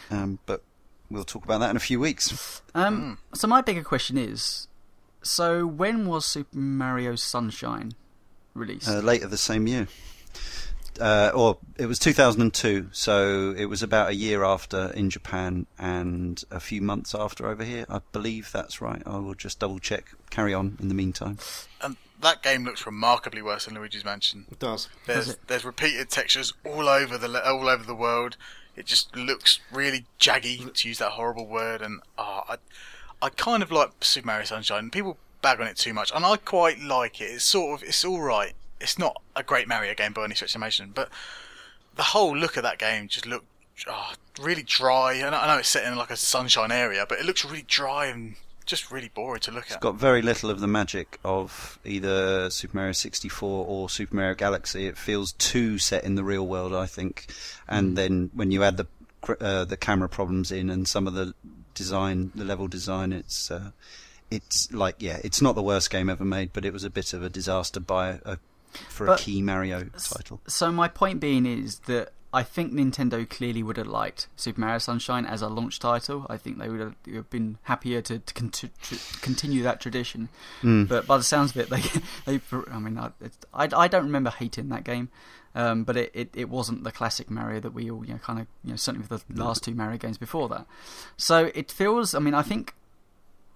[0.09, 0.63] Um, but
[1.11, 2.61] we'll talk about that in a few weeks.
[2.73, 4.67] Um, So my bigger question is,
[5.25, 7.93] so when was Super Mario Sunshine
[8.53, 8.87] released?
[8.87, 9.87] Uh, later the same year.
[10.99, 16.41] Uh, or it was 2002, so it was about a year after in Japan and
[16.49, 17.85] a few months after over here.
[17.89, 19.03] I believe that's right.
[19.05, 20.05] I will just double check.
[20.29, 21.37] Carry on in the meantime.
[21.81, 24.45] And that game looks remarkably worse than Luigi's Mansion.
[24.49, 24.87] It does.
[25.05, 25.39] There's it?
[25.47, 28.37] there's repeated textures all over the all over the world.
[28.77, 31.81] It just looks really jaggy to use that horrible word.
[31.81, 32.57] And ah, I
[33.21, 34.89] I kind of like Super Mario Sunshine.
[34.89, 37.25] People bag on it too much, and I quite like it.
[37.25, 38.53] It's sort of it's all right.
[38.79, 41.09] It's not a great Mario game by any stretch of imagination, but
[41.95, 43.47] the whole look of that game just looked
[43.87, 45.13] ah, really dry.
[45.13, 48.07] And I know it's set in like a sunshine area, but it looks really dry
[48.07, 48.35] and
[48.65, 49.77] just really boring to look It's at.
[49.77, 54.35] It's got very little of the magic of either Super Mario 64 or Super Mario
[54.35, 54.87] Galaxy.
[54.87, 57.27] It feels too set in the real world, I think.
[57.67, 58.87] And then when you add the
[59.39, 61.33] uh, the camera problems in and some of the
[61.75, 63.71] design, the level design, it's uh,
[64.31, 67.13] it's like yeah, it's not the worst game ever made, but it was a bit
[67.13, 68.37] of a disaster by a,
[68.89, 70.41] for a key Mario title.
[70.47, 74.79] So my point being is that I think Nintendo clearly would have liked Super Mario
[74.79, 76.25] Sunshine as a launch title.
[76.29, 80.27] I think they would have, have been happier to, to tr- continue that tradition.
[80.87, 81.81] But by the sounds of it, they,
[82.39, 83.11] they I mean, I,
[83.53, 85.09] I, I don't remember hating that game.
[85.55, 88.39] Um, but it, it, it wasn't the classic Mario that we all you know kind
[88.39, 90.67] of you know certainly with the last two Mario games before that.
[91.17, 92.13] So it feels.
[92.13, 92.75] I mean, I think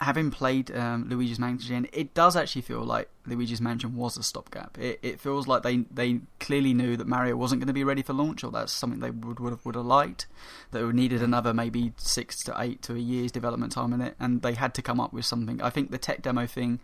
[0.02, 4.78] having played um, Luigi's Mansion, it does actually feel like Luigi's Mansion was a stopgap.
[4.78, 8.02] It, it feels like they they clearly knew that Mario wasn't going to be ready
[8.02, 10.28] for launch, or that's something they would would have, would have liked.
[10.72, 14.16] That it needed another maybe six to eight to a year's development time in it,
[14.20, 15.62] and they had to come up with something.
[15.62, 16.80] I think the tech demo thing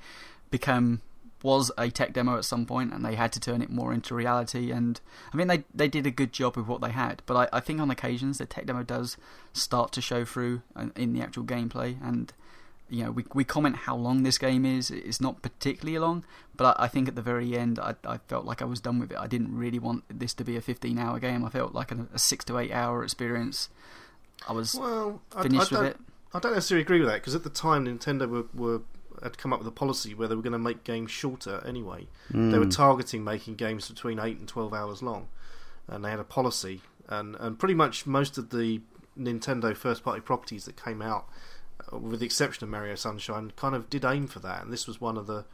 [0.52, 1.02] became
[1.46, 4.16] was a tech demo at some point, and they had to turn it more into
[4.16, 4.72] reality.
[4.72, 5.00] And
[5.32, 7.60] I mean, they they did a good job with what they had, but I, I
[7.60, 9.16] think on occasions the tech demo does
[9.54, 11.98] start to show through in- in the actual gameplay.
[12.02, 12.34] And
[12.90, 14.90] you know, we we comment how long this game is.
[14.90, 18.46] It's not particularly long, but I, I think at the very end, I I felt
[18.46, 19.18] like I was done with it.
[19.18, 21.46] I didn't really want this to be a 15 hour game.
[21.46, 23.70] I felt like a, a six to eight hour experience.
[24.50, 25.98] I was Well, I, I finished with don't, it.
[26.34, 28.82] I don't necessarily agree with that because at the time Nintendo were, were
[29.24, 32.08] had come up with a policy where they were going to make games shorter anyway.
[32.52, 35.28] They were targeting making games between eight and twelve hours long,
[35.88, 36.82] and they had a policy.
[37.08, 38.82] And and pretty much most of the
[39.18, 41.28] Nintendo first party properties that came out,
[41.92, 44.64] uh, with the exception of Mario Sunshine, kind of did aim for that.
[44.64, 45.46] And this was one of the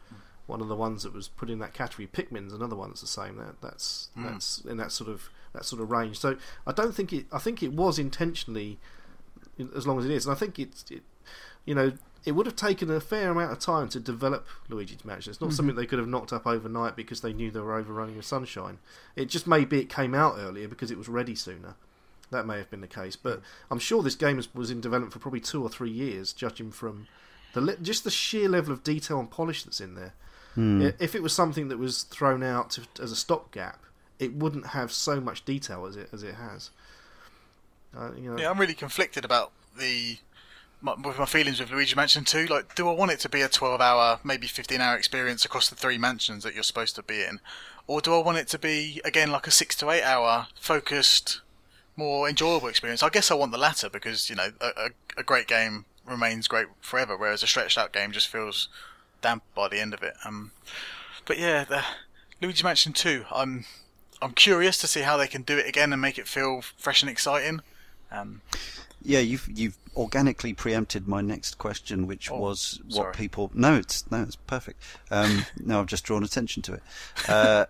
[0.47, 2.07] one of the ones that was put in that category.
[2.07, 3.37] Pikmin's another one that's the same.
[3.37, 6.19] That that's that's in that sort of that sort of range.
[6.19, 7.25] So I don't think it.
[7.31, 8.79] I think it was intentionally
[9.75, 10.25] as long as it is.
[10.25, 11.03] And I think it's, it,
[11.65, 11.93] you know,
[12.25, 15.31] it would have taken a fair amount of time to develop Luigi's Mansion.
[15.31, 18.15] It's not something they could have knocked up overnight because they knew they were overrunning
[18.17, 18.77] with Sunshine.
[19.15, 21.75] It just may be it came out earlier because it was ready sooner.
[22.29, 25.11] That may have been the case, but I'm sure this game was, was in development
[25.13, 27.07] for probably two or three years, judging from
[27.53, 30.13] the just the sheer level of detail and polish that's in there.
[30.55, 33.79] I- If it was something that was thrown out to, as a stopgap,
[34.19, 36.69] it wouldn't have so much detail as it as it has.
[37.97, 40.17] Uh, you know, Yeah, I'm really conflicted about the
[40.81, 42.47] my, with my feelings with Luigi Mansion 2.
[42.47, 45.97] Like, do I want it to be a 12-hour, maybe 15-hour experience across the three
[45.97, 47.39] mansions that you're supposed to be in,
[47.87, 51.41] or do I want it to be again like a six to eight-hour focused,
[51.95, 53.03] more enjoyable experience?
[53.03, 56.67] I guess I want the latter because you know a, a, great game remains great
[56.81, 58.69] forever, whereas a stretched-out game just feels
[59.21, 60.13] damp by the end of it.
[60.25, 60.51] Um,
[61.25, 61.83] but yeah, the
[62.41, 63.25] Luigi Mansion 2.
[63.31, 63.65] I'm
[64.21, 67.01] I'm curious to see how they can do it again and make it feel fresh
[67.01, 67.61] and exciting.
[68.11, 68.41] Um,
[69.03, 73.13] Yeah, you've you've organically preempted my next question, which Oh, was what sorry.
[73.13, 73.51] people.
[73.53, 74.81] No, it's no, it's perfect.
[75.09, 76.83] Um, no, I've just drawn attention to it.
[77.27, 77.65] Uh,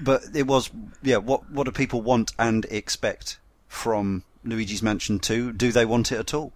[0.00, 0.70] but it was
[1.02, 1.18] yeah.
[1.18, 3.38] What what do people want and expect
[3.68, 6.52] from Luigi's Mansion 2, do they want it at all?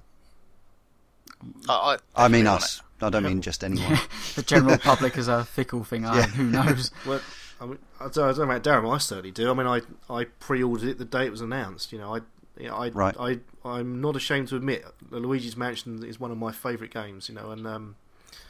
[1.68, 2.82] I, I mean us.
[3.02, 3.98] I don't mean just anyone.
[4.36, 6.02] the general public is a fickle thing.
[6.02, 6.26] Yeah.
[6.26, 6.90] Who knows?
[7.06, 7.20] Well,
[7.60, 8.94] I, mean, I, don't, I don't know about Darren.
[8.94, 9.50] I certainly do.
[9.50, 9.80] I mean, I
[10.12, 11.92] I pre-ordered it the day it was announced.
[11.92, 12.20] You know, I.
[12.60, 13.16] you know, I, Right.
[13.18, 17.28] I, I'm not ashamed to admit Luigi's Mansion is one of my favourite games.
[17.28, 17.96] You know, and um,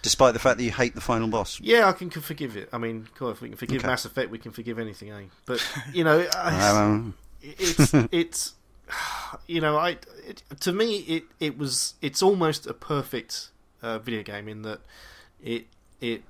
[0.02, 1.60] Despite the fact that you hate the final boss.
[1.60, 2.68] yeah, I can, can forgive it.
[2.72, 3.86] I mean, God, if we can forgive Okay.
[3.86, 5.24] Mass Effect, we can forgive anything, eh?
[5.46, 8.54] But you know, Um, it's it's
[9.46, 9.90] you know I
[10.26, 13.50] it, to me it it was it's almost a perfect
[13.82, 14.80] uh, video game in that
[15.42, 15.66] it
[16.00, 16.22] it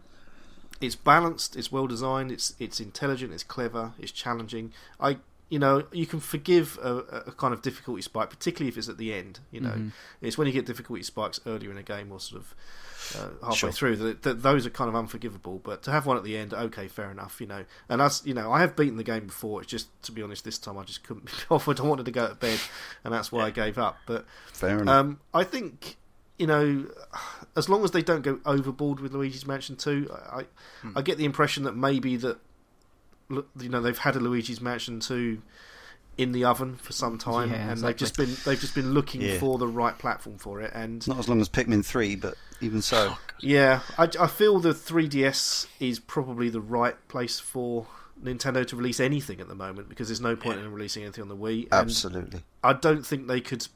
[0.80, 5.18] it's balanced it's well designed it's it's intelligent it's clever it's challenging I
[5.50, 8.96] you know you can forgive a, a kind of difficulty spike particularly if it's at
[8.96, 9.92] the end you know Mhm.
[10.22, 12.54] it's when you get difficulty spikes earlier in a game or sort of
[13.16, 13.72] uh, halfway Sure.
[13.72, 16.54] through that, that those are kind of unforgivable but to have one at the end
[16.54, 19.60] okay fair enough you know and us you know I have beaten the game before
[19.62, 22.12] it's just to be honest this time I just couldn't be offered I wanted to
[22.12, 22.60] go to bed
[23.04, 24.94] and that's why I gave up but fair enough.
[24.94, 25.96] um, I think
[26.38, 26.86] you know,
[27.54, 30.46] as long as they don't go overboard with Luigi's Mansion Two, I
[30.80, 30.96] Hmm.
[30.96, 32.38] I get the impression that maybe that
[33.30, 35.42] you know they've had a Luigi's Mansion Two
[36.18, 39.22] in the oven for some time, Yeah, and they've just been they've just been looking
[39.22, 39.38] Yeah.
[39.38, 42.82] for the right platform for it, and not as long as Pikmin 3, but even
[42.82, 43.10] so.
[43.12, 47.86] Oh, yeah, I, I feel the 3DS is probably the right place for
[48.22, 50.66] Nintendo to release anything at the moment because there's no point Yeah.
[50.66, 51.68] in releasing anything on the Wii.
[51.72, 52.42] Absolutely.
[52.62, 53.66] I don't think they could.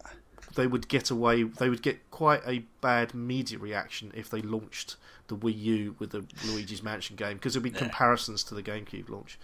[0.55, 1.43] They would get away.
[1.43, 4.97] They would get quite a bad media reaction if they launched
[5.29, 7.79] the Wii U with the Luigi's Mansion game because there'd be Yeah.
[7.79, 9.39] comparisons to the GameCube launch.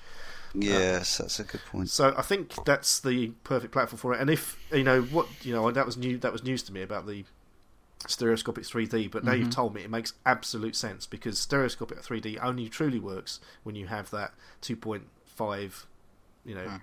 [0.55, 1.89] Yes, that's a good point.
[1.91, 4.21] So I think that's the perfect platform for it.
[4.21, 6.19] And if you know what you know, that was new.
[6.19, 7.25] That was news to me about the
[8.07, 9.09] stereoscopic 3D.
[9.11, 9.53] But now you've Mhm.
[9.53, 14.11] told me it makes absolute sense because stereoscopic 3D only truly works when you have
[14.11, 15.87] that 2.5,
[16.45, 16.77] you know, Hmm.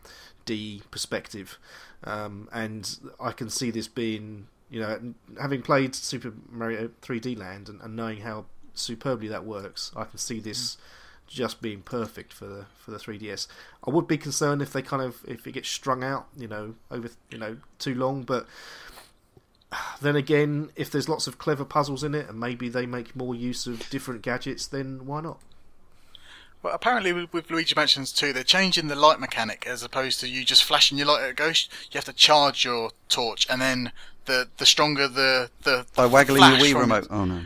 [0.48, 1.60] D perspective.
[2.03, 7.69] Um, and I can see this being, you know, having played Super Mario 3D Land
[7.69, 10.78] and, and knowing how superbly that works, I can see this
[11.28, 13.48] just being perfect for the for the 3DS.
[13.86, 16.76] I would be concerned if they kind of if it gets strung out, you know,
[16.90, 18.24] over you know too long.
[18.24, 18.48] But
[20.02, 23.36] then again, if there's lots of clever puzzles in it, and maybe they make more
[23.36, 25.41] use of different gadgets, then why not?
[26.64, 30.28] Well, apparently with, with Luigi Mansions 2, they're changing the light mechanic as opposed to
[30.28, 31.72] you just flashing your light at a ghost.
[31.92, 33.92] You have to charge your torch, and then
[34.26, 37.08] the the stronger the the By waggling your Wii remote.
[37.12, 37.42] Oh no.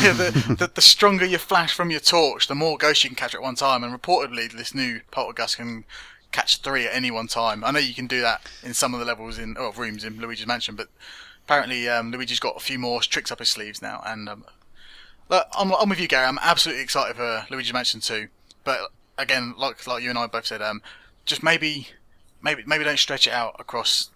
[0.00, 3.16] Yeah, the, the, the stronger your flash from your torch, the more ghosts you can
[3.16, 3.84] catch at one time.
[3.84, 5.84] And reportedly, this new poltergust can
[6.32, 7.62] catch three at any one time.
[7.62, 10.18] I know you can do that in some of the levels in oh, rooms in
[10.18, 10.88] Luigi's Mansion, but
[11.44, 14.02] apparently um, Luigi's got a few more tricks up his sleeves now.
[14.04, 14.44] And um,
[15.28, 16.26] look, I'm, I'm with you, Gary.
[16.26, 18.28] I'm absolutely excited for Luigi's Mansion 2.
[18.64, 18.80] But
[19.18, 20.82] again, like like you and I both said, um,
[21.24, 21.88] just maybe
[22.42, 24.10] maybe maybe don't stretch it out across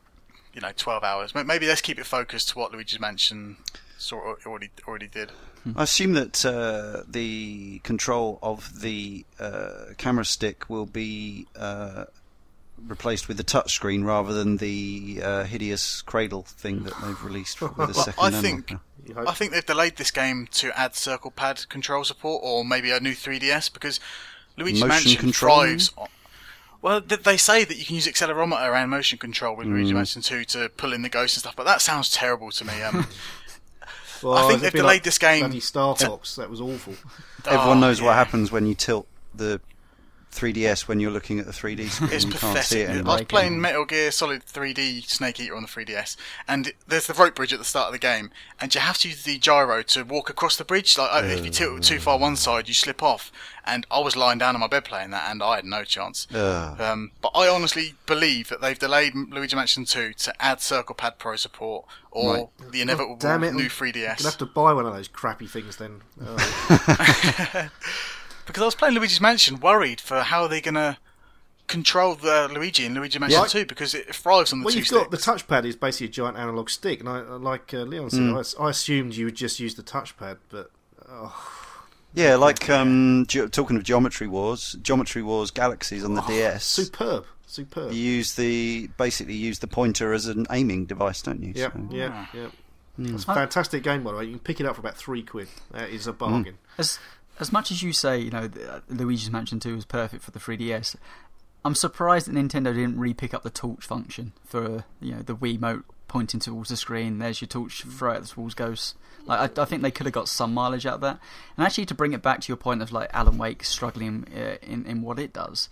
[0.54, 1.34] you know 12 hours.
[1.34, 3.56] Maybe let's keep it focused to what Luigi's Mansion
[3.98, 5.32] sort of already already did.
[5.76, 12.04] I assume that uh, the control of the uh, camera stick will be uh,
[12.86, 17.76] replaced with the touchscreen rather than the uh, hideous cradle thing that they've released with
[17.76, 18.72] the Well, second I think
[19.08, 19.28] You hope?
[19.28, 23.00] I think they've delayed this game to add circle pad control support or maybe a
[23.00, 23.98] new 3DS because
[24.56, 25.60] Luigi's Motion Mansion control?
[25.62, 26.08] thrives on.
[26.80, 29.72] Well, they say that you can use accelerometer and motion control with Mm.
[29.72, 32.64] Luigi Mansion 2 to pull in the ghosts and stuff, but that sounds terrible to
[32.64, 32.82] me.
[32.82, 33.06] Um,
[34.22, 35.40] Well, I think they've delayed like this game.
[35.42, 36.34] bloody Star Fox.
[36.34, 36.94] That was awful.
[37.46, 39.60] Everyone Oh, knows what happens when you tilt the
[40.38, 42.10] 3DS when you're looking at the 3D screen.
[42.12, 43.00] It's you can't see pathetic.
[43.00, 46.16] it I was playing Metal Gear Solid 3D Snake Eater on the 3DS,
[46.46, 49.08] and there's the rope bridge at the start of the game, and you have to
[49.08, 50.96] use the gyro to walk across the bridge.
[50.96, 53.30] Like uh, if you tilt too far one side, you slip off.
[53.66, 56.26] And I was lying down on my bed playing that, and I had no chance.
[56.32, 56.80] Ugh.
[56.80, 61.18] Um, but I honestly believe that they've delayed Luigi Mansion 2 to add Circle Pad
[61.18, 62.48] Pro support or Right.
[62.72, 63.52] the inevitable Oh, damn it!
[63.52, 64.16] new I'm 3DS.
[64.18, 66.00] gonna have to buy one of those crappy things then.
[66.24, 67.68] Oh.
[68.48, 70.98] Because I was playing Luigi's Mansion, worried for how they're gonna
[71.68, 73.46] control the Luigi in Luigi Mansion Yeah.
[73.46, 76.10] 2 because it thrives on the well, two you've got the touchpad is basically a
[76.10, 78.36] giant analog stick, and I, like uh, Leon said, Mm.
[78.36, 80.70] I s- I, assumed you would just use the touchpad, but
[82.14, 86.64] Yeah, like um, ge- talking of Geometry Wars, Geometry Wars Galaxies on the DS.
[86.64, 87.92] superb, superb.
[87.92, 91.52] You use the basically use the pointer as an aiming device, don't you?
[91.54, 92.30] Yeah, So- yeah, Ah.
[92.32, 92.46] yeah.
[92.98, 93.14] Mm.
[93.14, 94.24] It's a fantastic game, by the way.
[94.24, 95.48] You can pick it up for about three quid.
[95.70, 96.58] That is a bargain.
[96.78, 96.98] As
[97.40, 100.38] as much as you say, you know, uh, Luigi's Mansion 2 is perfect for the
[100.38, 100.96] 3DS,
[101.64, 105.34] I'm surprised that Nintendo didn't re pick up the torch function for you know the
[105.34, 107.18] Wiimote pointing towards the screen.
[107.18, 108.94] There's your torch, throw it towards ghosts.
[109.26, 111.18] Like I, I think they could have got some mileage out of that.
[111.56, 114.56] And actually, to bring it back to your point of like Alan Wake struggling uh,
[114.62, 115.68] in in what it does,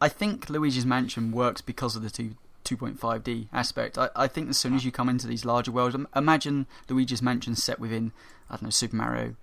[0.00, 3.96] I think Luigi's Mansion works because of the two 2.5D aspect.
[3.96, 7.54] I, I think as soon as you come into these larger worlds, imagine Luigi's Mansion
[7.54, 8.12] set within
[8.48, 9.34] I don't know Super Mario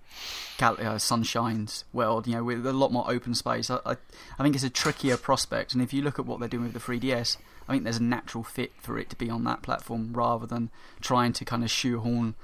[0.56, 3.70] Gal- uh, Sunshine's world, you know, with a lot more open space.
[3.70, 3.96] I, I
[4.38, 6.72] I think it's a trickier prospect, and if you look at what they're doing with
[6.72, 7.36] the 3DS,
[7.68, 10.70] I think there's a natural fit for it to be on that platform rather than
[11.00, 12.34] trying to kind of shoehorn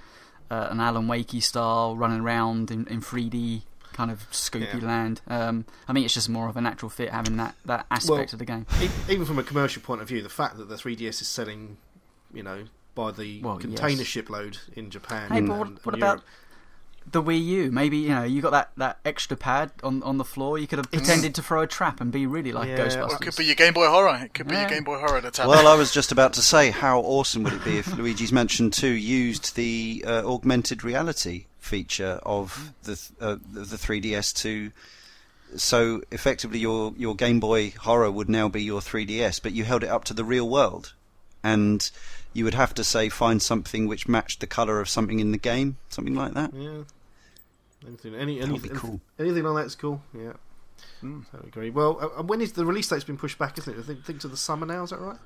[0.50, 3.62] uh, an Alan Wakey style running around in, in 3D
[4.00, 4.86] kind of scoopy Yeah.
[4.88, 5.20] land.
[5.28, 8.22] Um, I think it's just more of a natural fit having that, that aspect Well,
[8.22, 8.64] of the game.
[9.10, 11.76] Even from a commercial point of view, the fact that the 3DS is selling,
[12.32, 12.64] you know,
[12.94, 14.06] by the Well, container yes.
[14.06, 15.30] shipload in Japan.
[15.30, 16.22] Hey, and, but what, and what about
[17.10, 17.70] the Wii U?
[17.70, 20.58] Maybe you know you got that, that extra pad on, on the floor.
[20.58, 23.08] You could have pretended to throw a trap and be really like Yeah, Ghostbusters.
[23.10, 24.18] Or it could be your Game Boy Horror.
[24.24, 24.62] It could be Yeah.
[24.62, 27.52] your Game Boy Horror that's Well, I was just about to say, how awesome would
[27.52, 33.36] it be if Luigi's Mansion 2 used the uh, augmented reality feature of the uh,
[33.52, 34.72] the 3DS to.
[35.56, 39.82] So effectively, your your Game Boy Horror would now be your 3DS, but you held
[39.82, 40.94] it up to the real world,
[41.42, 41.90] and
[42.32, 45.38] you would have to say find something which matched the color of something in the
[45.38, 46.54] game, something like that.
[46.54, 46.82] Yeah.
[47.86, 49.00] Anything, any, That would anything, be cool.
[49.18, 50.02] anything like that's cool.
[50.16, 50.32] Yeah.
[51.02, 51.70] I agree.
[51.70, 53.78] Well, uh, when is the release date's been pushed back, isn't it?
[53.80, 54.82] I think, think to the summer now.
[54.84, 55.18] Is that right?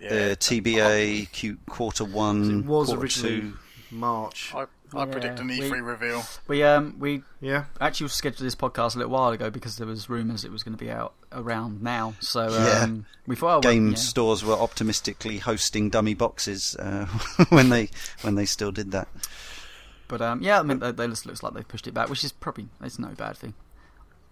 [0.00, 0.08] yeah.
[0.10, 3.52] Uh, TBA Q, quarter one, It was quarter originally two.
[3.90, 4.52] March.
[4.54, 6.24] I, I Yeah, predict an E3 reveal.
[6.46, 7.64] We um we Yeah.
[7.80, 10.76] actually scheduled this podcast a little while ago because there was rumours it was going
[10.76, 12.14] to be out around now.
[12.20, 12.82] So Yeah.
[12.84, 13.94] um, we thought, oh, well, game yeah.
[13.96, 17.06] stores were optimistically hosting dummy boxes uh,
[17.48, 17.90] when they
[18.22, 19.08] when they still did that.
[20.08, 22.22] But um, yeah, I mean, they, they just looks like they've pushed it back, which
[22.24, 23.54] is probably it's no bad thing.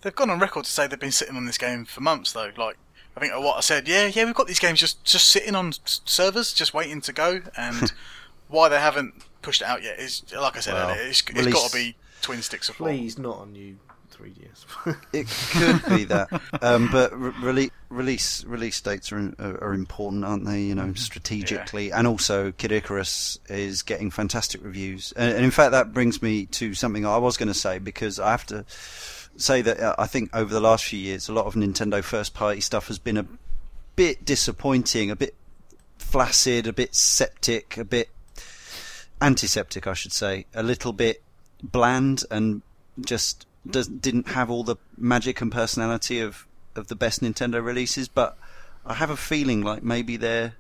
[0.02, 2.50] They've gone on record to say they've been sitting on this game for months, though.
[2.56, 2.76] Like,
[3.16, 5.72] I think what I said, yeah, yeah, we've got these games just just sitting on
[5.84, 7.92] servers, just waiting to go, and
[8.48, 11.32] why they haven't pushed it out yet is, like I said Well, earlier, it's, it's
[11.32, 12.90] release- got to be twin sticks support.
[12.90, 13.76] Please, not on new
[14.12, 14.96] 3DS.
[15.12, 16.28] It could be that,
[16.62, 20.62] um, but re- release release dates are, are are important, aren't they?
[20.62, 25.72] You know, strategically, and also Kid Icarus is getting fantastic reviews, and, and in fact,
[25.72, 28.64] that brings me to something I was going to say because I have to
[29.36, 32.34] say that uh, I think over the last few years, a lot of Nintendo first
[32.34, 33.26] party stuff has been a
[33.96, 35.34] bit disappointing, a bit
[35.98, 38.10] flaccid, a bit septic, a bit
[39.22, 41.22] antiseptic, I should say, a little bit
[41.62, 42.62] bland, and
[43.00, 48.08] just does, didn't have all the magic and personality of, of the best Nintendo releases.
[48.08, 48.36] But
[48.84, 50.54] I have a feeling like maybe they're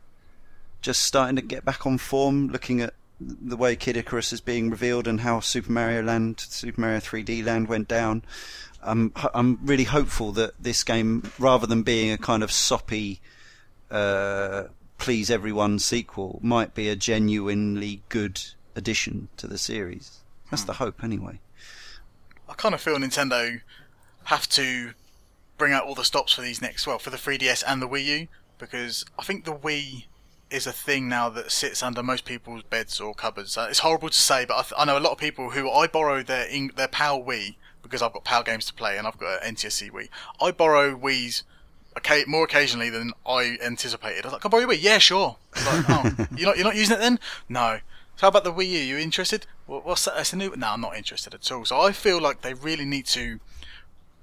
[0.80, 4.70] just starting to get back on form, looking at the way Kid Icarus is being
[4.70, 8.22] revealed and how Super Mario Land, Super Mario 3D Land went down.
[8.82, 13.20] Um, I'm really hopeful that this game, rather than being a kind of soppy,
[13.90, 14.64] uh,
[15.02, 18.40] please everyone sequel, might be a genuinely good
[18.76, 20.20] addition to the series.
[20.48, 21.40] That's the hope, anyway.
[22.48, 23.62] I kind of feel Nintendo
[24.26, 24.92] have to
[25.58, 28.04] bring out all the stops for these next, well, for the 3DS and the Wii
[28.04, 30.04] U, because I think the Wii
[30.52, 33.58] is a thing now that sits under most people's beds or cupboards.
[33.58, 35.68] Uh, it's horrible to say, but I, th- I know a lot of people who
[35.68, 39.08] I borrow their in- their PAL Wii because I've got PAL games to play and
[39.08, 40.08] I've got an NTSC Wii.
[40.40, 41.42] I borrow Wii's
[41.96, 44.24] okay, more occasionally than I anticipated.
[44.24, 45.36] I was like, "Can I borrow your Wii?" Yeah, sure.
[45.66, 47.18] Like, oh, you're not you're not using it then?
[47.48, 47.80] No.
[48.16, 48.78] So how about the Wii U?
[48.78, 49.46] You interested?
[49.66, 50.14] What, what's that?
[50.18, 50.54] It's a new.
[50.56, 51.64] No, I'm not interested at all.
[51.64, 53.40] So I feel like they really need to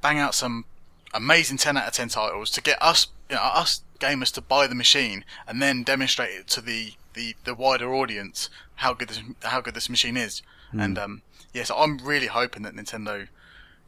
[0.02, 0.66] bang out some
[1.14, 4.68] amazing 10 out of 10 titles to get us, you know, us gamers to buy
[4.68, 9.22] the machine and then demonstrate it to the, the, the wider audience how good this
[9.44, 10.41] how good this machine is.
[10.72, 11.22] And um,
[11.54, 13.28] yes, I'm really hoping that Nintendo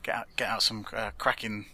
[0.04, 1.68] get out, get out some uh, cracking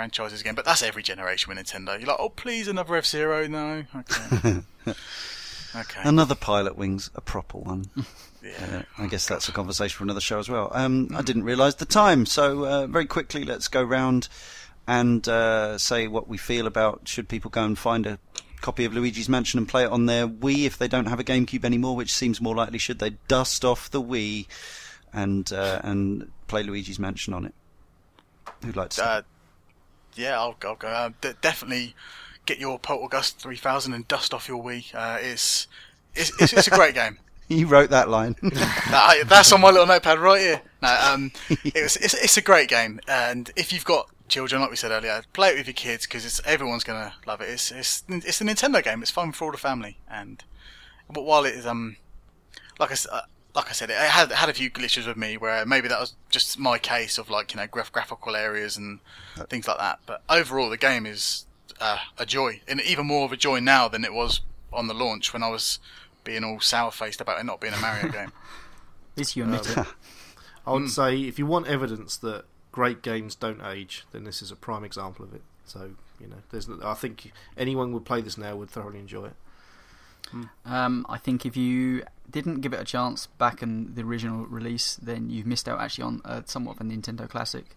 [0.00, 0.54] franchises again.
[0.54, 1.98] But that's every generation with Nintendo.
[1.98, 3.46] You're like, oh please, another F Zero.
[3.46, 4.62] No, okay,
[5.76, 7.84] okay, Another Pilotwings, a proper one.
[8.42, 8.82] yeah.
[8.98, 10.70] Uh, I guess that's a conversation for another show as well.
[10.72, 14.28] Um, I didn't realise the time, so uh, very quickly let's go round
[14.88, 18.18] and uh, say what we feel about should people go and find a
[18.62, 21.24] copy of Luigi's Mansion and play it on their Wii if they don't have a
[21.24, 22.78] GameCube anymore, which seems more likely.
[22.78, 24.46] Should they dust off the Wii
[25.12, 27.54] and uh, and play Luigi's Mansion on it?
[28.64, 29.24] Who'd like to?
[30.14, 30.88] Yeah, I'll, I'll go.
[30.88, 31.94] Uh, d- definitely
[32.46, 34.94] get your Poltergust 3000 and dust off your Wii.
[34.94, 35.66] Uh, it's,
[36.14, 37.18] it's, it's it's a great game.
[37.48, 38.36] you wrote that line.
[38.42, 40.62] That- that's on my little notepad right here.
[40.82, 44.70] No, um, it was, it's, it's a great game, and if you've got children, like
[44.70, 47.48] we said earlier, play it with your kids because it's everyone's gonna love it.
[47.50, 49.02] It's it's it's a Nintendo game.
[49.02, 50.42] It's fun for all the family, and
[51.12, 51.96] but while it is um
[52.78, 53.22] like I s- uh,
[53.54, 56.14] like I said, it had had a few glitches with me where maybe that was
[56.28, 59.00] just my case of like you know graph- graphical areas and
[59.48, 60.00] things like that.
[60.06, 61.46] But overall, the game is
[61.80, 64.40] uh, a joy, and even more of a joy now than it was
[64.72, 65.78] on the launch when I was
[66.22, 68.32] being all sour faced about it not being a Mario game.
[69.12, 69.86] At least you admit it.
[70.66, 74.50] I would say if you want evidence that great games don't age, then this is
[74.52, 75.42] a prime example of it.
[75.64, 79.26] So You know, there's I think anyone who would play this now would thoroughly enjoy
[79.26, 79.34] it.
[80.64, 84.96] Um, I think if you didn't give it a chance back in the original release,
[84.96, 87.76] then you've missed out actually on uh, somewhat of a Nintendo classic.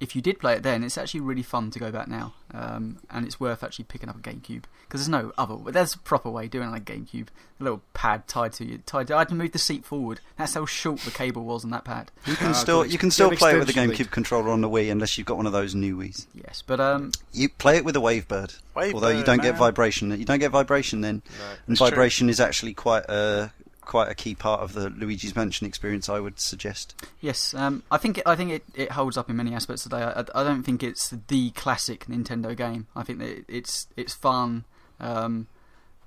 [0.00, 2.96] If you did play it then, it's actually really fun to go back now, um,
[3.10, 5.56] and it's worth actually picking up a GameCube because there's no other.
[5.56, 7.26] But there's a proper way doing it like GameCube.
[7.60, 8.78] A little pad tied to you.
[8.86, 9.08] Tied.
[9.08, 10.20] To, I had to move the seat forward.
[10.38, 12.10] That's how short the cable was on that pad.
[12.24, 14.10] You can Ah, still you can still play it with the GameCube lead.
[14.10, 16.26] controller on the Wii unless you've got one of those new Wii's.
[16.34, 20.18] Yes, but um, You play it with a Wavebird, Wavebird, although you don't get vibration.
[20.18, 21.20] You don't get vibration then,
[21.66, 21.90] and It's true.
[21.90, 26.08] vibration is actually quite a quite a key part of the Luigi's Mansion experience.
[26.08, 26.94] I would suggest.
[27.20, 30.02] Yes, um, I think it, I think it, it holds up in many aspects today.
[30.02, 32.86] I, I don't think it's the classic Nintendo game.
[32.94, 34.64] I think that it, it's it's fun.
[34.98, 35.46] Um,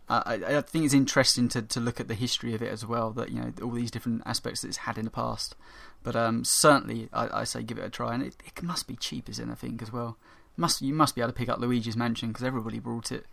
[0.10, 3.12] I, I think it's interesting to, to look at the history of it as well.
[3.12, 5.56] That you know all these different aspects that it's had in the past.
[6.04, 8.96] But um, certainly, I, I say give it a try, and it, it must be
[8.96, 10.18] cheap as anything as well.
[10.58, 13.26] Must you must be able to pick up Luigi's Mansion because everybody brought it.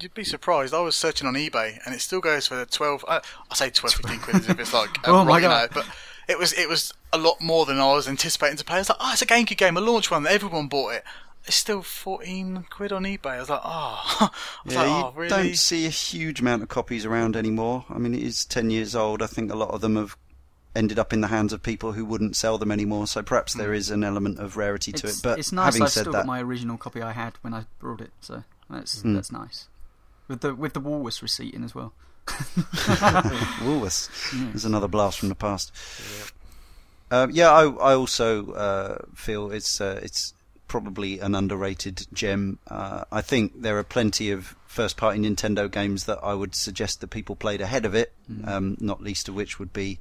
[0.00, 0.72] You'd be surprised.
[0.74, 3.04] I was searching on eBay, and it still goes for the twelve.
[3.08, 3.20] Uh,
[3.50, 5.70] I say 12, 15 quid as if it's like Oh uh, my right, you God.
[5.74, 5.86] but
[6.28, 8.74] it was it was a lot more than I was anticipating to pay.
[8.74, 10.22] I was like, oh, it's a GameCube game, a launch one.
[10.22, 11.04] That everyone bought it.
[11.46, 13.26] It's still fourteen quid on eBay.
[13.26, 14.30] I was like, oh, I
[14.64, 15.28] was Yeah, like, you oh, really?
[15.28, 17.84] don't see a huge amount of copies around anymore.
[17.90, 19.22] I mean, it is ten years old.
[19.22, 20.16] I think a lot of them have
[20.76, 23.06] ended up in the hands of people who wouldn't sell them anymore.
[23.08, 25.22] So perhaps there is an element of rarity to It's, it.
[25.22, 25.64] But it's nice.
[25.74, 28.12] having I've said still that, got my original copy I had when I brought it,
[28.20, 29.14] so that's Mm.
[29.16, 29.66] that's nice.
[30.30, 31.92] With the with the Woolworths receipt in as well.
[32.28, 34.54] Woolworths Yes.
[34.54, 35.72] is another blast from the past.
[37.10, 40.32] Um, yeah, I, I also uh, feel it's uh, it's
[40.68, 42.60] probably an underrated gem.
[42.68, 47.08] Uh, I think there are plenty of first-party Nintendo games that I would suggest that
[47.08, 48.12] people played ahead of it.
[48.44, 49.98] Um, not least of which would be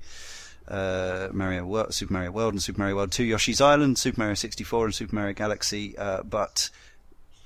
[0.67, 4.35] uh, Mario World, Super Mario World and Super Mario World 2, Yoshi's Island, Super Mario
[4.35, 5.97] 64, and Super Mario Galaxy.
[5.97, 6.69] Uh, but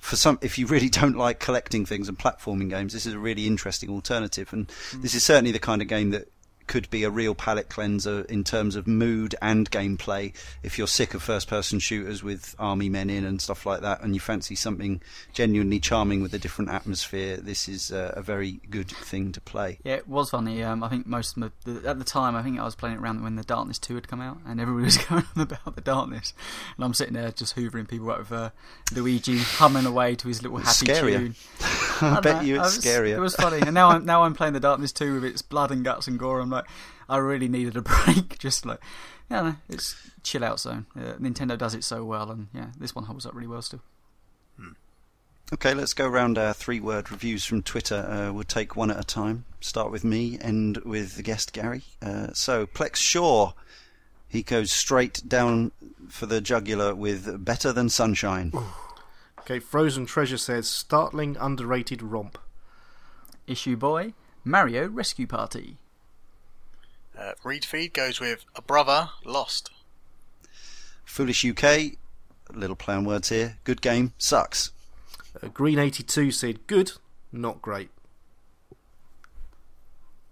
[0.03, 3.19] for some, if you really don't like collecting things and platforming games, this is a
[3.19, 4.51] really interesting alternative.
[4.51, 6.27] And this is certainly the kind of game that
[6.68, 10.34] could be a real palate cleanser in terms of mood and gameplay.
[10.64, 14.14] If you're sick of first-person shooters with army men in and stuff like that, and
[14.14, 15.02] you fancy something
[15.34, 19.80] genuinely charming with a different atmosphere, this is uh, a very good thing to play.
[19.84, 20.64] Yeah, it was funny.
[20.64, 23.02] Um, I think most of the, at the time, I think I was playing it
[23.02, 25.81] around when the Darkness Two had come out, and everybody was going on about the
[25.81, 26.34] Darkness,
[26.77, 28.49] and I'm sitting there just hoovering people up with uh,
[28.94, 31.18] Luigi humming away to his little happy Scarier.
[31.18, 31.35] tune.
[32.02, 33.15] I don't bet know, you it's was- scarier.
[33.15, 35.72] It was funny, and now I'm now I'm playing the Darkness Two with its blood
[35.72, 36.40] and guts and gore.
[36.40, 36.65] I'm like,
[37.09, 38.38] I really needed a break.
[38.39, 38.80] Just like,
[39.30, 40.85] yeah, no, it's chill out zone.
[40.95, 43.81] Uh, Nintendo does it so well, and yeah, this one holds up really well still.
[45.53, 48.07] Okay, let's go around our three-word reviews from Twitter.
[48.09, 49.45] Uh, we'll take one at a time.
[49.59, 51.84] Start with me, end with the guest Gary.
[52.01, 53.51] Uh, so Plex Shaw,
[54.27, 55.71] he goes straight down
[56.09, 58.51] for the jugular with "Better Than Sunshine."
[59.41, 62.39] Okay, Frozen Treasure says startling underrated romp.
[63.45, 64.13] Issue boy,
[64.43, 65.77] Mario Rescue Party.
[67.18, 69.69] Uh, Read feed goes with a brother lost.
[71.06, 71.94] Foolish UK,
[72.53, 73.57] little play on words here.
[73.64, 74.72] Good game, sucks.
[75.41, 76.94] Uh, Green eighty two said good,
[77.31, 77.90] not great.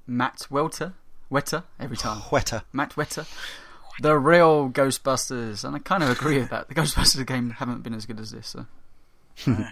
[0.07, 0.93] Matt Welter,
[1.29, 2.21] Wetter every time.
[2.31, 2.63] Wetter.
[2.73, 3.25] Matt Wetter,
[3.99, 6.67] the real Ghostbusters, and I kind of agree with that.
[6.67, 8.47] The Ghostbusters game haven't been as good as this.
[8.47, 8.65] So.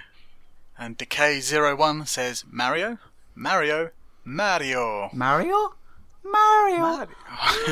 [0.81, 2.99] And Decay01 says Mario,
[3.35, 3.89] Mario,
[4.23, 5.09] Mario.
[5.11, 5.73] Mario,
[6.23, 7.07] Mario,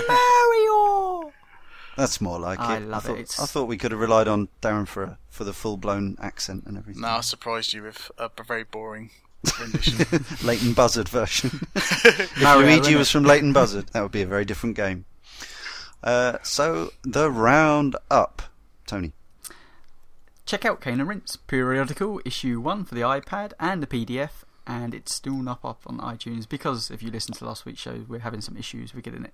[0.08, 1.32] Mario.
[1.96, 2.82] That's more like I it.
[2.84, 3.02] love I it.
[3.08, 6.18] thought, It's- I thought we could have relied on Darren for a, for the full-blown
[6.22, 7.02] accent and everything.
[7.02, 9.10] No, I surprised you with a b- very boring
[9.60, 10.06] rendition.
[10.44, 11.68] Leighton Buzzard version.
[11.76, 15.06] if Mario, Luigi was from Leighton Buzzard, that would be a very different game.
[16.04, 18.44] Uh, so the round up,
[18.86, 19.14] Tony.
[20.46, 24.94] Check out Cane and Rinse periodical issue one for the iPad and the PDF, and
[24.94, 28.20] it's still not up on iTunes because if you listen to last week's show, we're
[28.20, 28.94] having some issues.
[28.94, 29.34] We're getting it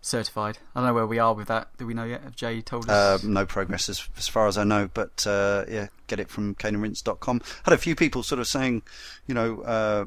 [0.00, 0.58] certified.
[0.74, 1.68] I don't know where we are with that.
[1.78, 2.22] Do we know yet?
[2.22, 3.22] Have Jay told Uh, us?
[3.24, 7.40] no progress as, as far as I know, but uh, yeah, get it from caneandrinse.com.
[7.64, 8.82] Had a few people sort of saying,
[9.26, 10.04] you know, uh,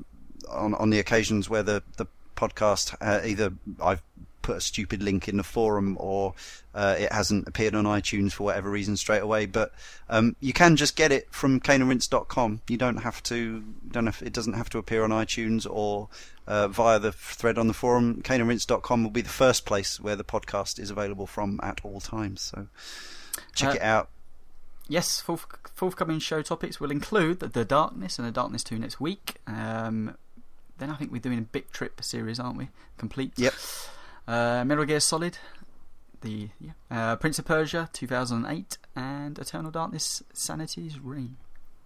[0.50, 2.06] on on the occasions where the the
[2.36, 3.52] podcast uh, either
[3.82, 4.02] I've
[4.50, 6.34] put a stupid link in the forum or
[6.74, 9.46] uh, it hasn't appeared on iTunes for whatever reason straight away.
[9.46, 9.72] But
[10.10, 12.62] um, you can just get it from caneandrinse.com.
[12.68, 13.64] You don't have to.
[13.92, 16.10] Don't have, it doesn't have to appear on iTunes or
[16.48, 18.22] uh, via the thread on the forum.
[18.24, 22.42] caneandrinse.com will be the first place where the podcast is available from at all times.
[22.42, 22.68] So
[23.54, 24.10] check Uh, it out.
[24.88, 25.46] Yes, forth,
[25.76, 29.36] forthcoming show topics will include the, the Darkness and the Darkness 2 next week.
[29.46, 30.18] Um,
[30.80, 32.70] then I think we're doing a Big Trip series, aren't we?
[32.98, 33.34] Complete.
[33.38, 33.54] Yep.
[34.30, 35.40] Uh, Metal Gear Solid,
[36.22, 41.38] the yeah, uh, Prince of Persia 2008, and Eternal Darkness Sanity's Reign.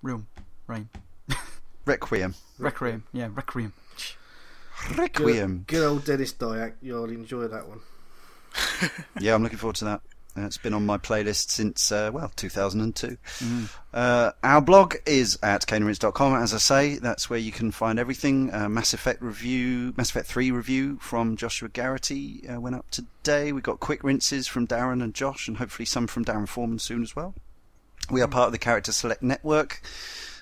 [0.01, 0.27] Realm.
[0.67, 0.89] Reign,
[1.85, 2.35] Requiem.
[2.59, 3.05] Requiem.
[3.13, 3.71] Yeah, Requiem.
[4.93, 5.63] Requiem.
[5.65, 6.73] Good, good old Denis Dyack.
[6.81, 7.79] You'll enjoy that one.
[9.21, 10.01] yeah, I'm looking forward to that.
[10.35, 13.18] Uh, it's been on my playlist since, uh, well, 2002.
[13.93, 16.34] Uh, our blog is at caneandrinse.com.
[16.41, 18.51] As I say, that's where you can find everything.
[18.51, 23.51] Uh, Mass Effect review, Mass Effect 3 review from Joshua Garrity uh, went up today.
[23.51, 27.03] We've got quick rinses from Darren and Josh, and hopefully some from Darren Foreman soon
[27.03, 27.35] as well.
[28.10, 29.81] We are part of the Character Select Network.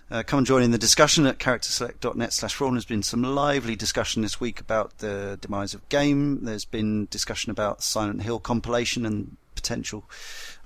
[0.09, 2.73] Uh, come and join in the discussion at characterselect.net slash forum.
[2.73, 6.43] There's been some lively discussion this week about the demise of game.
[6.43, 10.03] There's been discussion about Silent Hill compilation and potential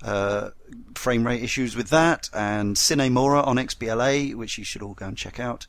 [0.02, 0.50] uh,
[0.94, 5.06] frame rate issues with that, and Sine Mora on XBLA, which you should all go
[5.06, 5.66] and check out.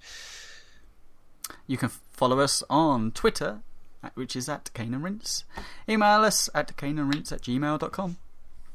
[1.68, 3.60] You can follow us on Twitter,
[4.16, 5.44] which is at Cane and Rinse.
[5.88, 8.18] Email us at caneandrinse at gmail.com.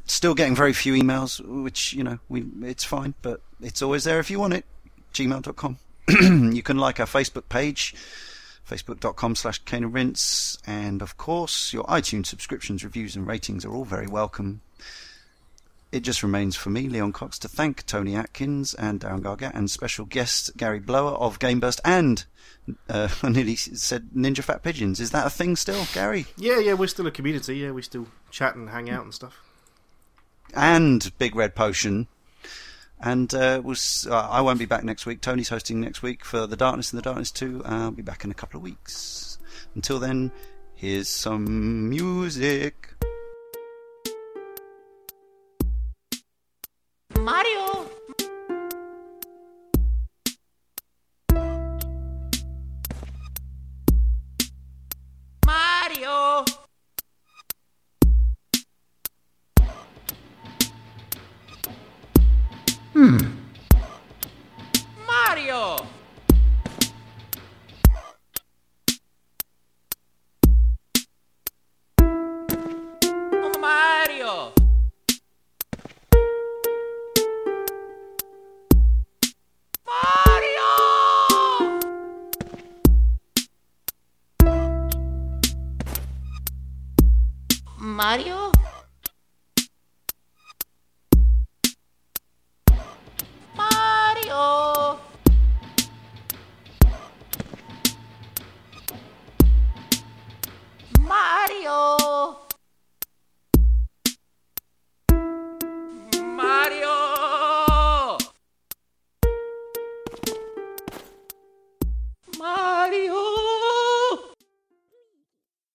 [0.05, 4.19] Still getting very few emails, which, you know, we it's fine, but it's always there
[4.21, 4.65] if you want it.
[5.15, 5.79] gmail.com.
[6.53, 7.95] you can like our Facebook page,
[8.69, 14.07] facebook.com slash rinse, and of course, your iTunes subscriptions, reviews, and ratings are all very
[14.07, 14.61] welcome.
[15.91, 19.71] It just remains for me, Leon Cox, to thank Tony Atkins and Darren Gargette and
[19.71, 22.25] special guest Gary Blower of Gameburst and
[22.89, 25.01] uh, I nearly said Ninja Fat Pigeons.
[25.01, 26.27] Is that a thing still, Gary?
[26.37, 27.59] Yeah, yeah, we're still a community.
[27.59, 29.41] Yeah, we still chat and hang out and stuff.
[30.55, 32.09] And Big Red Potion.
[33.03, 33.77] And uh, we'll,
[34.09, 35.21] uh, I won't be back next week.
[35.21, 37.63] Tony's hosting next week for The Darkness and The Darkness 2.
[37.65, 39.39] Uh, I'll be back in a couple of weeks.
[39.75, 40.31] Until then,
[40.77, 42.95] here's some music.
[47.19, 47.72] Mario.